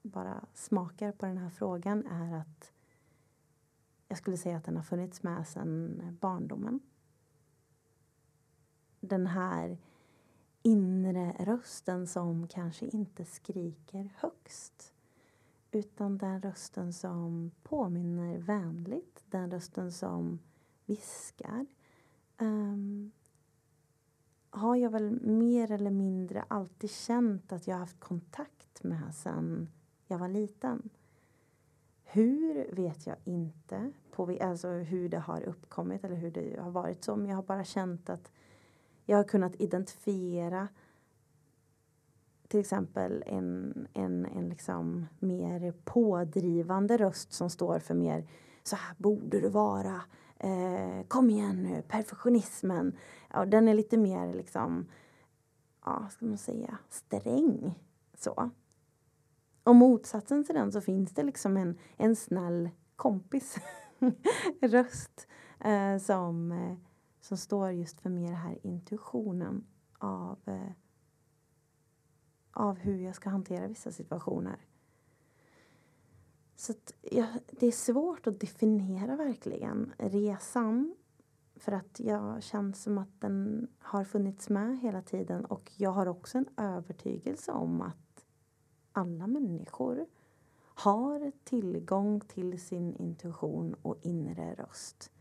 bara 0.02 0.46
smakar 0.54 1.12
på 1.12 1.26
den 1.26 1.38
här 1.38 1.50
frågan 1.50 2.06
är 2.08 2.38
att 2.38 2.72
jag 4.08 4.18
skulle 4.18 4.38
säga 4.38 4.58
att 4.58 4.66
den 4.66 4.76
har 4.76 4.84
funnits 4.84 5.24
med 5.24 5.48
sedan 5.48 6.02
barndomen. 6.22 6.80
Den 9.00 9.28
här 9.28 9.78
inre 10.62 11.36
rösten 11.40 12.08
som 12.08 12.48
kanske 12.48 12.86
inte 12.86 13.26
skriker 13.26 14.10
högst. 14.16 14.94
Utan 15.72 16.18
den 16.18 16.42
rösten 16.42 16.94
som 16.94 17.52
påminner 17.64 18.38
vänligt. 18.38 19.24
Den 19.26 19.52
rösten 19.52 19.92
som 19.92 20.40
viskar. 20.86 21.66
Um, 22.38 23.12
har 24.52 24.76
jag 24.76 24.90
väl 24.90 25.22
mer 25.22 25.72
eller 25.72 25.92
mindre 25.92 26.46
alltid 26.48 26.92
känt 26.92 27.52
att 27.52 27.68
jag 27.68 27.76
har 27.76 27.80
haft 27.80 28.00
kontakt 28.00 28.84
med 28.84 29.16
sen 29.16 29.70
jag 30.08 30.18
var 30.18 30.28
liten. 30.28 30.90
Hur 32.04 32.76
vet 32.76 33.08
jag 33.08 33.16
inte, 33.24 33.92
på, 34.12 34.38
alltså 34.42 34.68
hur 34.68 35.10
det 35.10 35.20
har 35.20 35.42
uppkommit 35.42 36.04
eller 36.04 36.16
hur 36.16 36.32
det 36.32 36.60
har 36.62 36.72
varit 36.72 37.04
så. 37.04 37.16
Men 37.16 37.30
jag 37.30 37.36
har 37.36 37.44
bara 37.44 37.64
känt 37.64 38.10
att 38.10 38.32
jag 39.06 39.18
har 39.18 39.24
kunnat 39.24 39.62
identifiera 39.62 40.68
till 42.48 42.60
exempel 42.60 43.24
en, 43.28 43.88
en, 43.94 44.26
en 44.26 44.50
liksom 44.50 45.08
mer 45.20 45.74
pådrivande 45.84 46.98
röst 46.98 47.34
som 47.34 47.50
står 47.50 47.80
för 47.80 47.94
mer 47.94 48.28
så 48.64 48.76
här 48.76 48.96
borde 48.98 49.40
du 49.40 49.50
vara. 49.50 50.02
Eh, 50.44 51.04
kom 51.08 51.30
igen 51.30 51.64
nu, 51.64 51.82
perfektionismen. 51.82 52.98
Ja, 53.34 53.46
den 53.46 53.68
är 53.68 53.74
lite 53.74 53.98
mer 53.98 54.34
liksom, 54.34 54.86
ja, 55.86 56.00
vad 56.02 56.12
ska 56.12 56.26
man 56.26 56.38
säga, 56.38 56.78
sträng. 56.90 57.80
Så. 58.18 58.52
Och 59.64 59.76
motsatsen 59.76 60.44
till 60.44 60.56
den 60.56 60.72
så 60.72 60.82
finns 60.82 61.12
det 61.12 61.24
liksom 61.24 61.58
en, 61.58 61.78
en 61.98 62.16
snäll 62.16 62.70
kompis 62.96 63.58
röst 64.62 65.28
eh, 65.60 65.98
som, 65.98 66.52
eh, 66.52 66.78
som 67.22 67.38
står 67.38 67.72
just 67.72 68.02
för 68.02 68.10
mer 68.10 68.28
den 68.28 68.36
här 68.36 68.60
intuitionen 68.64 69.66
av, 69.98 70.40
eh, 70.46 70.72
av 72.52 72.78
hur 72.78 72.98
jag 72.98 73.16
ska 73.16 73.30
hantera 73.30 73.68
vissa 73.68 73.92
situationer. 73.92 74.60
Så 76.62 76.72
att, 76.72 76.94
ja, 77.02 77.28
det 77.52 77.68
är 77.68 77.72
svårt 77.72 78.28
att 78.28 78.40
definiera 78.40 79.16
verkligen 79.16 79.94
resan. 79.98 80.96
För 81.56 81.72
att 81.72 82.00
jag 82.00 82.44
känns 82.44 82.84
som 82.84 82.98
att 82.98 83.22
den 83.22 83.68
har 83.80 84.04
funnits 84.04 84.50
med 84.50 84.80
hela 84.80 85.02
tiden. 85.02 85.46
Och 85.46 85.72
jag 85.78 85.92
har 85.92 86.08
också 86.08 86.38
en 86.38 86.46
övertygelse 86.58 87.52
om 87.52 87.82
att 87.82 88.26
alla 88.92 89.28
människor 89.28 90.06
har 90.58 91.32
tillgång 91.44 92.20
till 92.20 92.62
sin 92.62 92.96
intuition 92.96 93.76
och 93.82 93.98
inre 94.02 94.56
röst. 94.56 95.12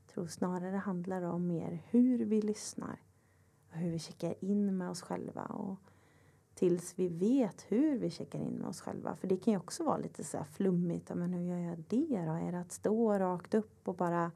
Jag 0.00 0.14
tror 0.14 0.26
snarare 0.26 0.70
det 0.70 0.78
handlar 0.78 1.22
om 1.22 1.46
mer 1.46 1.82
hur 1.90 2.24
vi 2.24 2.42
lyssnar. 2.42 3.02
Och 3.70 3.76
hur 3.76 3.90
vi 3.90 3.98
checkar 3.98 4.44
in 4.44 4.78
med 4.78 4.90
oss 4.90 5.02
själva. 5.02 5.44
Och 5.44 5.78
tills 6.58 6.98
vi 6.98 7.08
vet 7.08 7.64
hur 7.68 7.98
vi 7.98 8.10
checkar 8.10 8.38
in 8.38 8.52
med 8.52 8.68
oss 8.68 8.80
själva. 8.80 9.16
För 9.16 9.26
det 9.28 9.36
kan 9.36 9.52
ju 9.52 9.58
också 9.58 9.84
vara 9.84 9.96
lite 9.96 10.24
så 10.24 10.36
här 10.36 10.44
flummigt. 10.44 11.14
Men 11.14 11.32
hur 11.32 11.42
gör 11.42 11.58
jag 11.58 11.78
det 11.88 12.24
då? 12.26 12.32
Är 12.32 12.52
det 12.52 12.60
att 12.60 12.72
stå 12.72 13.18
rakt 13.18 13.54
upp 13.54 13.88
och 13.88 13.94
bara 13.94 14.32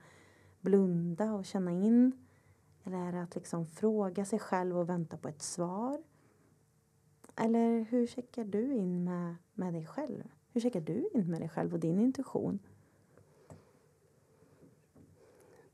blunda 0.60 1.32
och 1.32 1.44
känna 1.44 1.70
in? 1.70 2.26
Eller 2.84 2.98
är 2.98 3.12
det 3.12 3.22
att 3.22 3.34
liksom 3.34 3.66
fråga 3.66 4.24
sig 4.24 4.38
själv 4.38 4.78
och 4.78 4.88
vänta 4.88 5.16
på 5.16 5.28
ett 5.28 5.42
svar? 5.42 6.02
Eller 7.36 7.80
hur 7.80 8.06
checkar 8.06 8.44
du 8.44 8.74
in 8.74 9.04
med, 9.04 9.36
med 9.54 9.74
dig 9.74 9.86
själv? 9.86 10.22
Hur 10.52 10.60
checkar 10.60 10.80
du 10.80 11.08
in 11.14 11.30
med 11.30 11.40
dig 11.40 11.48
själv 11.48 11.72
och 11.74 11.80
din 11.80 12.00
intuition? 12.00 12.58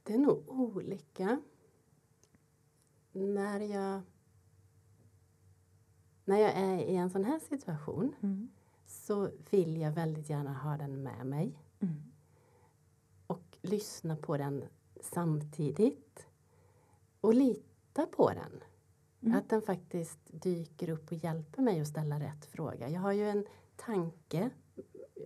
Det 0.03 0.15
är 0.15 0.19
nog 0.19 0.49
olika. 0.49 1.41
När 3.13 3.61
jag, 3.61 4.01
när 6.29 6.39
jag 6.39 6.53
är 6.57 6.79
i 6.79 6.97
en 6.97 7.11
sån 7.11 7.25
här 7.25 7.39
situation 7.39 8.15
Mm. 8.21 8.49
så 8.87 9.31
vill 9.51 9.77
jag 9.81 9.93
väldigt 9.93 10.31
gärna 10.31 10.53
ha 10.55 10.77
den 10.77 11.03
med 11.03 11.27
mig 11.27 11.59
Mm. 11.81 11.95
och 13.27 13.59
lyssna 13.63 14.17
på 14.17 14.37
den 14.37 14.65
samtidigt. 15.01 16.27
Och 17.21 17.35
lita 17.35 18.07
på 18.07 18.29
den. 18.31 18.63
Mm. 19.23 19.39
Att 19.39 19.49
den 19.51 19.63
faktiskt 19.63 20.19
dyker 20.27 20.89
upp 20.91 21.07
och 21.13 21.19
hjälper 21.19 21.63
mig 21.63 21.81
att 21.81 21.89
ställa 21.89 22.21
rätt 22.21 22.45
fråga. 22.45 22.89
Jag 22.89 23.01
har 23.01 23.13
ju 23.13 23.29
en 23.29 23.47
tanke 23.77 24.51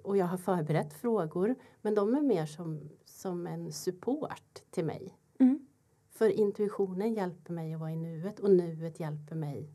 och 0.04 0.16
jag 0.16 0.26
har 0.26 0.36
förberett 0.38 0.92
frågor 0.92 1.54
men 1.82 1.94
de 1.94 2.14
är 2.14 2.20
mer 2.22 2.46
som, 2.46 2.88
som 3.04 3.46
en 3.46 3.72
support 3.72 4.62
till 4.70 4.84
mig. 4.84 5.18
Mm. 5.38 5.66
För 6.10 6.28
intuitionen 6.28 7.14
hjälper 7.14 7.52
mig 7.52 7.74
att 7.74 7.80
vara 7.80 7.92
i 7.92 7.96
nuet 7.96 8.40
och 8.40 8.50
nuet 8.50 9.00
hjälper 9.00 9.34
mig 9.36 9.70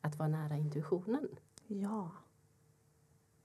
att 0.00 0.16
vara 0.18 0.28
nära 0.28 0.56
intuitionen. 0.56 1.28
Ja. 1.66 2.10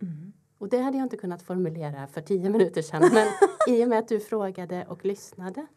Mm. 0.01 0.33
Och 0.57 0.69
det 0.69 0.81
hade 0.81 0.97
jag 0.97 1.05
inte 1.05 1.17
kunnat 1.17 1.41
formulera 1.41 2.07
för 2.07 2.21
tio 2.21 2.49
minuter 2.49 2.81
sedan 2.81 3.09
men 3.13 3.27
i 3.75 3.83
och 3.85 3.89
med 3.89 3.99
att 3.99 4.07
du 4.07 4.19
frågade 4.19 4.85
och 4.85 5.05
lyssnade 5.05 5.67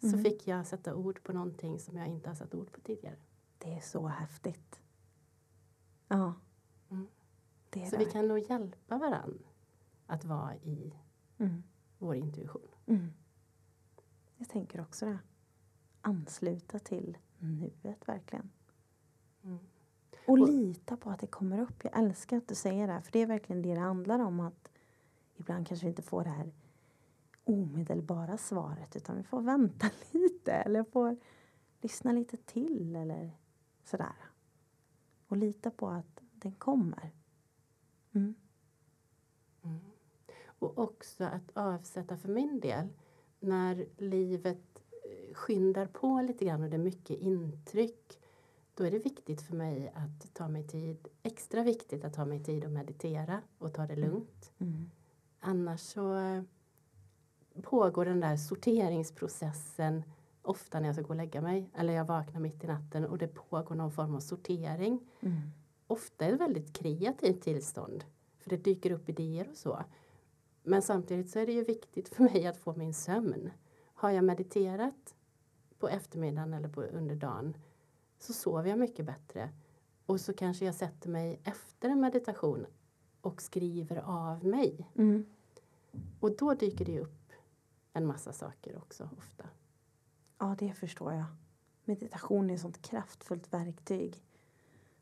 så 0.00 0.06
Mm. 0.06 0.24
fick 0.24 0.46
jag 0.48 0.66
sätta 0.66 0.94
ord 0.94 1.22
på 1.22 1.32
någonting 1.32 1.78
som 1.78 1.96
jag 1.96 2.06
inte 2.08 2.28
har 2.30 2.34
satt 2.34 2.54
ord 2.54 2.72
på 2.72 2.80
tidigare. 2.80 3.16
Det 3.58 3.72
är 3.74 3.80
så 3.80 4.06
häftigt. 4.06 4.80
Ja. 6.08 6.34
Mm. 6.90 7.06
Det 7.70 7.82
är 7.82 7.86
Så 7.90 7.96
det. 7.96 8.04
vi 8.04 8.10
kan 8.10 8.28
nog 8.28 8.38
hjälpa 8.38 8.98
varann 8.98 9.38
att 10.06 10.24
vara 10.24 10.56
i 10.56 10.94
Mm. 11.38 11.62
vår 11.98 12.16
intuition. 12.16 12.68
Mm. 12.86 13.08
Jag 14.36 14.48
tänker 14.48 14.80
också 14.80 15.06
det. 15.06 15.18
Ansluta 16.00 16.78
till 16.78 17.18
nuet 17.38 18.08
verkligen. 18.08 18.50
Och, 20.26 20.38
Och- 20.40 20.48
lita 20.48 20.96
på 20.96 21.10
att 21.10 21.20
det 21.20 21.26
kommer 21.26 21.60
upp. 21.60 21.84
Jag 21.84 21.98
älskar 21.98 22.36
att 22.36 22.48
du 22.48 22.54
säger 22.54 22.86
det. 22.86 22.92
här, 22.92 23.00
För 23.00 23.12
det 23.12 23.18
är 23.22 23.26
verkligen 23.26 23.62
det 23.62 23.74
det 23.74 23.80
handlar 23.80 24.18
om. 24.18 24.40
Att 24.40 24.68
ibland 25.36 25.66
kanske 25.66 25.86
vi 25.86 25.90
inte 25.90 26.02
får 26.02 26.24
det 26.24 26.30
här 26.30 26.52
omedelbara 27.44 28.36
svaret. 28.38 28.96
Utan 28.96 29.16
vi 29.16 29.22
får 29.22 29.40
vänta 29.40 29.90
lite. 30.10 30.52
Eller 30.52 30.84
får 30.84 31.16
lyssna 31.80 32.12
lite 32.12 32.36
till. 32.36 32.96
Eller 32.96 33.30
sådär. 33.84 34.14
Och 35.28 35.36
lita 35.36 35.70
på 35.70 35.88
att 35.88 36.20
den 36.32 36.52
kommer. 36.52 37.10
Mm. 38.12 38.34
Mm. 39.62 39.80
Och 40.58 40.78
också 40.78 41.24
att 41.24 41.50
avsätta 41.54 42.16
för 42.16 42.28
min 42.28 42.60
del 42.60 42.88
när 43.40 43.86
livet 43.96 44.82
eh, 45.04 45.34
skyndar 45.34 45.86
på 45.86 46.20
lite 46.22 46.44
grann 46.44 46.62
och 46.62 46.70
det 46.70 46.76
är 46.76 46.78
mycket 46.78 47.20
intryck 47.20 48.20
då 48.74 48.84
är 48.84 48.90
det 48.90 48.98
viktigt 48.98 49.42
för 49.42 49.54
mig 49.56 49.92
att 49.94 50.34
ta 50.34 50.48
mig 50.48 50.66
tid, 50.66 51.08
extra 51.22 51.62
viktigt 51.62 52.04
att 52.04 52.14
ta 52.14 52.24
mig 52.24 52.44
tid 52.44 52.64
att 52.64 52.70
meditera 52.72 53.42
och 53.58 53.74
ta 53.74 53.86
det 53.86 53.94
Mm. 53.94 54.10
lugnt. 54.10 54.52
Mm. 54.58 54.90
Annars 55.40 55.80
så 55.80 56.18
pågår 57.62 58.04
den 58.04 58.20
där 58.20 58.36
sorteringsprocessen 58.36 60.02
ofta 60.42 60.80
när 60.80 60.88
jag 60.88 60.94
ska 60.94 61.02
gå 61.02 61.08
och 61.08 61.16
lägga 61.16 61.40
mig 61.40 61.70
eller 61.74 61.92
jag 61.92 62.04
vaknar 62.04 62.40
mitt 62.40 62.64
i 62.64 62.66
natten 62.66 63.04
och 63.04 63.18
det 63.18 63.28
pågår 63.28 63.74
någon 63.74 63.92
form 63.92 64.14
av 64.14 64.20
sortering. 64.20 65.00
Mm. 65.20 65.40
Ofta 65.86 66.24
är 66.24 66.28
det 66.28 66.34
ett 66.34 66.40
väldigt 66.40 66.72
kreativt 66.72 67.42
tillstånd 67.42 68.04
för 68.38 68.50
det 68.50 68.56
dyker 68.56 68.90
upp 68.90 69.08
idéer 69.08 69.48
och 69.50 69.56
så. 69.56 69.84
Men 70.62 70.82
samtidigt 70.82 71.30
så 71.30 71.38
är 71.38 71.46
det 71.46 71.52
ju 71.52 71.64
viktigt 71.64 72.08
för 72.08 72.22
mig 72.24 72.46
att 72.46 72.56
få 72.56 72.74
min 72.76 72.94
sömn. 72.94 73.50
Har 73.94 74.10
jag 74.10 74.24
mediterat 74.24 75.14
på 75.78 75.88
eftermiddagen 75.88 76.54
eller 76.54 76.68
på 76.68 76.82
under 76.82 77.16
dagen 77.16 77.56
så 78.18 78.32
sover 78.32 78.70
jag 78.70 78.78
mycket 78.78 79.06
bättre. 79.06 79.50
Och 80.06 80.20
så 80.20 80.32
kanske 80.32 80.64
jag 80.64 80.74
sätter 80.74 81.08
mig 81.08 81.40
efter 81.44 81.88
en 81.88 82.00
meditation 82.00 82.66
och 83.20 83.42
skriver 83.42 83.96
av 83.96 84.44
mig. 84.44 84.88
Mm. 84.94 85.26
Och 86.20 86.36
då 86.36 86.54
dyker 86.54 86.84
det 86.84 87.00
upp 87.00 87.32
en 87.92 88.06
massa 88.06 88.32
saker 88.32 88.76
också 88.76 89.08
ofta. 89.18 89.48
Ja, 90.38 90.56
det 90.58 90.72
förstår 90.72 91.12
jag. 91.12 91.24
Meditation 91.84 92.50
är 92.50 92.54
ett 92.54 92.60
sånt 92.60 92.82
kraftfullt 92.82 93.52
verktyg. 93.52 94.22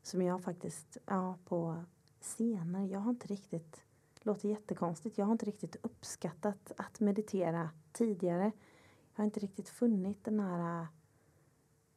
Som 0.01 0.21
jag 0.21 0.43
faktiskt, 0.43 0.97
ja, 1.05 1.37
på 1.45 1.83
senare, 2.19 2.85
jag 2.85 2.99
har 2.99 3.09
inte 3.09 3.27
riktigt, 3.27 3.83
låter 4.21 4.49
jättekonstigt, 4.49 5.17
jag 5.17 5.25
har 5.25 5.31
inte 5.31 5.45
riktigt 5.45 5.75
uppskattat 5.81 6.71
att 6.77 6.99
meditera 6.99 7.69
tidigare. 7.91 8.51
Jag 9.15 9.21
har 9.21 9.25
inte 9.25 9.39
riktigt 9.39 9.69
funnit 9.69 10.23
den 10.23 10.39
här, 10.39 10.87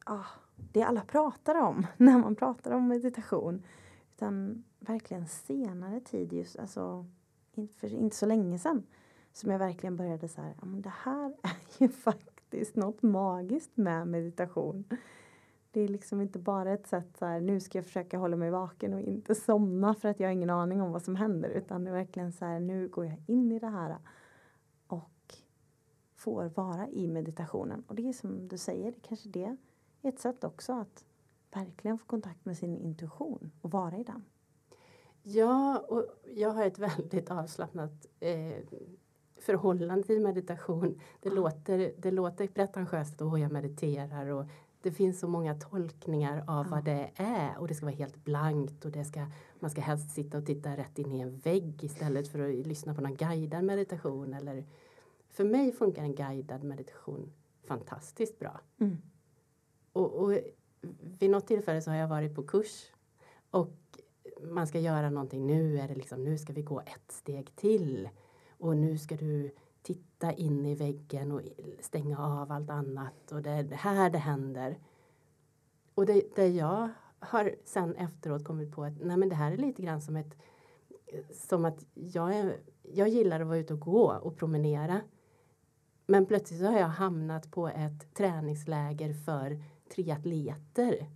ah, 0.05 0.25
det 0.57 0.83
alla 0.83 1.01
pratar 1.01 1.55
om 1.55 1.87
när 1.97 2.17
man 2.17 2.35
pratar 2.35 2.71
om 2.71 2.87
meditation. 2.87 3.63
Utan 4.15 4.63
verkligen 4.79 5.27
senare 5.27 5.99
tid, 5.99 6.33
just, 6.33 6.59
alltså 6.59 7.05
inte, 7.53 7.73
för 7.73 7.93
inte 7.93 8.15
så 8.15 8.25
länge 8.25 8.59
sedan. 8.59 8.83
Som 9.33 9.51
jag 9.51 9.59
verkligen 9.59 9.95
började 9.95 10.27
så 10.27 10.41
här, 10.41 10.55
ja 10.59 10.65
men 10.65 10.81
det 10.81 10.93
här 11.03 11.35
är 11.41 11.57
ju 11.77 11.89
faktiskt 11.89 12.75
något 12.75 13.01
magiskt 13.01 13.77
med 13.77 14.07
meditation. 14.07 14.83
Det 15.71 15.81
är 15.81 15.87
liksom 15.87 16.21
inte 16.21 16.39
bara 16.39 16.73
ett 16.73 16.87
sätt 16.87 17.17
så 17.19 17.25
här, 17.25 17.41
nu 17.41 17.59
ska 17.59 17.77
jag 17.77 17.85
försöka 17.85 18.17
hålla 18.17 18.37
mig 18.37 18.51
vaken 18.51 18.93
och 18.93 19.01
inte 19.01 19.35
somna 19.35 19.93
för 19.93 20.09
att 20.09 20.19
jag 20.19 20.27
har 20.27 20.33
ingen 20.33 20.49
aning 20.49 20.81
om 20.81 20.91
vad 20.91 21.01
som 21.01 21.15
händer. 21.15 21.49
Utan 21.49 21.83
det 21.83 21.89
är 21.89 21.93
verkligen 21.93 22.31
så 22.31 22.45
här, 22.45 22.59
nu 22.59 22.87
går 22.87 23.05
jag 23.05 23.17
in 23.27 23.51
i 23.51 23.59
det 23.59 23.67
här 23.67 23.97
och 24.87 25.35
får 26.15 26.51
vara 26.55 26.87
i 26.87 27.07
meditationen. 27.07 27.83
Och 27.87 27.95
det 27.95 28.09
är 28.09 28.13
som 28.13 28.47
du 28.47 28.57
säger, 28.57 28.91
det 28.91 28.99
kanske 29.01 29.29
det 29.29 29.57
ett 30.07 30.19
sätt 30.19 30.43
också 30.43 30.73
att 30.73 31.05
verkligen 31.53 31.97
få 31.97 32.05
kontakt 32.05 32.45
med 32.45 32.57
sin 32.57 32.77
intuition 32.77 33.51
och 33.61 33.71
vara 33.71 33.97
i 33.97 34.03
den. 34.03 34.23
Ja, 35.23 35.77
och 35.89 36.05
jag 36.35 36.49
har 36.49 36.65
ett 36.65 36.79
väldigt 36.99 37.31
avslappnat 37.31 38.05
eh, 38.19 38.53
förhållande 39.39 40.03
till 40.07 40.21
meditation. 40.21 40.99
Det, 41.19 41.29
Ja. 41.29 41.35
låter, 41.35 41.93
det 41.97 42.11
låter 42.11 42.47
pretentiöst 42.47 43.21
att 43.21 43.39
jag 43.39 43.51
mediterar 43.51 44.27
och 44.27 44.45
det 44.81 44.91
finns 44.91 45.19
så 45.19 45.27
många 45.27 45.55
tolkningar 45.55 46.43
av 46.47 46.65
Ja. 46.65 46.71
vad 46.71 46.83
det 46.85 47.11
är 47.15 47.57
och 47.57 47.67
det 47.67 47.75
ska 47.75 47.85
vara 47.85 47.95
helt 47.95 48.23
blankt 48.23 48.85
och 48.85 48.91
det 48.91 49.05
ska, 49.05 49.25
man 49.59 49.71
ska 49.71 49.81
helst 49.81 50.11
sitta 50.11 50.37
och 50.37 50.45
titta 50.45 50.77
rätt 50.77 50.99
in 50.99 51.11
i 51.11 51.19
en 51.19 51.37
vägg 51.37 51.83
istället 51.83 52.27
för 52.27 52.39
att 52.39 52.67
lyssna 52.67 52.93
på 52.93 53.01
någon 53.01 53.15
guidad 53.15 53.63
meditation. 53.63 54.33
Eller, 54.33 54.65
för 55.29 55.43
mig 55.43 55.71
funkar 55.71 56.03
en 56.03 56.15
guidad 56.15 56.63
meditation 56.63 57.31
fantastiskt 57.67 58.39
bra. 58.39 58.59
Mm. 58.79 58.97
Och, 59.97 60.23
och 60.23 60.39
vid 61.19 61.29
något 61.29 61.47
tillfälle 61.47 61.81
så 61.81 61.91
har 61.91 61.97
jag 61.97 62.07
varit 62.07 62.35
på 62.35 62.43
kurs 62.43 62.91
och 63.51 63.73
man 64.41 64.67
ska 64.67 64.79
göra 64.79 65.09
någonting. 65.09 65.47
Nu 65.47 65.79
är 65.79 65.87
det 65.87 65.95
liksom, 65.95 66.23
nu 66.23 66.37
ska 66.37 66.53
vi 66.53 66.61
gå 66.61 66.79
ett 66.79 67.11
steg 67.11 67.55
till. 67.55 68.09
Och 68.57 68.77
nu 68.77 68.97
ska 68.97 69.15
du 69.15 69.51
titta 69.81 70.33
in 70.33 70.65
i 70.65 70.75
väggen 70.75 71.31
och 71.31 71.41
stänga 71.79 72.19
av 72.19 72.51
allt 72.51 72.69
annat. 72.69 73.31
Och 73.31 73.41
det 73.41 73.49
är 73.49 73.63
här 73.63 74.09
det 74.09 74.17
händer. 74.17 74.79
Och 75.95 76.05
det, 76.05 76.35
det 76.35 76.47
jag 76.47 76.89
har 77.19 77.55
sen 77.65 77.95
efteråt 77.95 78.43
kommit 78.43 78.71
på 78.71 78.83
att 78.83 79.01
nej 79.01 79.17
men 79.17 79.29
det 79.29 79.35
här 79.35 79.51
är 79.51 79.57
lite 79.57 79.81
grann 79.81 80.01
som 80.01 80.15
ett 80.15 80.35
som 81.31 81.65
att 81.65 81.85
jag, 81.93 82.35
är, 82.35 82.57
jag 82.81 83.09
gillar 83.09 83.39
att 83.39 83.47
vara 83.47 83.57
ute 83.57 83.73
och 83.73 83.79
gå 83.79 84.11
och 84.11 84.37
promenera. 84.37 85.01
Men 86.05 86.25
plötsligt 86.25 86.59
så 86.59 86.65
har 86.65 86.79
jag 86.79 86.87
hamnat 86.87 87.51
på 87.51 87.67
ett 87.67 88.13
träningsläger 88.13 89.13
för 89.13 89.63
triatleter. 89.89 91.09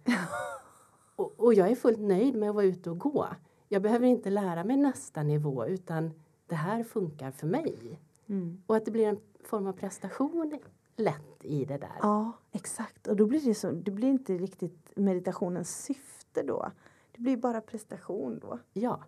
och, 1.16 1.34
och 1.38 1.54
jag 1.54 1.72
är 1.72 1.76
fullt 1.76 2.00
nöjd 2.00 2.36
med 2.36 2.50
att 2.50 2.56
vara 2.56 2.66
ute 2.66 2.90
och 2.90 3.00
gå. 3.00 3.28
Jag 3.68 3.82
behöver 3.82 4.08
inte 4.08 4.30
lära 4.30 4.64
mig 4.64 4.78
nästa 4.78 5.24
nivå 5.24 5.66
utan 5.66 6.14
det 6.48 6.56
här 6.56 6.84
funkar 6.84 7.32
för 7.32 7.48
mig. 7.48 8.00
Mm. 8.30 8.64
Och 8.68 8.76
att 8.76 8.86
det 8.86 8.92
blir 8.92 9.08
en 9.08 9.20
form 9.44 9.68
av 9.68 9.74
prestation 9.74 10.60
lätt 10.96 11.46
i 11.46 11.66
det 11.66 11.78
där. 11.78 11.98
Ja, 12.02 12.32
exakt. 12.52 13.08
Och 13.08 13.16
då 13.16 13.26
blir 13.26 13.42
det 13.42 13.56
så, 13.56 13.72
det 13.72 13.92
blir 13.92 14.08
inte 14.08 14.34
riktigt 14.34 14.92
meditationens 14.96 15.84
syfte 15.84 16.44
då. 16.44 16.72
Det 17.12 17.22
blir 17.22 17.38
bara 17.38 17.62
prestation 17.62 18.40
då. 18.40 18.60
Ja. 18.74 19.04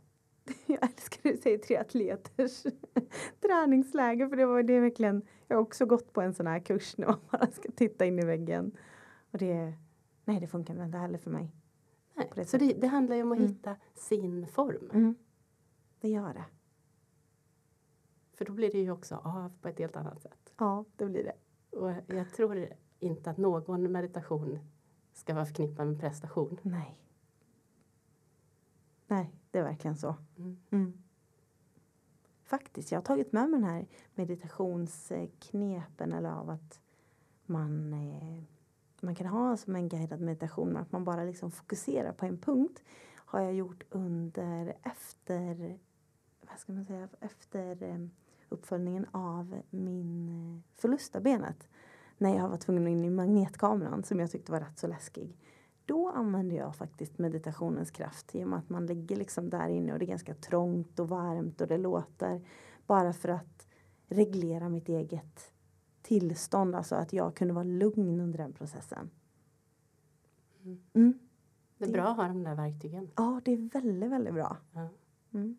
Jag 0.66 0.84
älskar 0.84 1.30
att 1.30 1.36
du 1.36 1.42
säger 1.42 1.58
triatleters 1.58 2.64
träningsläger 3.42 4.28
för 4.28 4.36
det 4.36 4.46
var 4.46 4.64
det 4.64 4.80
verkligen, 4.80 5.22
jag 5.48 5.58
har 5.58 5.62
också 5.62 5.86
gått 5.86 6.14
på 6.14 6.22
en 6.22 6.34
sån 6.34 6.48
här 6.48 6.60
kurs 6.60 6.98
när 6.98 7.08
man 7.08 7.20
bara 7.32 7.52
ska 7.52 7.72
titta 7.76 8.06
in 8.06 8.20
i 8.20 8.26
väggen. 8.26 8.72
Och 9.34 9.40
det, 9.40 9.74
nej 10.26 10.40
det 10.40 10.48
funkar 10.48 10.86
inte 10.86 10.98
heller 10.98 11.18
för 11.18 11.32
mig. 11.32 11.52
Nej. 12.14 12.32
det 12.36 12.46
Så 12.46 12.58
det, 12.58 12.74
det 12.74 12.88
handlar 12.88 13.16
ju 13.16 13.24
om 13.24 13.32
att 13.32 13.38
Mm. 13.38 13.50
hitta 13.50 13.76
sin 13.94 14.48
form. 14.48 14.90
Mm. 14.94 15.16
Det 16.02 16.10
gör 16.10 16.34
det. 16.34 16.46
För 18.34 18.46
då 18.46 18.54
blir 18.54 18.72
det 18.72 18.80
ju 18.80 18.92
också 18.92 19.16
av 19.16 19.52
på 19.62 19.68
ett 19.68 19.80
helt 19.80 19.96
annat 19.96 20.22
sätt. 20.22 20.54
Ja, 20.58 20.86
det 20.96 21.06
blir 21.06 21.24
det. 21.24 21.36
Och 21.78 21.92
jag 22.08 22.30
tror 22.34 22.68
inte 23.00 23.30
att 23.30 23.38
någon 23.38 23.92
meditation 23.92 24.60
ska 25.14 25.34
vara 25.34 25.46
förknippad 25.46 25.88
med 25.88 26.00
prestation. 26.00 26.60
Nej. 26.64 27.00
Nej, 29.08 29.34
det 29.52 29.60
är 29.60 29.64
verkligen 29.64 29.98
så. 29.98 30.16
Mm. 30.38 30.58
Mm. 30.70 31.04
Faktiskt, 32.44 32.92
jag 32.92 33.00
har 33.00 33.04
tagit 33.04 33.32
med 33.32 33.50
mig 33.50 33.60
den 33.60 33.70
här 33.70 33.88
meditationsknepen 34.16 36.14
eller 36.14 36.30
av 36.30 36.50
att 36.50 36.82
man, 37.46 37.94
eh, 37.94 38.44
man 39.04 39.16
kan 39.16 39.28
ha 39.28 39.58
som 39.58 39.76
en 39.76 39.90
guidad 39.90 40.22
meditation 40.22 40.78
att 40.78 40.92
man 40.92 41.04
bara 41.04 41.24
liksom 41.24 41.52
fokuserar 41.52 42.12
på 42.12 42.26
en 42.26 42.38
punkt 42.38 42.84
har 43.34 43.42
jag 43.42 43.54
gjort 43.54 43.84
under 43.90 44.78
efter, 44.84 45.78
vad 46.50 46.60
ska 46.60 46.74
man 46.74 46.86
säga, 46.86 47.10
efter 47.20 47.84
ehm, 47.84 48.12
uppföljningen 48.50 49.06
av 49.12 49.62
min 49.70 50.30
eh, 50.30 50.80
förlust 50.82 51.16
av 51.16 51.22
benet. 51.22 51.70
När 52.18 52.36
jag 52.36 52.50
var 52.50 52.58
tvungen 52.58 52.84
att 52.84 52.90
in 52.90 53.06
i 53.06 53.10
magnetkameran 53.10 54.04
som 54.04 54.20
jag 54.20 54.32
tyckte 54.32 54.52
var 54.52 54.60
rätt 54.60 54.80
så 54.80 54.88
läskig. 54.88 55.38
Då 55.86 56.10
använder 56.10 56.56
jag 56.56 56.76
faktiskt 56.76 57.18
meditationens 57.18 57.92
kraft 57.92 58.36
i 58.36 58.44
och 58.44 58.48
med 58.48 58.60
att 58.60 58.70
man 58.70 58.86
ligger 58.86 59.16
liksom 59.16 59.50
där 59.50 59.70
inne 59.70 59.94
och 59.94 60.00
det 60.00 60.06
är 60.06 60.08
ganska 60.08 60.34
trångt 60.34 61.00
och 61.00 61.10
varmt 61.10 61.62
och 61.62 61.68
det 61.68 61.78
låter. 61.78 62.42
Bara 62.88 63.14
för 63.14 63.30
att 63.30 63.68
reglera 64.08 64.70
mitt 64.70 64.90
eget 64.90 65.53
tillstånd, 66.04 66.76
alltså 66.76 66.96
att 66.96 67.14
jag 67.14 67.36
kunde 67.36 67.54
vara 67.54 67.64
lugn 67.64 68.20
under 68.20 68.38
den 68.38 68.54
processen. 68.54 69.10
Mm. 70.64 70.82
Mm. 70.94 71.20
Det 71.78 71.86
är 71.86 71.92
bra 71.92 72.08
att 72.08 72.18
ha 72.18 72.28
de 72.28 72.44
där 72.44 72.56
verktygen. 72.56 73.12
Ja, 73.16 73.42
det 73.46 73.52
är 73.52 73.58
väldigt, 73.58 74.12
väldigt 74.12 74.34
bra. 74.34 74.58
Ja. 74.74 74.90
Mm. 75.34 75.58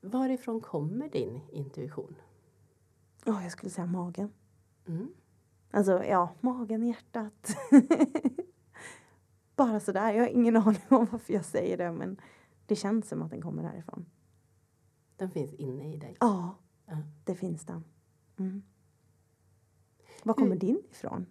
Varifrån 0.00 0.60
kommer 0.60 1.08
din 1.08 1.40
intuition? 1.52 2.14
Ja, 3.24 3.42
jag 3.42 3.52
skulle 3.52 3.70
säga 3.70 3.86
magen. 3.86 4.32
Mm. 4.86 5.08
Alltså, 5.70 6.04
ja, 6.04 6.34
magen, 6.40 6.86
hjärtat. 6.86 7.56
Bara 9.56 9.80
sådär. 9.80 10.12
Jag 10.12 10.22
har 10.22 10.28
ingen 10.28 10.56
aning 10.66 10.82
om 10.88 11.06
varför 11.10 11.32
jag 11.32 11.44
säger 11.44 11.76
det, 11.76 11.92
men 11.92 12.20
det 12.66 12.76
känns 12.76 13.08
som 13.08 13.22
att 13.22 13.30
den 13.30 13.42
kommer 13.42 13.62
härifrån. 13.62 14.06
Den 15.16 15.30
finns 15.30 15.52
inne 15.54 15.94
i 15.94 15.96
dig. 15.96 16.16
Ja, 16.20 16.54
Ja. 16.86 16.96
det 17.24 17.34
finns 17.34 17.64
den. 17.66 17.84
Mm. 18.36 18.62
Var 20.26 20.34
kommer 20.34 20.52
Hur- 20.52 20.60
din 20.60 20.82
ifrån? 20.90 21.26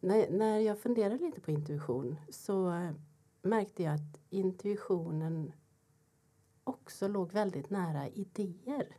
När, 0.00 0.30
när 0.30 0.58
jag 0.58 0.78
funderade 0.78 1.18
lite 1.18 1.40
på 1.40 1.50
intuition 1.50 2.16
så 2.28 2.70
eh, 2.70 2.92
märkte 3.42 3.82
jag 3.82 3.94
att 3.94 4.20
intuitionen 4.30 5.52
också 6.64 7.08
låg 7.08 7.32
väldigt 7.32 7.70
nära 7.70 8.08
idéer. 8.08 8.96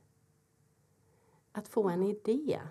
Att 1.51 1.67
få 1.67 1.89
en 1.89 2.03
idé 2.03 2.61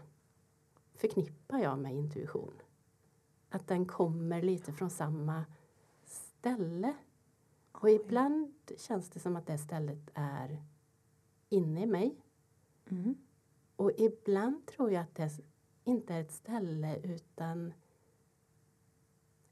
förknippar 0.94 1.58
jag 1.58 1.78
med 1.78 1.94
intuition. 1.94 2.54
Att 3.48 3.68
den 3.68 3.86
kommer 3.86 4.42
lite 4.42 4.72
från 4.72 4.90
samma 4.90 5.44
ställe. 6.04 6.94
Och 7.72 7.90
ibland 7.90 8.54
känns 8.78 9.10
det 9.10 9.20
som 9.20 9.36
att 9.36 9.46
det 9.46 9.58
stället 9.58 10.10
är 10.14 10.62
inne 11.48 11.82
i 11.82 11.86
mig. 11.86 12.24
Mm. 12.90 13.25
Och 13.76 13.92
ibland 13.96 14.66
tror 14.66 14.92
jag 14.92 15.02
att 15.02 15.14
det 15.14 15.40
inte 15.84 16.14
är 16.14 16.20
ett 16.20 16.32
ställe 16.32 17.00
utan 17.02 17.72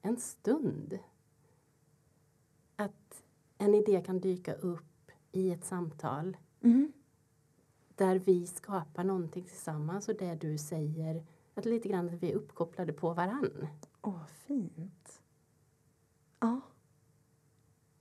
en 0.03 0.17
stund. 0.17 0.99
Att 2.77 3.25
en 3.59 3.75
idé 3.75 4.03
kan 4.07 4.21
dyka 4.21 4.55
upp 4.55 5.11
i 5.33 5.51
ett 5.51 5.65
samtal 5.65 6.37
Mm. 6.61 6.93
där 7.89 8.19
vi 8.19 8.47
skapar 8.47 9.05
någonting 9.05 9.45
tillsammans 9.45 10.09
och 10.09 10.17
det 10.17 10.35
du 10.35 10.59
säger, 10.59 11.27
att 11.55 11.65
lite 11.65 11.89
grann 11.89 12.09
att 12.09 12.23
vi 12.23 12.31
är 12.33 12.35
uppkopplade 12.37 12.93
på 12.93 13.15
varann. 13.15 13.67
Åh, 14.03 14.13
vad 14.19 14.31
fint. 14.31 15.23
Ja. 16.41 16.61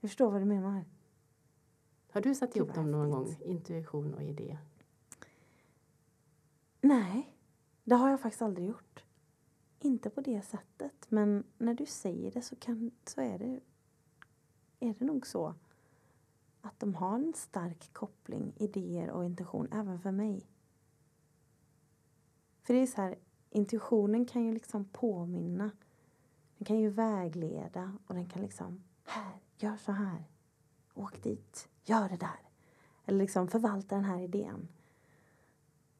Jag 0.00 0.10
förstår 0.10 0.30
vad 0.30 0.40
du 0.40 0.44
menar. 0.44 0.84
Har 2.12 2.20
du 2.20 2.34
satt 2.34 2.56
ihop 2.56 2.74
dem 2.74 2.90
någon 2.90 3.10
gång? 3.10 3.36
Intuition 3.44 4.14
och 4.14 4.22
idé? 4.22 4.58
Nej, 6.86 7.36
det 7.84 7.94
har 7.94 8.10
jag 8.10 8.20
faktiskt 8.20 8.42
aldrig 8.42 8.68
gjort. 8.68 9.04
Inte 9.80 10.10
på 10.10 10.20
det 10.20 10.42
sättet. 10.42 11.06
Men 11.08 11.44
när 11.58 11.74
du 11.74 11.86
säger 11.86 12.30
det 12.30 12.42
så, 12.42 12.56
kan, 12.56 12.90
så 13.04 13.20
är, 13.20 13.38
det, 13.38 13.60
är 14.80 14.94
det 14.98 15.04
nog 15.04 15.26
så 15.26 15.54
att 16.60 16.80
de 16.80 16.94
har 16.94 17.14
en 17.14 17.32
stark 17.36 17.92
koppling, 17.92 18.52
idéer 18.56 19.10
och 19.10 19.24
intention, 19.24 19.68
även 19.72 20.00
för 20.00 20.10
mig. 20.10 20.46
För 22.62 22.74
det 22.74 22.80
är 22.80 22.86
så 22.86 23.00
här, 23.00 23.18
intuitionen 23.50 24.26
kan 24.26 24.44
ju 24.44 24.52
liksom 24.52 24.84
påminna. 24.84 25.70
Den 26.58 26.64
kan 26.66 26.78
ju 26.78 26.90
vägleda 26.90 27.98
och 28.06 28.14
den 28.14 28.26
kan 28.26 28.42
liksom, 28.42 28.82
här, 29.04 29.38
gör 29.56 29.76
så 29.76 29.92
här. 29.92 30.24
Åk 30.94 31.22
dit, 31.22 31.68
gör 31.84 32.08
det 32.08 32.16
där. 32.16 32.40
Eller 33.04 33.18
liksom 33.18 33.48
förvalta 33.48 33.94
den 33.94 34.04
här 34.04 34.20
idén. 34.20 34.68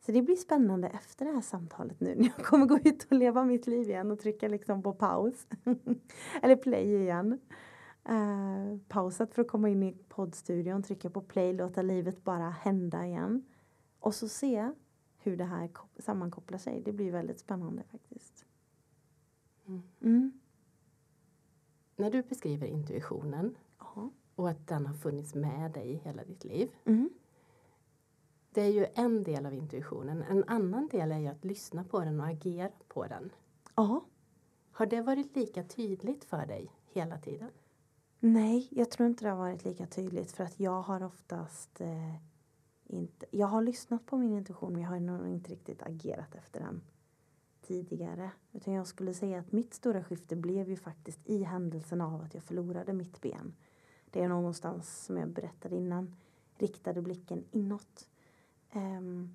Så 0.06 0.12
det 0.12 0.22
blir 0.22 0.36
spännande 0.36 0.88
efter 0.88 1.24
det 1.24 1.30
här 1.32 1.40
samtalet 1.40 2.00
nu 2.00 2.14
när 2.14 2.24
jag 2.36 2.46
kommer 2.46 2.66
gå 2.66 2.78
ut 2.84 3.04
och 3.04 3.12
leva 3.16 3.44
mitt 3.44 3.66
liv 3.66 3.88
igen 3.88 4.10
och 4.10 4.18
trycka 4.18 4.48
liksom 4.48 4.82
på 4.82 4.92
paus. 4.92 5.46
Eller 6.42 6.56
play 6.56 6.94
igen. 6.96 7.40
Uh, 8.10 8.78
pausat 8.88 9.34
för 9.34 9.42
att 9.42 9.48
komma 9.48 9.68
in 9.68 9.82
i 9.82 9.96
poddstudion, 10.08 10.82
trycka 10.82 11.10
på 11.10 11.20
play, 11.20 11.52
låta 11.52 11.82
livet 11.82 12.24
bara 12.24 12.50
hända 12.50 13.06
igen. 13.06 13.42
Och 14.00 14.14
så 14.14 14.28
se 14.28 14.70
hur 15.18 15.36
det 15.36 15.44
här 15.44 15.68
kop- 15.68 16.02
sammankopplar 16.02 16.58
sig. 16.58 16.82
Det 16.84 16.92
blir 16.92 17.12
väldigt 17.12 17.38
spännande 17.40 17.82
faktiskt. 17.82 18.46
Mm. 19.66 19.82
Mm. 20.02 20.32
När 21.96 22.10
du 22.10 22.22
beskriver 22.22 22.66
intuitionen 22.66 23.56
Ja. 23.78 24.10
och 24.34 24.48
att 24.50 24.66
den 24.68 24.86
har 24.86 24.94
funnits 24.94 25.34
med 25.34 25.72
dig 25.72 25.94
hela 26.04 26.24
ditt 26.24 26.44
liv. 26.44 26.70
Mm. 26.84 27.10
Det 28.54 28.62
är 28.62 28.72
ju 28.72 28.86
en 28.94 29.22
del 29.22 29.46
av 29.46 29.54
intuitionen. 29.54 30.22
En 30.22 30.44
annan 30.46 30.88
del 30.88 31.12
är 31.12 31.18
ju 31.18 31.26
att 31.26 31.44
lyssna 31.44 31.84
på 31.84 32.00
den 32.00 32.20
och 32.20 32.26
agera 32.26 32.70
på 32.88 33.06
den. 33.06 33.30
ja. 33.74 34.04
Har 34.70 34.86
det 34.86 35.02
varit 35.02 35.36
lika 35.36 35.64
tydligt 35.64 36.24
för 36.24 36.46
dig 36.46 36.72
hela 36.86 37.18
tiden? 37.18 37.50
Nej, 38.20 38.68
jag 38.70 38.90
tror 38.90 39.08
inte 39.08 39.24
det 39.24 39.30
har 39.30 39.36
varit 39.36 39.64
lika 39.64 39.86
tydligt 39.86 40.32
för 40.32 40.44
att 40.44 40.60
jag 40.60 40.82
har 40.82 41.02
oftast 41.02 41.80
eh, 41.80 42.14
inte... 42.84 43.26
Jag 43.30 43.46
har 43.46 43.62
lyssnat 43.62 44.06
på 44.06 44.16
min 44.16 44.32
intuition 44.32 44.72
men 44.72 44.82
jag 44.82 44.88
har 44.88 45.00
nog 45.00 45.28
inte 45.28 45.52
riktigt 45.52 45.82
agerat 45.82 46.34
efter 46.34 46.60
den 46.60 46.82
tidigare. 47.62 48.30
Utan 48.52 48.74
jag 48.74 48.86
skulle 48.86 49.14
säga 49.14 49.38
att 49.38 49.52
mitt 49.52 49.74
stora 49.74 50.04
skifte 50.04 50.36
blev 50.36 50.68
ju 50.68 50.76
faktiskt 50.76 51.20
i 51.24 51.42
händelsen 51.42 52.00
av 52.00 52.20
att 52.20 52.34
jag 52.34 52.44
förlorade 52.44 52.92
mitt 52.92 53.20
ben. 53.20 53.54
Det 54.10 54.22
är 54.22 54.28
någonstans 54.28 55.04
som 55.04 55.16
jag 55.16 55.28
berättade 55.28 55.76
innan, 55.76 56.16
riktade 56.58 57.02
blicken 57.02 57.44
inåt. 57.50 58.08
Ehm, 58.74 59.34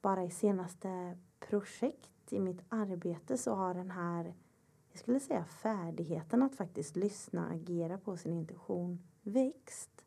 bara 0.00 0.24
i 0.24 0.30
senaste 0.30 1.18
projekt 1.38 2.32
i 2.32 2.40
mitt 2.40 2.60
arbete 2.68 3.38
så 3.38 3.54
har 3.54 3.74
den 3.74 3.90
här 3.90 4.34
jag 4.90 5.00
skulle 5.00 5.20
säga 5.20 5.44
färdigheten 5.44 6.42
att 6.42 6.54
faktiskt 6.54 6.96
lyssna, 6.96 7.48
agera 7.48 7.98
på 7.98 8.16
sin 8.16 8.32
intuition 8.32 9.02
växt. 9.22 10.04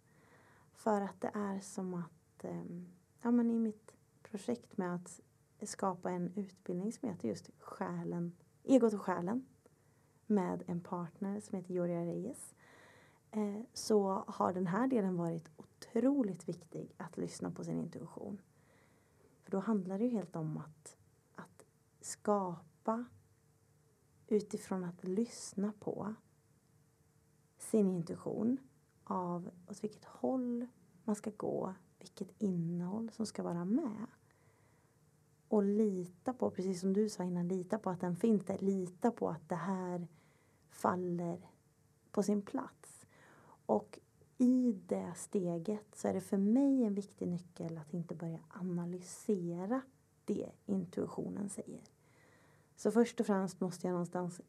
För 0.73 1.01
att 1.01 1.21
det 1.21 1.31
är 1.33 1.59
som 1.59 1.93
att, 1.93 2.43
ehm, 2.43 2.87
ja 3.21 3.31
men 3.31 3.49
i 3.49 3.59
mitt 3.59 3.95
projekt 4.23 4.77
med 4.77 4.95
att 4.95 5.19
skapa 5.69 6.11
en 6.11 6.31
utbildning 6.35 6.91
som 6.91 7.09
heter 7.09 7.27
just 7.27 7.51
själen, 7.59 8.35
egot 8.63 8.93
och 8.93 9.01
själen 9.01 9.45
med 10.27 10.63
en 10.67 10.81
partner 10.81 11.39
som 11.39 11.57
heter 11.57 11.73
Joria 11.73 12.05
Reyes 12.05 12.55
eh, 13.31 13.61
så 13.73 14.23
har 14.27 14.53
den 14.53 14.67
här 14.67 14.87
delen 14.87 15.17
varit 15.17 15.49
otroligt 15.57 16.49
viktig 16.49 16.93
att 16.97 17.17
lyssna 17.17 17.51
på 17.51 17.63
sin 17.63 17.79
intuition. 17.79 18.41
För 19.51 19.57
då 19.57 19.61
handlar 19.61 19.97
det 19.97 20.03
ju 20.03 20.09
helt 20.09 20.35
om 20.35 20.57
att, 20.57 20.97
att 21.35 21.65
skapa 22.01 23.05
utifrån 24.27 24.83
att 24.83 25.03
lyssna 25.03 25.73
på 25.79 26.13
sin 27.57 27.91
intuition 27.91 28.57
av 29.03 29.49
åt 29.67 29.83
vilket 29.83 30.05
håll 30.05 30.67
man 31.03 31.15
ska 31.15 31.31
gå, 31.37 31.73
vilket 31.99 32.41
innehåll 32.41 33.11
som 33.11 33.25
ska 33.25 33.43
vara 33.43 33.65
med. 33.65 34.07
Och 35.47 35.63
lita 35.63 36.33
på, 36.33 36.51
precis 36.51 36.81
som 36.81 36.93
du 36.93 37.09
sa 37.09 37.23
innan, 37.23 37.47
lita 37.47 37.77
på 37.77 37.89
att 37.89 38.01
den 38.01 38.15
finns 38.15 38.45
där. 38.45 38.57
Lita 38.57 39.11
på 39.11 39.29
att 39.29 39.49
det 39.49 39.55
här 39.55 40.07
faller 40.69 41.49
på 42.11 42.23
sin 42.23 42.41
plats. 42.41 43.05
Och 43.65 43.99
i 44.41 44.79
det 44.87 45.13
steget 45.15 45.85
så 45.95 46.07
är 46.07 46.13
det 46.13 46.21
för 46.21 46.37
mig 46.37 46.83
en 46.83 46.93
viktig 46.93 47.27
nyckel 47.27 47.77
att 47.77 47.93
inte 47.93 48.15
börja 48.15 48.39
analysera 48.49 49.81
det 50.25 50.49
intuitionen 50.65 51.49
säger. 51.49 51.81
Så 52.75 52.91
först 52.91 53.19
och 53.19 53.25
främst 53.25 53.59
måste 53.59 53.87
jag 53.87 53.91
någonstans 53.91 54.41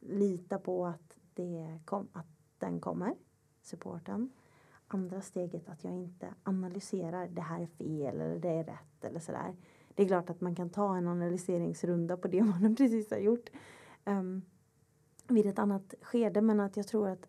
lita 0.00 0.58
på 0.58 0.86
att 0.86 1.18
det, 1.34 1.78
kom, 1.84 2.08
att 2.12 2.26
den 2.58 2.80
kommer, 2.80 3.14
supporten. 3.62 4.30
Andra 4.88 5.20
steget 5.20 5.68
att 5.68 5.84
jag 5.84 5.94
inte 5.94 6.34
analyserar 6.42 7.28
det 7.28 7.42
här 7.42 7.60
är 7.60 7.66
fel 7.66 8.20
eller 8.20 8.38
det 8.38 8.48
är 8.48 8.64
rätt 8.64 9.04
eller 9.04 9.20
sådär. 9.20 9.56
Det 9.94 10.02
är 10.02 10.08
klart 10.08 10.30
att 10.30 10.40
man 10.40 10.54
kan 10.54 10.70
ta 10.70 10.96
en 10.96 11.08
analyseringsrunda 11.08 12.16
på 12.16 12.28
det 12.28 12.42
man 12.60 12.76
precis 12.76 13.10
har 13.10 13.18
gjort 13.18 13.50
um, 14.04 14.42
vid 15.28 15.46
ett 15.46 15.58
annat 15.58 15.94
skede 16.02 16.40
men 16.40 16.60
att 16.60 16.76
jag 16.76 16.86
tror 16.86 17.08
att 17.08 17.26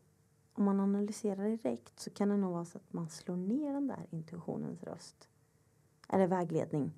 om 0.58 0.66
man 0.66 0.80
analyserar 0.80 1.44
direkt 1.44 2.00
så 2.00 2.10
kan 2.10 2.30
det 2.30 2.38
nog 2.38 2.54
vara 2.54 2.66
så 2.66 2.78
att 2.78 2.94
man 2.94 3.10
slår 3.10 3.36
ner 3.36 3.74
den 3.74 3.88
där 3.88 4.08
intuitionens 4.10 4.84
röst. 4.84 5.30
Eller 6.10 6.28
vägledning. 6.28 6.92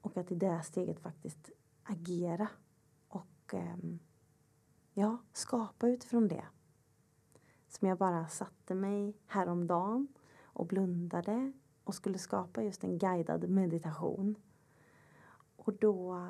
Och 0.00 0.16
att 0.16 0.32
i 0.32 0.34
det 0.34 0.62
steget 0.62 1.00
faktiskt 1.00 1.50
agera 1.82 2.48
och 3.08 3.54
ehm, 3.54 3.98
ja, 4.94 5.18
skapa 5.32 5.88
utifrån 5.88 6.28
det. 6.28 6.44
Som 7.68 7.88
jag 7.88 7.98
bara 7.98 8.28
satte 8.28 8.74
mig 8.74 9.16
häromdagen 9.26 10.08
och 10.42 10.66
blundade 10.66 11.52
och 11.84 11.94
skulle 11.94 12.18
skapa 12.18 12.62
just 12.62 12.84
en 12.84 12.98
guidad 12.98 13.50
meditation. 13.50 14.34
Och 15.56 15.74
då 15.74 16.28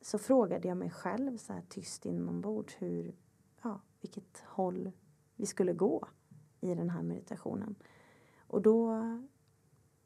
så 0.00 0.18
frågade 0.18 0.68
jag 0.68 0.76
mig 0.76 0.90
själv 0.90 1.36
så 1.36 1.52
här 1.52 1.62
tyst 1.68 2.06
inombords 2.06 2.76
hur, 2.78 3.14
vilket 4.00 4.42
håll 4.46 4.92
vi 5.36 5.46
skulle 5.46 5.72
gå 5.72 6.08
i 6.60 6.74
den 6.74 6.90
här 6.90 7.02
meditationen. 7.02 7.74
Och 8.38 8.62
då 8.62 9.02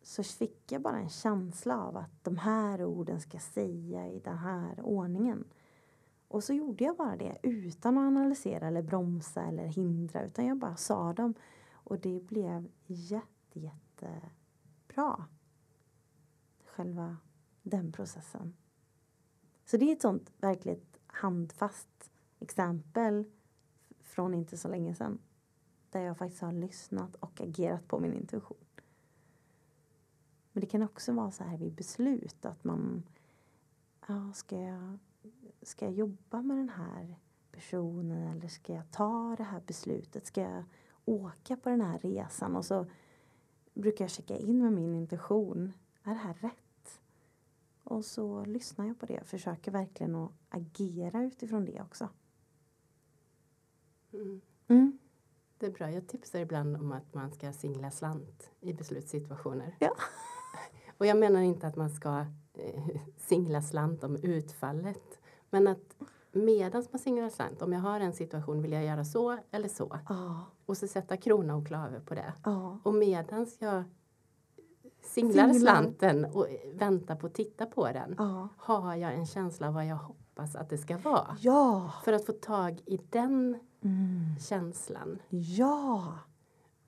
så 0.03 0.23
fick 0.23 0.73
jag 0.73 0.83
bara 0.83 0.99
en 0.99 1.09
känsla 1.09 1.85
av 1.85 1.97
att 1.97 2.25
de 2.25 2.37
här 2.37 2.85
orden 2.85 3.21
ska 3.21 3.39
säga 3.39 4.09
i 4.09 4.21
den 4.21 4.39
här 4.39 4.81
ordningen. 4.81 5.45
Och 6.29 6.45
så 6.45 6.53
gjorde 6.53 6.85
jag 6.85 6.97
bara 6.97 7.17
det 7.17 7.39
utan 7.43 7.99
att 7.99 8.07
analysera 8.07 8.67
eller 8.67 8.83
bromsa 8.83 9.43
eller 9.43 9.67
hindra 9.67 10.25
utan 10.25 10.47
jag 10.47 10.57
bara 10.57 10.77
sa 10.77 11.13
dem. 11.13 11.35
Och 11.73 12.01
det 12.01 12.21
blev 12.21 12.69
jätte, 12.87 13.61
jättebra. 13.61 15.25
Själva 16.65 17.17
den 17.63 17.93
processen. 17.93 18.55
Så 19.65 19.77
det 19.77 19.89
är 19.89 19.93
ett 19.93 20.03
sånt 20.03 20.33
verkligt 20.39 20.99
handfast 21.07 22.11
exempel 22.41 23.25
från 24.15 24.35
inte 24.35 24.57
så 24.57 24.69
länge 24.69 24.95
sedan. 24.95 25.19
Där 25.91 26.01
jag 26.01 26.19
faktiskt 26.19 26.43
har 26.43 26.53
lyssnat 26.53 27.15
och 27.15 27.41
agerat 27.41 27.89
på 27.89 27.99
min 27.99 28.13
intuition. 28.13 28.57
Men 30.53 30.61
det 30.61 30.67
kan 30.67 30.83
också 30.83 31.13
vara 31.13 31.31
så 31.31 31.45
här 31.45 31.57
vid 31.57 31.73
beslut 31.73 32.45
att 32.45 32.65
man 32.65 33.03
ja, 34.09 34.33
ska, 34.33 34.61
jag, 34.61 34.99
ska 35.63 35.85
jag 35.85 35.95
jobba 35.95 36.43
med 36.43 36.57
den 36.57 36.69
här 36.69 37.17
personen 37.53 38.37
eller 38.37 38.49
ska 38.49 38.73
jag 38.73 38.91
ta 38.91 39.35
det 39.39 39.45
här 39.45 39.63
beslutet? 39.67 40.27
Ska 40.27 40.41
jag 40.41 40.65
åka 41.05 41.57
på 41.57 41.69
den 41.69 41.81
här 41.81 41.99
resan? 41.99 42.57
Och 42.57 42.65
så 42.65 42.87
brukar 43.75 44.05
jag 44.05 44.11
checka 44.11 44.37
in 44.37 44.63
med 44.63 44.73
min 44.73 44.95
intuition. 44.95 45.73
Är 46.03 46.11
det 46.11 46.21
här 46.21 46.35
rätt? 46.35 47.01
Och 47.85 48.05
så 48.05 48.45
lyssnar 48.45 48.87
jag 48.87 48.99
på 48.99 49.07
det 49.07 49.21
och 49.21 49.27
försöker 49.27 49.71
verkligen 49.71 50.15
att 50.15 50.33
agera 50.49 51.23
utifrån 51.23 51.65
det 51.65 51.81
också. 51.83 52.09
Mm. 54.15 54.41
Mm. 54.69 54.99
Det 55.59 55.67
är 55.67 55.71
bra. 55.71 55.91
Jag 55.91 56.09
tipsar 56.09 56.39
ibland 56.39 56.77
om 56.77 56.93
att 56.93 57.15
man 57.15 57.33
ska 57.33 57.53
singla 57.53 57.91
slant 57.91 58.51
i 58.61 58.73
beslutssituationer. 58.73 59.77
Ja. 59.79 59.95
Och 60.99 61.07
jag 61.07 61.17
menar 61.17 61.41
inte 61.41 61.67
att 61.67 61.77
man 61.77 61.91
ska 61.91 62.27
eh, 62.55 63.01
singla 63.17 63.63
slant 63.63 64.05
om 64.05 64.17
utfallet. 64.17 65.21
Men 65.51 65.67
att 65.67 65.97
medan 66.33 66.85
man 66.91 66.99
singlar 66.99 67.29
slant, 67.29 67.63
om 67.63 67.73
jag 67.73 67.81
har 67.81 68.01
en 68.01 68.13
situation, 68.13 68.63
vill 68.63 68.73
jag 68.73 68.85
göra 68.85 69.05
så 69.05 69.39
eller 69.51 69.69
så? 69.69 69.87
Oh. 70.09 70.41
Och 70.67 70.77
så 70.77 70.89
sätta 70.89 71.17
krona 71.17 71.57
och 71.57 71.67
klave 71.67 72.01
på 72.01 72.15
det. 72.15 72.33
Oh. 72.45 72.77
Och 72.83 72.95
medans 72.95 73.57
jag 73.61 73.85
singlar 75.03 75.53
Singlar. 75.53 75.61
slanten 75.61 76.25
och 76.25 76.47
väntar 76.75 77.17
på 77.17 77.27
att 77.27 77.35
titta 77.35 77.67
på 77.67 77.89
den 77.89 78.15
oh. 78.19 78.47
har 78.57 78.95
jag 78.95 79.15
en 79.15 79.27
känsla 79.27 79.69
av 79.69 79.75
vad 79.75 79.87
jag 79.87 79.97
hoppas 79.97 80.57
att 80.57 80.71
det 80.71 80.79
ska 80.79 80.99
vara. 80.99 81.37
Ja. 81.41 81.93
För 82.05 82.13
att 82.13 82.27
få 82.27 82.33
tag 82.33 82.83
i 82.87 83.01
den 83.11 83.59
mm. 83.85 84.39
känslan. 84.39 85.19
Ja. 85.31 86.19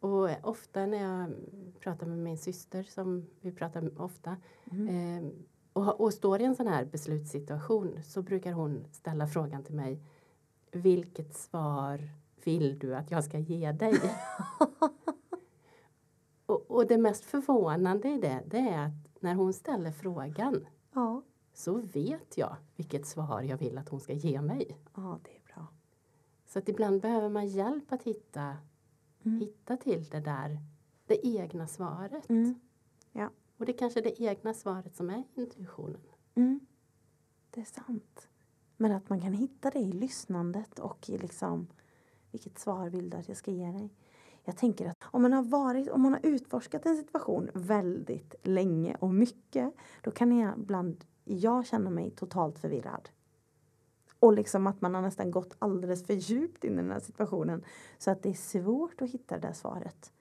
Och 0.00 0.30
ofta 0.42 0.86
när 0.86 1.02
jag 1.02 1.34
pratar 1.80 2.06
med 2.06 2.18
min 2.18 2.38
syster, 2.38 2.82
som 2.82 3.26
vi 3.40 3.52
pratar 3.52 4.00
ofta, 4.00 4.36
mm. 4.70 4.88
eh, 4.88 5.30
och, 5.72 6.00
och, 6.00 6.12
står 6.12 6.40
i 6.40 6.44
en 6.44 6.56
sån 6.56 6.66
här 6.66 6.84
beslutssituation 6.84 7.98
så 8.04 8.22
brukar 8.22 8.52
hon 8.52 8.84
ställa 8.92 9.26
frågan 9.26 9.62
till 9.62 9.74
mig 9.74 10.00
Vilket 10.72 11.34
svar 11.34 12.10
vill 12.44 12.78
du 12.78 12.94
att 12.94 13.10
jag 13.10 13.24
ska 13.24 13.38
ge 13.38 13.72
dig? 13.72 13.94
och, 16.46 16.70
och, 16.70 16.86
det 16.86 16.98
mest 16.98 17.24
förvånande 17.24 18.08
i 18.08 18.18
det, 18.18 18.42
det 18.46 18.58
är 18.58 18.86
att 18.86 19.22
när 19.22 19.34
hon 19.34 19.52
ställer 19.52 19.92
frågan 19.92 20.66
ja. 20.94 21.22
så 21.54 21.78
vet 21.78 22.38
jag 22.38 22.56
vilket 22.76 23.06
svar 23.06 23.42
jag 23.42 23.56
vill 23.56 23.78
att 23.78 23.88
hon 23.88 24.00
ska 24.00 24.12
ge 24.12 24.40
mig. 24.40 24.78
Ja, 24.94 25.18
det. 25.22 25.35
Så 26.56 26.60
att 26.60 26.68
ibland 26.68 27.00
behöver 27.00 27.28
man 27.28 27.46
hjälp 27.46 27.92
att 27.92 28.02
hitta 28.02 28.56
mm. 29.24 29.40
hitta 29.40 29.76
till 29.76 30.04
det 30.04 30.20
där, 30.20 30.58
det 31.06 31.26
egna 31.26 31.66
svaret. 31.66 32.28
Mm. 32.30 32.54
Ja. 33.12 33.30
Och 33.56 33.66
det 33.66 33.72
är 33.72 33.78
kanske 33.78 34.00
det 34.00 34.22
egna 34.22 34.54
svaret 34.54 34.96
som 34.96 35.10
är 35.10 35.22
intuitionen. 35.34 36.00
Mm. 36.34 36.60
Det 37.50 37.60
är 37.60 37.64
sant. 37.64 38.28
Men 38.76 38.92
att 38.92 39.08
man 39.08 39.20
kan 39.20 39.32
hitta 39.32 39.70
det 39.70 39.78
i 39.78 39.92
lyssnandet 39.92 40.78
och 40.78 41.10
i 41.10 41.18
liksom 41.18 41.66
vilket 42.30 42.58
svar 42.58 42.88
vill 42.88 43.10
du 43.10 43.16
att 43.16 43.28
jag 43.28 43.36
ska 43.36 43.50
ge 43.50 43.66
dig? 43.66 43.94
Jag 44.44 44.56
tänker 44.56 44.86
att 44.86 44.96
om 45.02 45.22
man 45.22 45.32
har 45.32 45.42
varit, 45.42 45.90
om 45.90 46.02
man 46.02 46.12
har 46.12 46.20
utforskat 46.22 46.86
en 46.86 46.96
situation 46.96 47.50
väldigt 47.54 48.34
länge 48.42 48.96
och 49.00 49.14
mycket, 49.14 49.74
då 50.02 50.10
kan 50.10 50.38
jag 50.38 50.58
ibland, 50.58 51.04
jag 51.24 51.66
känna 51.66 51.90
mig 51.90 52.10
totalt 52.10 52.58
förvirrad. 52.58 53.08
Och 54.18 54.32
liksom 54.32 54.66
att 54.66 54.80
man 54.80 54.94
har 54.94 55.02
nästan 55.02 55.30
gått 55.30 55.56
alldeles 55.58 56.06
för 56.06 56.14
djupt 56.14 56.64
in 56.64 56.72
i 56.72 56.76
den 56.76 56.90
här 56.90 57.00
situationen. 57.00 57.64
Så 57.98 58.10
att 58.10 58.22
det 58.22 58.28
är 58.28 58.34
svårt 58.34 59.02
att 59.02 59.10
hitta 59.10 59.34
det 59.34 59.46
där 59.46 59.52
svaret. 59.52 60.12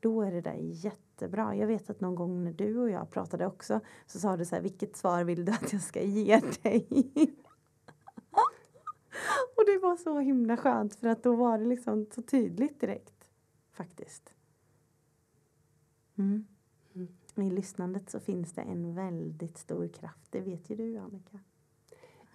Då 0.00 0.22
är 0.22 0.32
det 0.32 0.40
där 0.40 0.58
jättebra. 0.60 1.56
Jag 1.56 1.66
vet 1.66 1.90
att 1.90 2.00
någon 2.00 2.14
gång 2.14 2.44
när 2.44 2.52
du 2.52 2.78
och 2.78 2.90
jag 2.90 3.10
pratade 3.10 3.46
också 3.46 3.80
så 4.06 4.18
sa 4.18 4.36
du 4.36 4.44
så 4.44 4.54
här, 4.54 4.62
vilket 4.62 4.96
svar 4.96 5.24
vill 5.24 5.44
du 5.44 5.52
att 5.52 5.72
jag 5.72 5.82
ska 5.82 6.02
ge 6.02 6.40
dig? 6.62 6.86
och 9.56 9.64
det 9.66 9.78
var 9.82 9.96
så 9.96 10.18
himla 10.18 10.56
skönt 10.56 10.94
för 10.94 11.08
att 11.08 11.22
då 11.22 11.36
var 11.36 11.58
det 11.58 11.64
liksom 11.64 12.06
så 12.14 12.22
tydligt 12.22 12.80
direkt. 12.80 13.28
Faktiskt. 13.72 14.34
Mm. 16.18 16.46
Mm. 16.94 17.08
I 17.36 17.50
lyssnandet 17.50 18.10
så 18.10 18.20
finns 18.20 18.52
det 18.52 18.62
en 18.62 18.94
väldigt 18.94 19.58
stor 19.58 19.88
kraft. 19.88 20.32
Det 20.32 20.40
vet 20.40 20.70
ju 20.70 20.76
du 20.76 20.96
Annika. 20.96 21.40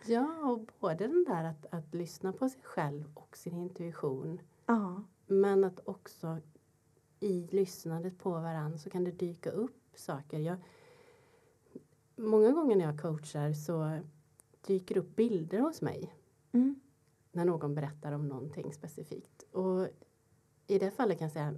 Ja, 0.05 0.51
och 0.51 0.71
både 0.79 1.07
den 1.07 1.23
där 1.23 1.43
att, 1.43 1.65
att 1.71 1.95
lyssna 1.95 2.33
på 2.33 2.49
sig 2.49 2.61
själv 2.63 3.11
och 3.13 3.37
sin 3.37 3.57
intuition. 3.57 4.41
Ja. 4.65 5.03
Men 5.27 5.63
att 5.63 5.79
också 5.87 6.37
i 7.19 7.47
lyssnandet 7.51 8.17
på 8.17 8.29
varandra 8.29 8.77
så 8.77 8.89
kan 8.89 9.03
det 9.03 9.11
dyka 9.11 9.49
upp 9.49 9.81
saker. 9.95 10.39
Jag, 10.39 10.57
många 12.15 12.51
gånger 12.51 12.75
när 12.75 12.85
jag 12.85 13.01
coachar 13.01 13.53
så 13.53 13.99
dyker 14.67 14.97
upp 14.97 15.15
bilder 15.15 15.59
hos 15.59 15.81
mig. 15.81 16.15
Mm. 16.51 16.79
När 17.31 17.45
någon 17.45 17.75
berättar 17.75 18.11
om 18.11 18.27
någonting 18.27 18.73
specifikt. 18.73 19.43
Och 19.51 19.87
i 20.67 20.79
det 20.79 20.91
fallet 20.91 21.17
kan 21.17 21.25
jag 21.25 21.33
säga, 21.33 21.53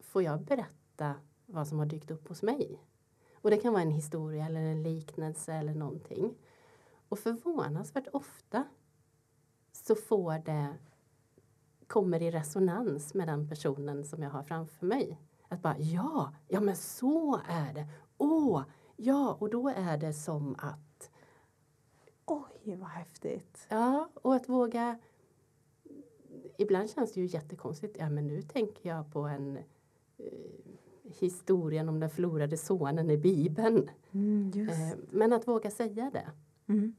får 0.00 0.22
jag 0.22 0.40
berätta 0.40 1.14
vad 1.46 1.68
som 1.68 1.78
har 1.78 1.86
dykt 1.86 2.10
upp 2.10 2.28
hos 2.28 2.42
mig? 2.42 2.82
Och 3.34 3.50
det 3.50 3.56
kan 3.56 3.72
vara 3.72 3.82
en 3.82 3.90
historia 3.90 4.46
eller 4.46 4.60
en 4.60 4.82
liknelse 4.82 5.52
eller 5.52 5.74
någonting. 5.74 6.34
Och 7.12 7.18
förvånansvärt 7.18 8.08
ofta 8.12 8.64
så 9.72 9.94
får 9.94 10.32
det 10.32 10.74
kommer 11.86 12.22
i 12.22 12.30
resonans 12.30 13.14
med 13.14 13.28
den 13.28 13.48
personen 13.48 14.04
som 14.04 14.22
jag 14.22 14.30
har 14.30 14.42
framför 14.42 14.86
mig. 14.86 15.20
Att 15.48 15.62
bara 15.62 15.78
ja, 15.78 16.34
ja 16.48 16.60
men 16.60 16.76
så 16.76 17.40
är 17.48 17.74
det. 17.74 17.86
Åh, 18.18 18.62
ja 18.96 19.36
och 19.40 19.50
då 19.50 19.68
är 19.68 19.98
det 19.98 20.12
som 20.12 20.54
att. 20.58 21.10
Oj 22.24 22.76
vad 22.76 22.88
häftigt. 22.88 23.66
Ja, 23.68 24.08
och 24.14 24.34
att 24.34 24.48
våga. 24.48 24.98
Ibland 26.58 26.90
känns 26.90 27.12
det 27.12 27.20
ju 27.20 27.26
jättekonstigt. 27.26 27.96
Ja 27.98 28.10
men 28.10 28.26
nu 28.26 28.42
tänker 28.42 28.88
jag 28.88 29.12
på 29.12 29.20
en 29.20 29.56
eh, 29.56 29.62
historien 31.04 31.88
om 31.88 32.00
den 32.00 32.10
förlorade 32.10 32.56
sonen 32.56 33.10
i 33.10 33.18
Bibeln. 33.18 33.90
Mm, 34.12 34.68
eh, 34.68 34.98
men 35.10 35.32
att 35.32 35.48
våga 35.48 35.70
säga 35.70 36.10
det. 36.10 36.30
Mm. 36.66 36.94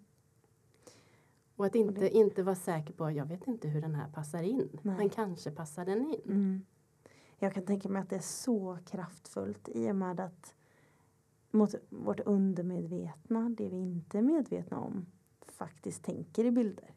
Och 1.56 1.66
att 1.66 1.76
inte, 1.76 1.94
och 1.94 2.00
det... 2.00 2.10
inte 2.10 2.44
vara 2.44 2.56
säker 2.56 2.94
på, 2.94 3.12
jag 3.12 3.26
vet 3.26 3.48
inte 3.48 3.68
hur 3.68 3.82
den 3.82 3.96
här 3.96 4.10
passar 4.10 4.44
in. 4.44 4.70
Nej. 4.82 4.98
Men 4.98 5.10
kanske 5.10 5.52
passar 5.52 5.86
den 5.86 6.06
in. 6.06 6.22
Mm. 6.26 6.66
Jag 7.38 7.54
kan 7.54 7.66
tänka 7.66 7.90
mig 7.90 8.02
att 8.02 8.10
det 8.10 8.16
är 8.16 8.20
så 8.20 8.78
kraftfullt 8.86 9.70
i 9.70 9.92
och 9.92 9.96
med 9.96 10.20
att 10.20 10.56
mot 11.52 11.76
vårt 11.90 12.20
undermedvetna, 12.20 13.50
det 13.50 13.70
vi 13.70 13.78
inte 13.78 14.18
är 14.18 14.22
medvetna 14.22 14.80
om, 14.80 15.06
faktiskt 15.48 16.04
tänker 16.04 16.46
i 16.46 16.52
bilder. 16.52 16.96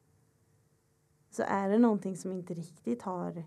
Så 1.30 1.42
är 1.46 1.68
det 1.68 1.78
någonting 1.78 2.16
som 2.16 2.32
inte 2.32 2.54
riktigt 2.54 3.02
har 3.02 3.44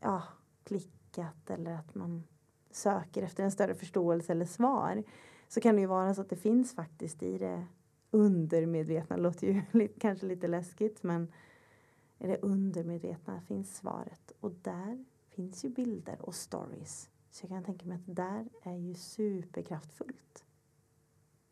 ja, 0.00 0.22
klickat 0.64 1.50
eller 1.50 1.72
att 1.72 1.94
man 1.94 2.22
söker 2.70 3.22
efter 3.22 3.44
en 3.44 3.50
större 3.50 3.74
förståelse 3.74 4.32
eller 4.32 4.44
svar 4.44 5.02
så 5.48 5.60
kan 5.60 5.74
det 5.74 5.80
ju 5.80 5.86
vara 5.86 6.14
så 6.14 6.20
att 6.20 6.30
det 6.30 6.36
finns 6.36 6.74
faktiskt 6.74 7.22
i 7.22 7.38
det 7.38 7.66
undermedvetna, 8.10 9.16
låter 9.16 9.46
ju 9.46 9.88
kanske 10.00 10.26
lite 10.26 10.48
läskigt 10.48 11.02
men 11.02 11.32
i 12.18 12.26
det 12.26 12.38
undermedvetna 12.42 13.40
finns 13.40 13.76
svaret 13.76 14.32
och 14.40 14.52
där 14.62 15.04
finns 15.28 15.64
ju 15.64 15.68
bilder 15.68 16.18
och 16.20 16.34
stories. 16.34 17.10
Så 17.30 17.44
jag 17.44 17.50
kan 17.50 17.64
tänka 17.64 17.86
mig 17.86 17.96
att 17.96 18.06
det 18.06 18.12
där 18.12 18.48
är 18.62 18.76
ju 18.76 18.94
superkraftfullt. 18.94 20.44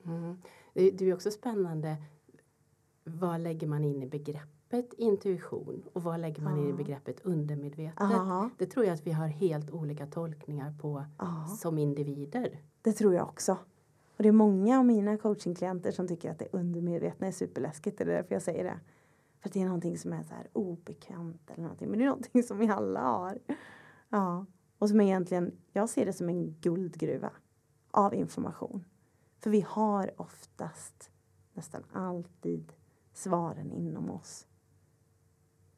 Mm. 0.04 0.36
Det, 0.74 0.90
det 0.90 1.04
är 1.04 1.14
också 1.14 1.30
spännande. 1.30 1.96
Vad 3.04 3.40
lägger 3.40 3.66
man 3.66 3.84
in 3.84 4.02
i 4.02 4.06
begreppet 4.06 4.92
intuition 4.92 5.82
och 5.92 6.02
vad 6.02 6.20
lägger 6.20 6.42
man 6.42 6.58
in 6.58 6.68
i 6.68 6.72
begreppet 6.72 7.20
undermedvetet? 7.20 8.00
Aha. 8.00 8.50
Det 8.58 8.66
tror 8.66 8.84
jag 8.86 8.94
att 8.94 9.06
vi 9.06 9.12
har 9.12 9.26
helt 9.26 9.70
olika 9.70 10.06
tolkningar 10.06 10.74
på 10.80 11.04
Ja, 11.18 11.46
som 11.46 11.78
individer. 11.78 12.58
det 12.82 12.92
tror 12.92 13.14
jag 13.14 13.28
också. 13.28 13.58
Och 14.16 14.22
det 14.22 14.28
är 14.28 14.32
många 14.32 14.78
av 14.78 14.84
mina 14.84 15.16
coachingklienter 15.16 15.90
som 15.90 16.08
tycker 16.08 16.30
att 16.30 16.38
det 16.38 16.48
undermedvetna 16.52 17.26
är 17.26 17.32
superläskigt. 17.32 17.98
Det 17.98 18.04
är 18.04 18.08
därför 18.08 18.34
jag 18.34 18.42
säger 18.42 18.64
det. 18.64 18.80
För 19.40 19.48
att 19.48 19.52
det 19.52 19.60
är 19.60 19.64
någonting 19.64 19.98
som 19.98 20.12
är 20.12 20.22
så 20.22 20.34
här 20.34 20.48
obekant 20.52 21.50
eller 21.50 21.62
någonting. 21.62 21.88
Men 21.88 21.98
det 21.98 22.04
är 22.04 22.08
någonting 22.08 22.42
som 22.42 22.58
vi 22.58 22.68
alla 22.68 23.00
har. 23.00 23.38
Ja. 24.08 24.46
Och 24.78 24.88
som 24.88 25.00
egentligen, 25.00 25.52
jag 25.72 25.88
ser 25.88 26.06
det 26.06 26.12
som 26.12 26.28
en 26.28 26.54
guldgruva 26.60 27.30
av 27.90 28.14
information. 28.14 28.84
För 29.40 29.50
vi 29.50 29.60
har 29.68 30.20
oftast, 30.20 31.10
nästan 31.52 31.82
alltid, 31.92 32.72
svaren 33.12 33.72
inom 33.72 34.10
oss. 34.10 34.46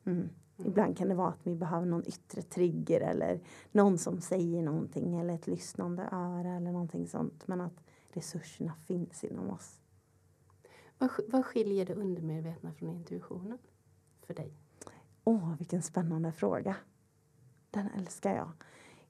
Mm. 0.04 0.28
Ibland 0.56 0.96
kan 0.96 1.08
det 1.08 1.14
vara 1.14 1.28
att 1.28 1.46
vi 1.46 1.54
behöver 1.54 1.86
någon 1.86 2.06
yttre 2.06 2.42
trigger 2.42 3.00
eller 3.00 3.40
någon 3.72 3.98
som 3.98 4.20
säger 4.20 4.62
någonting 4.62 5.16
eller 5.16 5.34
ett 5.34 5.46
lyssnande 5.46 6.08
öra 6.12 6.48
eller 6.56 6.72
någonting 6.72 7.06
sånt. 7.06 7.48
Men 7.48 7.60
att 7.60 7.85
resurserna 8.16 8.74
finns 8.86 9.24
inom 9.24 9.50
oss. 9.50 9.80
Vad, 10.98 11.10
vad 11.28 11.46
skiljer 11.46 11.86
det 11.86 11.94
undermedvetna 11.94 12.72
från 12.72 12.90
intuitionen 12.90 13.58
för 14.22 14.34
dig? 14.34 14.52
Åh, 15.24 15.56
vilken 15.58 15.82
spännande 15.82 16.32
fråga. 16.32 16.76
Den 17.70 17.88
älskar 17.88 18.36
jag. 18.36 18.52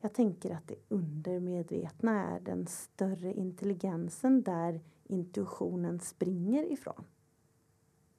Jag 0.00 0.14
tänker 0.14 0.54
att 0.54 0.68
det 0.68 0.76
undermedvetna 0.88 2.24
är 2.24 2.40
den 2.40 2.66
större 2.66 3.34
intelligensen 3.34 4.42
där 4.42 4.80
intuitionen 5.04 6.00
springer 6.00 6.72
ifrån. 6.72 7.04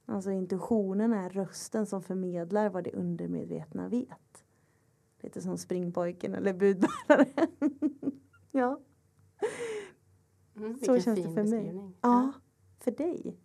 Alltså 0.05 0.31
intuitionen 0.31 1.13
är 1.13 1.29
rösten 1.29 1.85
som 1.85 2.01
förmedlar 2.01 2.69
vad 2.69 2.83
det 2.83 2.93
undermedvetna 2.93 3.87
vet. 3.87 4.45
Lite 5.19 5.41
som 5.41 5.57
springpojken 5.57 6.35
eller 6.35 6.53
budbäraren. 6.53 7.47
ja. 8.51 8.79
Mm, 10.57 10.77
Så 10.79 10.85
känns 10.85 11.05
det 11.05 11.15
fin 11.23 11.33
för 11.33 11.43
mig. 11.43 11.91
ja, 12.01 12.31
för 12.79 12.91
dig. 12.91 13.37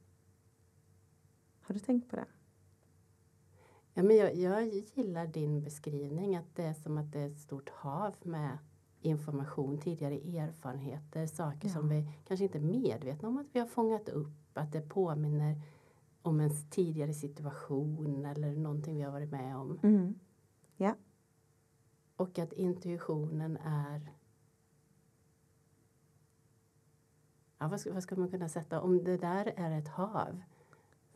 Har 1.61 1.75
du 1.75 1.81
tänkt 1.81 2.11
på 2.11 2.17
det? 2.17 2.27
Ja, 3.95 4.03
men 4.03 4.17
jag, 4.17 4.35
jag 4.37 4.67
gillar 4.95 5.27
din 5.27 5.63
beskrivning 5.63 6.37
att 6.37 6.57
det 6.57 6.63
är 6.65 6.75
som 6.75 6.99
att 6.99 7.13
det 7.13 7.21
är 7.21 7.27
ett 7.31 7.39
stort 7.39 7.69
hav 7.69 8.15
med 8.23 8.59
information, 9.01 9.79
tidigare 9.79 10.15
erfarenheter, 10.15 11.27
saker 11.27 11.69
Ja. 11.69 11.75
som 11.75 11.89
vi 11.89 12.09
kanske 12.25 12.45
inte 12.45 12.59
är 12.59 12.63
medvetna 12.63 13.29
om 13.29 13.39
att 13.39 13.47
vi 13.53 13.61
har 13.61 13.67
fångat 13.67 14.09
upp. 14.09 14.29
Att 14.55 14.73
det 14.73 14.81
påminner 14.81 15.61
om 16.23 16.41
en 16.41 16.51
tidigare 16.71 17.15
situation 17.15 18.25
eller 18.27 18.57
någonting 18.57 18.97
vi 18.97 19.03
har 19.03 19.13
varit 19.13 19.31
med 19.31 19.57
om. 19.57 19.79
Mm. 19.83 20.15
Och 22.17 22.39
att 22.39 22.53
intuitionen 22.53 23.57
är 23.65 24.13
Ja, 27.63 27.69
vad, 27.69 27.81
ska, 27.81 27.93
vad 27.93 28.03
ska 28.03 28.17
man 28.17 28.31
kunna 28.31 28.49
sätta? 28.49 28.81
Om 28.81 29.05
det 29.05 29.17
där 29.17 29.53
är 29.57 29.79
ett 29.79 29.89
hav, 29.89 30.43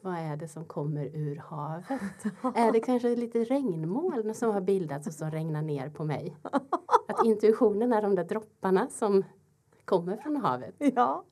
vad 0.01 0.15
är 0.15 0.37
det 0.37 0.49
som 0.49 0.65
kommer 0.65 1.05
ur 1.05 1.37
havet? 1.37 2.25
är 2.55 2.73
det 2.73 2.81
kanske 2.81 3.17
lite 3.17 3.45
regnmoln 3.45 4.35
som 4.35 4.55
har 4.55 4.61
bildats 4.61 5.07
och 5.07 5.13
som 5.13 5.31
regnar 5.31 5.63
ner 5.63 5.91
på 5.91 6.05
mig? 6.05 6.37
Att 7.09 7.25
intuitionen 7.25 7.93
är 7.93 8.03
de 8.03 8.15
där 8.15 8.25
dropparna 8.25 8.89
som 8.89 9.25
kommer 9.85 10.17
från 10.17 10.37
havet? 10.37 10.75
Ja. 10.79 11.25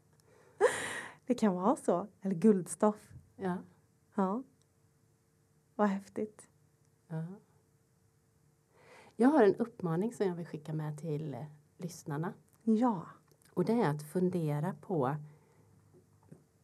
Det 1.27 1.35
kan 1.35 1.55
vara 1.55 1.77
så. 1.77 2.07
Eller 2.21 2.35
guldstoff. 2.35 3.12
Ja. 3.37 3.57
Ja. 4.15 4.43
Vad 5.75 5.89
häftigt. 5.89 6.49
ja. 7.09 7.25
Jag 9.17 9.29
har 9.29 9.43
en 9.43 9.57
uppmaning 9.57 10.12
som 10.12 10.27
jag 10.27 10.35
vill 10.35 10.47
skicka 10.47 10.73
med 10.73 10.99
till 10.99 11.37
lyssnarna. 11.79 12.33
Ja. 12.62 13.07
Och 13.55 13.65
det 13.65 13.73
är 13.73 13.91
att 13.91 14.03
fundera 14.03 14.75
på 14.81 15.17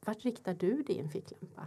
vart 0.04 0.24
riktar 0.24 0.54
du 0.54 0.82
din 0.82 1.08
ficklampa? 1.08 1.66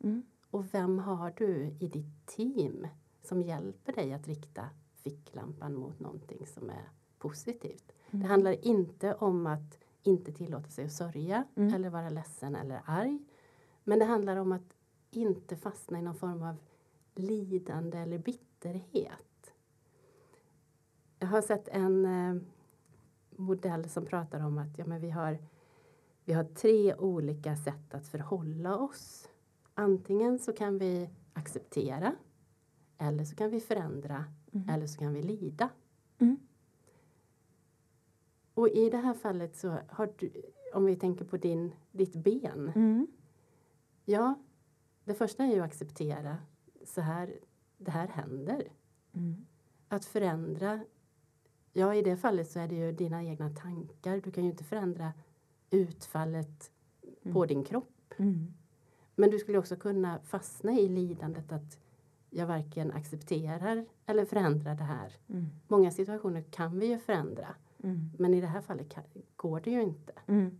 Mm. 0.00 0.22
Och 0.50 0.74
vem 0.74 0.98
har 0.98 1.30
du 1.36 1.76
i 1.80 1.88
ditt 1.88 2.26
team 2.26 2.86
som 3.22 3.42
hjälper 3.42 3.92
dig 3.92 4.12
att 4.12 4.28
rikta 4.28 4.70
ficklampan 4.94 5.74
mot 5.74 6.00
någonting 6.00 6.46
som 6.46 6.70
är 6.70 6.88
positivt? 7.18 7.92
Mm. 8.10 8.22
Det 8.22 8.28
handlar 8.28 8.66
inte 8.66 9.14
om 9.14 9.46
att 9.46 9.78
inte 10.02 10.32
tillåta 10.32 10.68
sig 10.70 10.84
att 10.84 10.92
sörja 10.92 11.44
Mm. 11.54 11.74
eller 11.74 11.90
vara 11.90 12.10
ledsen 12.10 12.56
eller 12.56 12.82
arg. 12.84 13.18
Men 13.84 13.98
det 13.98 14.04
handlar 14.04 14.36
om 14.36 14.52
att 14.52 14.76
inte 15.10 15.56
fastna 15.56 15.98
i 15.98 16.02
någon 16.02 16.14
form 16.14 16.42
av 16.42 16.56
lidande 17.14 17.98
eller 17.98 18.18
bitterhet. 18.18 19.52
Jag 21.18 21.26
har 21.28 21.42
sett 21.42 21.68
en 21.68 22.04
eh, 22.04 22.42
modell 23.36 23.88
som 23.88 24.06
pratar 24.06 24.40
om 24.40 24.58
att 24.58 24.78
ja, 24.78 24.84
men 24.86 25.00
vi, 25.00 25.10
har, 25.10 25.38
vi 26.24 26.32
har 26.32 26.44
tre 26.44 26.94
olika 26.94 27.56
sätt 27.56 27.94
att 27.94 28.06
förhålla 28.08 28.76
oss. 28.76 29.28
Antingen 29.74 30.38
så 30.38 30.52
kan 30.52 30.78
vi 30.78 31.10
acceptera 31.32 32.14
eller 32.98 33.24
så 33.24 33.36
kan 33.36 33.50
vi 33.50 33.60
förändra 33.60 34.24
Mm. 34.54 34.68
eller 34.68 34.86
så 34.86 34.98
kan 34.98 35.12
vi 35.12 35.22
lida. 35.22 35.70
Mm. 36.18 36.36
Och 38.54 38.68
i 38.68 38.90
det 38.90 38.96
här 38.96 39.14
fallet 39.14 39.56
så 39.56 39.78
har 39.88 40.12
du, 40.18 40.32
om 40.74 40.84
vi 40.84 40.96
tänker 40.96 41.24
på 41.24 41.36
din, 41.36 41.72
ditt 41.92 42.16
ben. 42.16 42.72
Mm. 42.74 43.06
Ja, 44.04 44.34
det 45.04 45.14
första 45.14 45.44
är 45.44 45.54
ju 45.54 45.58
att 45.60 45.66
acceptera. 45.66 46.38
Så 46.84 47.00
här, 47.00 47.38
det 47.78 47.90
här 47.90 48.08
händer. 48.08 48.72
Mm. 49.12 49.46
Att 49.88 50.04
förändra. 50.04 50.80
Ja, 51.76 51.94
i 51.94 52.02
det 52.02 52.16
fallet 52.16 52.50
så 52.50 52.58
är 52.58 52.68
det 52.68 52.74
ju 52.74 52.92
dina 52.92 53.24
egna 53.24 53.50
tankar. 53.50 54.20
Du 54.24 54.30
kan 54.30 54.44
ju 54.44 54.50
inte 54.50 54.64
förändra 54.64 55.12
utfallet 55.70 56.70
på 57.32 57.46
din 57.46 57.64
kropp. 57.64 58.14
Mm. 58.16 58.54
Men 59.14 59.30
du 59.30 59.38
skulle 59.38 59.58
också 59.58 59.76
kunna 59.76 60.18
fastna 60.18 60.72
i 60.72 60.88
lidandet 60.88 61.52
att 61.52 61.78
jag 62.30 62.46
varken 62.46 62.92
accepterar 62.92 63.86
eller 64.06 64.24
förändrar 64.24 64.74
det 64.74 64.84
här. 64.84 65.12
Mm. 65.28 65.46
Många 65.68 65.90
situationer 65.90 66.42
kan 66.42 66.78
vi 66.78 66.86
ju 66.86 66.98
förändra. 66.98 67.54
Mm. 67.82 68.10
Men 68.18 68.34
i 68.34 68.40
det 68.40 68.46
här 68.46 68.60
fallet 68.60 68.88
kan, 68.88 69.04
går 69.36 69.60
det 69.60 69.70
ju 69.70 69.82
inte. 69.82 70.12
Mm. 70.26 70.58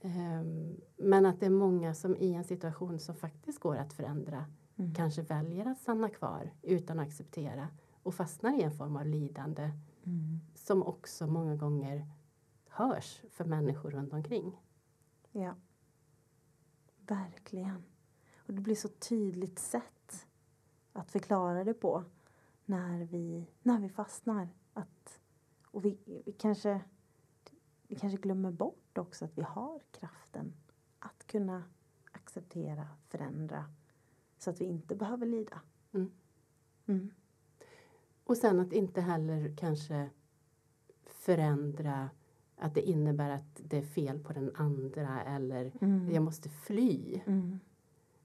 Ehm, 0.00 0.76
men 0.96 1.26
att 1.26 1.40
det 1.40 1.46
är 1.46 1.50
många 1.50 1.94
som 1.94 2.16
i 2.16 2.34
en 2.34 2.44
situation 2.44 2.98
som 2.98 3.14
faktiskt 3.14 3.60
går 3.60 3.76
att 3.76 3.92
förändra 3.92 4.44
Mm. 4.76 4.94
kanske 4.94 5.22
väljer 5.22 5.66
att 5.66 5.78
stanna 5.78 6.08
kvar 6.08 6.50
utan 6.62 6.98
att 6.98 7.06
acceptera 7.06 7.68
och 8.04 8.14
fastnar 8.14 8.58
i 8.58 8.62
en 8.62 8.72
form 8.72 8.96
av 8.96 9.06
lidande 9.06 9.70
Mm. 10.06 10.40
som 10.54 10.82
också 10.82 11.26
många 11.26 11.56
gånger 11.56 12.06
hörs 12.68 13.22
för 13.30 13.44
människor 13.44 13.90
runt 13.90 14.12
omkring. 14.12 14.60
Ja. 15.32 15.54
Verkligen. 16.98 17.84
Och 18.36 18.54
det 18.54 18.60
blir 18.60 18.74
så 18.74 18.88
tydligt 18.88 19.58
sätt 19.58 20.26
att 20.92 21.10
förklara 21.10 21.64
det 21.64 21.74
på 21.74 22.04
när 22.64 23.04
vi, 23.04 23.50
när 23.62 23.80
vi 23.80 23.88
fastnar. 23.88 24.48
Att, 24.72 25.20
och 25.66 25.84
vi, 25.84 25.98
vi, 26.04 26.32
kanske, 26.32 26.80
vi 27.88 27.96
kanske 27.96 28.18
glömmer 28.18 28.50
bort 28.50 28.98
också 28.98 29.24
att 29.24 29.38
vi 29.38 29.42
har 29.42 29.80
kraften 29.90 30.52
att 30.98 31.26
kunna 31.26 31.64
acceptera, 32.12 32.88
förändra 33.08 33.64
så 34.38 34.50
att 34.50 34.60
vi 34.60 34.64
inte 34.64 34.96
behöver 34.96 35.26
lida. 35.26 35.60
Mm. 35.92 36.12
Mm. 36.86 37.10
Och 38.24 38.36
sen 38.36 38.60
att 38.60 38.72
inte 38.72 39.00
heller 39.00 39.54
kanske 39.56 40.10
förändra 41.06 42.10
att 42.56 42.74
det 42.74 42.80
innebär 42.80 43.30
att 43.30 43.60
det 43.68 43.78
är 43.78 43.82
fel 43.82 44.18
på 44.18 44.32
den 44.32 44.50
andra 44.56 45.22
eller 45.22 45.72
Mm. 45.80 46.10
jag 46.12 46.22
måste 46.22 46.48
fly. 46.48 47.20
Mm. 47.26 47.60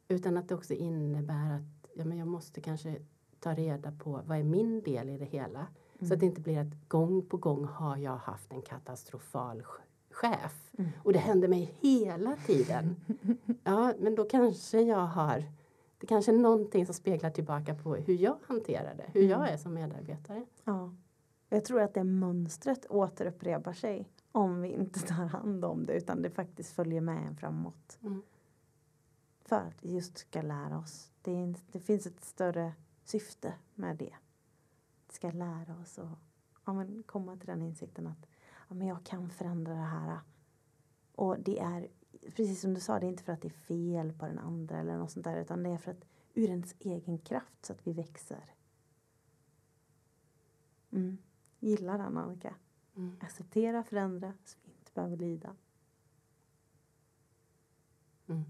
Utan 0.08 0.38
att 0.38 0.48
det 0.50 0.56
också 0.56 0.74
innebär 0.74 1.52
att 1.56 1.90
ja, 1.94 2.06
men 2.06 2.18
jag 2.18 2.28
måste 2.28 2.62
kanske 2.62 2.96
ta 3.40 3.54
reda 3.54 3.92
på 3.92 4.22
vad 4.28 4.38
är 4.38 4.44
min 4.44 4.82
del 4.82 5.10
i 5.10 5.18
det 5.18 5.26
hela. 5.26 5.68
Så 6.02 6.14
att 6.14 6.20
det 6.20 6.26
inte 6.26 6.42
blir 6.42 6.58
att 6.60 6.88
gång 6.90 7.22
på 7.26 7.38
gång 7.38 7.66
har 7.66 7.98
jag 7.98 8.18
haft 8.18 8.54
en 8.54 8.62
katastrofal 8.62 9.62
ch- 9.62 9.82
chef. 10.12 10.72
Mm. 10.78 10.90
Och 11.04 11.14
det 11.14 11.20
händer 11.20 11.48
mig 11.48 11.76
hela 11.82 12.36
tiden. 12.46 12.96
Ja, 13.64 13.94
men 14.00 14.16
då 14.16 14.24
kanske 14.24 14.82
jag 14.82 15.06
har 15.06 15.44
Det 16.00 16.08
kanske 16.08 16.32
är 16.32 16.38
någonting 16.38 16.86
som 16.86 16.96
speglar 16.96 17.30
tillbaka 17.30 17.76
på 17.76 17.96
hur 17.96 18.14
jag 18.14 18.38
hanterar 18.48 18.96
det, 18.96 19.10
hur 19.14 19.22
jag 19.22 19.40
Mm. 19.40 19.54
är 19.54 19.58
som 19.58 19.74
medarbetare. 19.74 20.46
Ja. 20.64 20.94
Jag 21.50 21.66
tror 21.66 21.82
att 21.82 21.94
det 21.94 22.04
mönstret 22.04 22.86
återupprepar 22.90 23.74
sig 23.74 24.10
om 24.32 24.62
vi 24.62 24.70
inte 24.70 25.00
tar 25.00 25.26
hand 25.26 25.66
om 25.66 25.86
det 25.86 25.94
utan 25.94 26.22
det 26.22 26.30
faktiskt 26.30 26.74
följer 26.76 27.02
med 27.02 27.28
en 27.28 27.36
framåt. 27.36 27.98
Mm. 28.02 28.22
För 29.46 29.56
att 29.56 29.84
vi 29.86 29.94
just 29.94 30.18
ska 30.18 30.42
lära 30.42 30.78
oss. 30.78 31.12
Det, 31.22 31.32
är, 31.32 31.56
det 31.72 31.80
finns 31.80 32.06
ett 32.06 32.24
större 32.24 32.74
syfte 33.04 33.54
med 33.76 33.98
det. 33.98 34.16
Vi 35.08 35.14
ska 35.14 35.32
lära 35.32 35.78
oss 35.82 35.98
och 35.98 36.08
ja, 36.66 36.74
men 36.74 37.04
komma 37.04 37.38
till 37.38 37.48
den 37.48 37.62
insikten 37.62 38.08
att 38.08 38.28
ja, 38.68 38.76
men 38.76 38.88
jag 38.88 39.04
kan 39.04 39.30
förändra 39.30 39.74
det 39.74 39.80
här. 39.80 40.20
Och 41.16 41.40
det 41.40 41.60
är, 41.60 41.88
precis 42.22 42.62
som 42.62 42.74
du 42.74 42.80
sa, 42.80 43.00
det 43.00 43.06
är 43.06 43.10
inte 43.10 43.24
för 43.24 43.34
att 43.34 43.42
det 43.42 43.48
är 43.48 43.50
fel 43.50 44.14
på 44.14 44.26
den 44.26 44.40
andra 44.40 44.80
eller 44.80 44.98
något 44.98 45.12
sånt 45.12 45.24
där 45.24 45.42
utan 45.42 45.64
det 45.64 45.70
är 45.70 45.78
för 45.78 45.92
att 45.92 46.06
ur 46.34 46.50
ens 46.50 46.76
egen 46.80 47.18
kraft 47.18 47.66
så 47.66 47.74
att 47.74 47.88
vi 47.88 47.94
växer. 47.94 48.54
Mm. 50.92 51.18
Gillar 51.60 51.98
den 51.98 52.18
Annika. 52.18 52.56
Mm. 52.96 53.18
Acceptera, 53.20 53.84
förändra 53.84 54.34
så 54.46 54.58
vi 54.64 54.72
inte 54.72 54.92
behöver 54.94 55.18
lida. 55.18 55.56
Mm. 58.28 58.44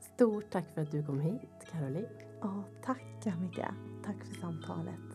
Stort 0.00 0.50
tack 0.50 0.74
för 0.74 0.82
att 0.82 0.90
du 0.90 1.06
kom 1.06 1.20
hit, 1.20 1.66
Caroline. 1.70 2.08
Ja, 2.40 2.64
tack 2.82 3.26
Annika. 3.26 3.74
Tack 4.04 4.24
för 4.24 4.34
samtalet. 4.34 5.07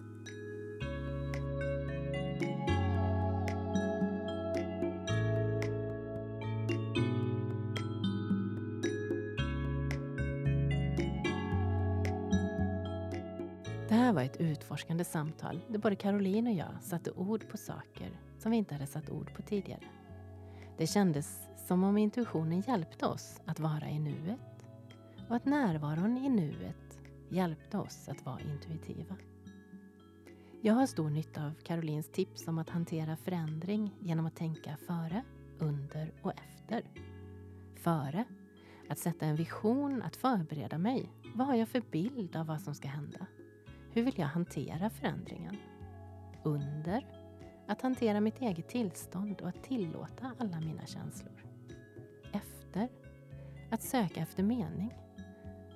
Här 14.14 14.16
var 14.16 14.26
ett 14.26 14.41
utforskande 14.41 15.03
samtal 15.03 15.61
där 15.68 15.80
både 15.80 15.95
Caroline 15.95 16.47
och 16.47 16.53
jag 16.53 16.84
satte 16.84 17.11
ord 17.11 17.49
på 17.49 17.57
saker 17.57 18.20
som 18.39 18.51
vi 18.51 18.57
inte 18.57 18.76
hade 18.76 18.88
satt 18.88 19.09
ord 19.09 19.34
på 19.34 19.41
tidigare. 19.41 19.84
Det 20.78 20.88
kändes 20.88 21.47
som 21.68 21.84
om 21.84 21.97
intuitionen 21.97 22.64
hjälpte 22.68 23.05
oss 23.05 23.41
att 23.45 23.59
vara 23.59 23.89
i 23.89 23.99
nuet 23.99 24.66
och 25.30 25.36
att 25.36 25.45
närvaron 25.45 26.18
i 26.18 26.30
nuet 26.30 26.99
hjälpte 27.30 27.78
oss 27.78 28.09
att 28.09 28.26
vara 28.26 28.39
intuitiva. 28.39 29.16
Jag 30.61 30.74
har 30.74 30.86
stor 30.86 31.09
nytta 31.09 31.45
av 31.45 31.53
Carolines 31.64 32.11
tips 32.11 32.47
om 32.47 32.57
att 32.57 32.70
hantera 32.70 33.18
förändring 33.18 33.95
genom 33.99 34.26
att 34.26 34.36
tänka 34.36 34.78
före, 34.88 35.24
under 35.59 36.14
och 36.22 36.34
efter. 36.34 36.84
Före, 37.76 38.26
att 38.89 38.99
sätta 38.99 39.26
en 39.26 39.36
vision, 39.36 40.01
att 40.01 40.16
förbereda 40.16 40.78
mig. 40.78 41.09
Vad 41.36 41.47
har 41.47 41.55
jag 41.55 41.70
för 41.70 41.82
bild 41.91 42.36
av 42.36 42.45
vad 42.45 42.61
som 42.61 42.76
ska 42.76 42.88
hända? 42.88 43.28
Hur 43.96 44.04
vill 44.04 44.20
jag 44.20 44.28
hantera 44.28 44.89
förändringen? 44.89 45.58
Under, 46.44 47.06
att 47.68 47.82
hantera 47.82 48.22
mitt 48.22 48.41
eget 48.41 48.68
tillstånd 48.68 49.41
och 49.41 49.48
att 49.48 49.64
tillåta 49.64 50.32
alla 50.39 50.60
mina 50.60 50.86
känslor. 50.86 51.46
Efter, 52.32 52.89
att 53.70 53.82
söka 53.84 54.22
efter 54.22 54.44
mening. 54.44 54.94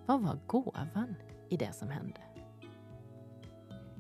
Vad 0.05 0.22
var 0.22 0.39
gåvan 0.47 1.15
i 1.49 1.57
det 1.57 1.74
som 1.74 1.89
hände? 1.89 2.22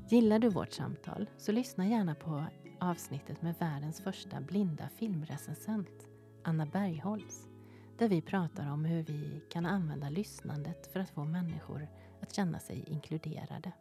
Gillar 0.09 0.39
du 0.39 0.49
vårt 0.49 0.73
samtal 0.73 1.29
så 1.37 1.51
lyssna 1.51 1.87
gärna 1.87 2.15
på 2.15 2.45
avsnittet 2.79 3.41
med 3.41 3.55
världens 3.59 4.01
första 4.01 4.41
blinda 4.41 4.89
filmrecensent, 4.89 6.07
Anna 6.43 6.65
Bergholtz, 6.65 7.47
där 7.97 8.07
vi 8.09 8.21
pratar 8.21 8.71
om 8.71 8.85
hur 8.85 9.03
vi 9.03 9.41
kan 9.51 9.65
använda 9.65 10.09
lyssnandet 10.09 10.87
för 10.93 10.99
att 10.99 11.09
få 11.09 11.25
människor 11.25 11.87
att 12.21 12.33
känna 12.33 12.59
sig 12.59 12.83
inkluderade. 12.87 13.71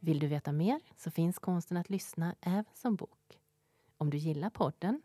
Vill 0.00 0.18
du 0.18 0.26
veta 0.26 0.52
mer 0.52 0.80
så 0.96 1.10
finns 1.10 1.38
konsten 1.38 1.76
att 1.76 1.90
lyssna 1.90 2.34
även 2.40 2.64
som 2.74 2.96
bok. 2.96 3.40
Om 3.96 4.10
du 4.10 4.18
gillar 4.18 4.50
podden 4.50 5.02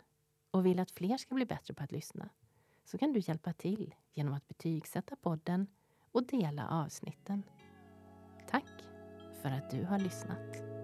och 0.52 0.66
vill 0.66 0.80
att 0.80 0.92
fler 0.92 1.18
ska 1.18 1.36
bli 1.36 1.46
bättre 1.46 1.74
på 1.74 1.84
att 1.84 1.92
lyssna 1.92 2.30
så 2.86 2.98
kan 2.98 3.14
du 3.14 3.20
hjälpa 3.20 3.54
till 3.54 3.96
genom 4.14 4.34
att 4.34 4.48
betygsätta 4.48 5.16
podden 5.16 5.68
och 6.12 6.28
dela 6.28 6.68
avsnitten. 6.68 7.44
Tack 8.50 8.72
för 9.42 9.50
att 9.50 9.70
du 9.72 9.84
har 9.84 10.00
lyssnat. 10.00 10.75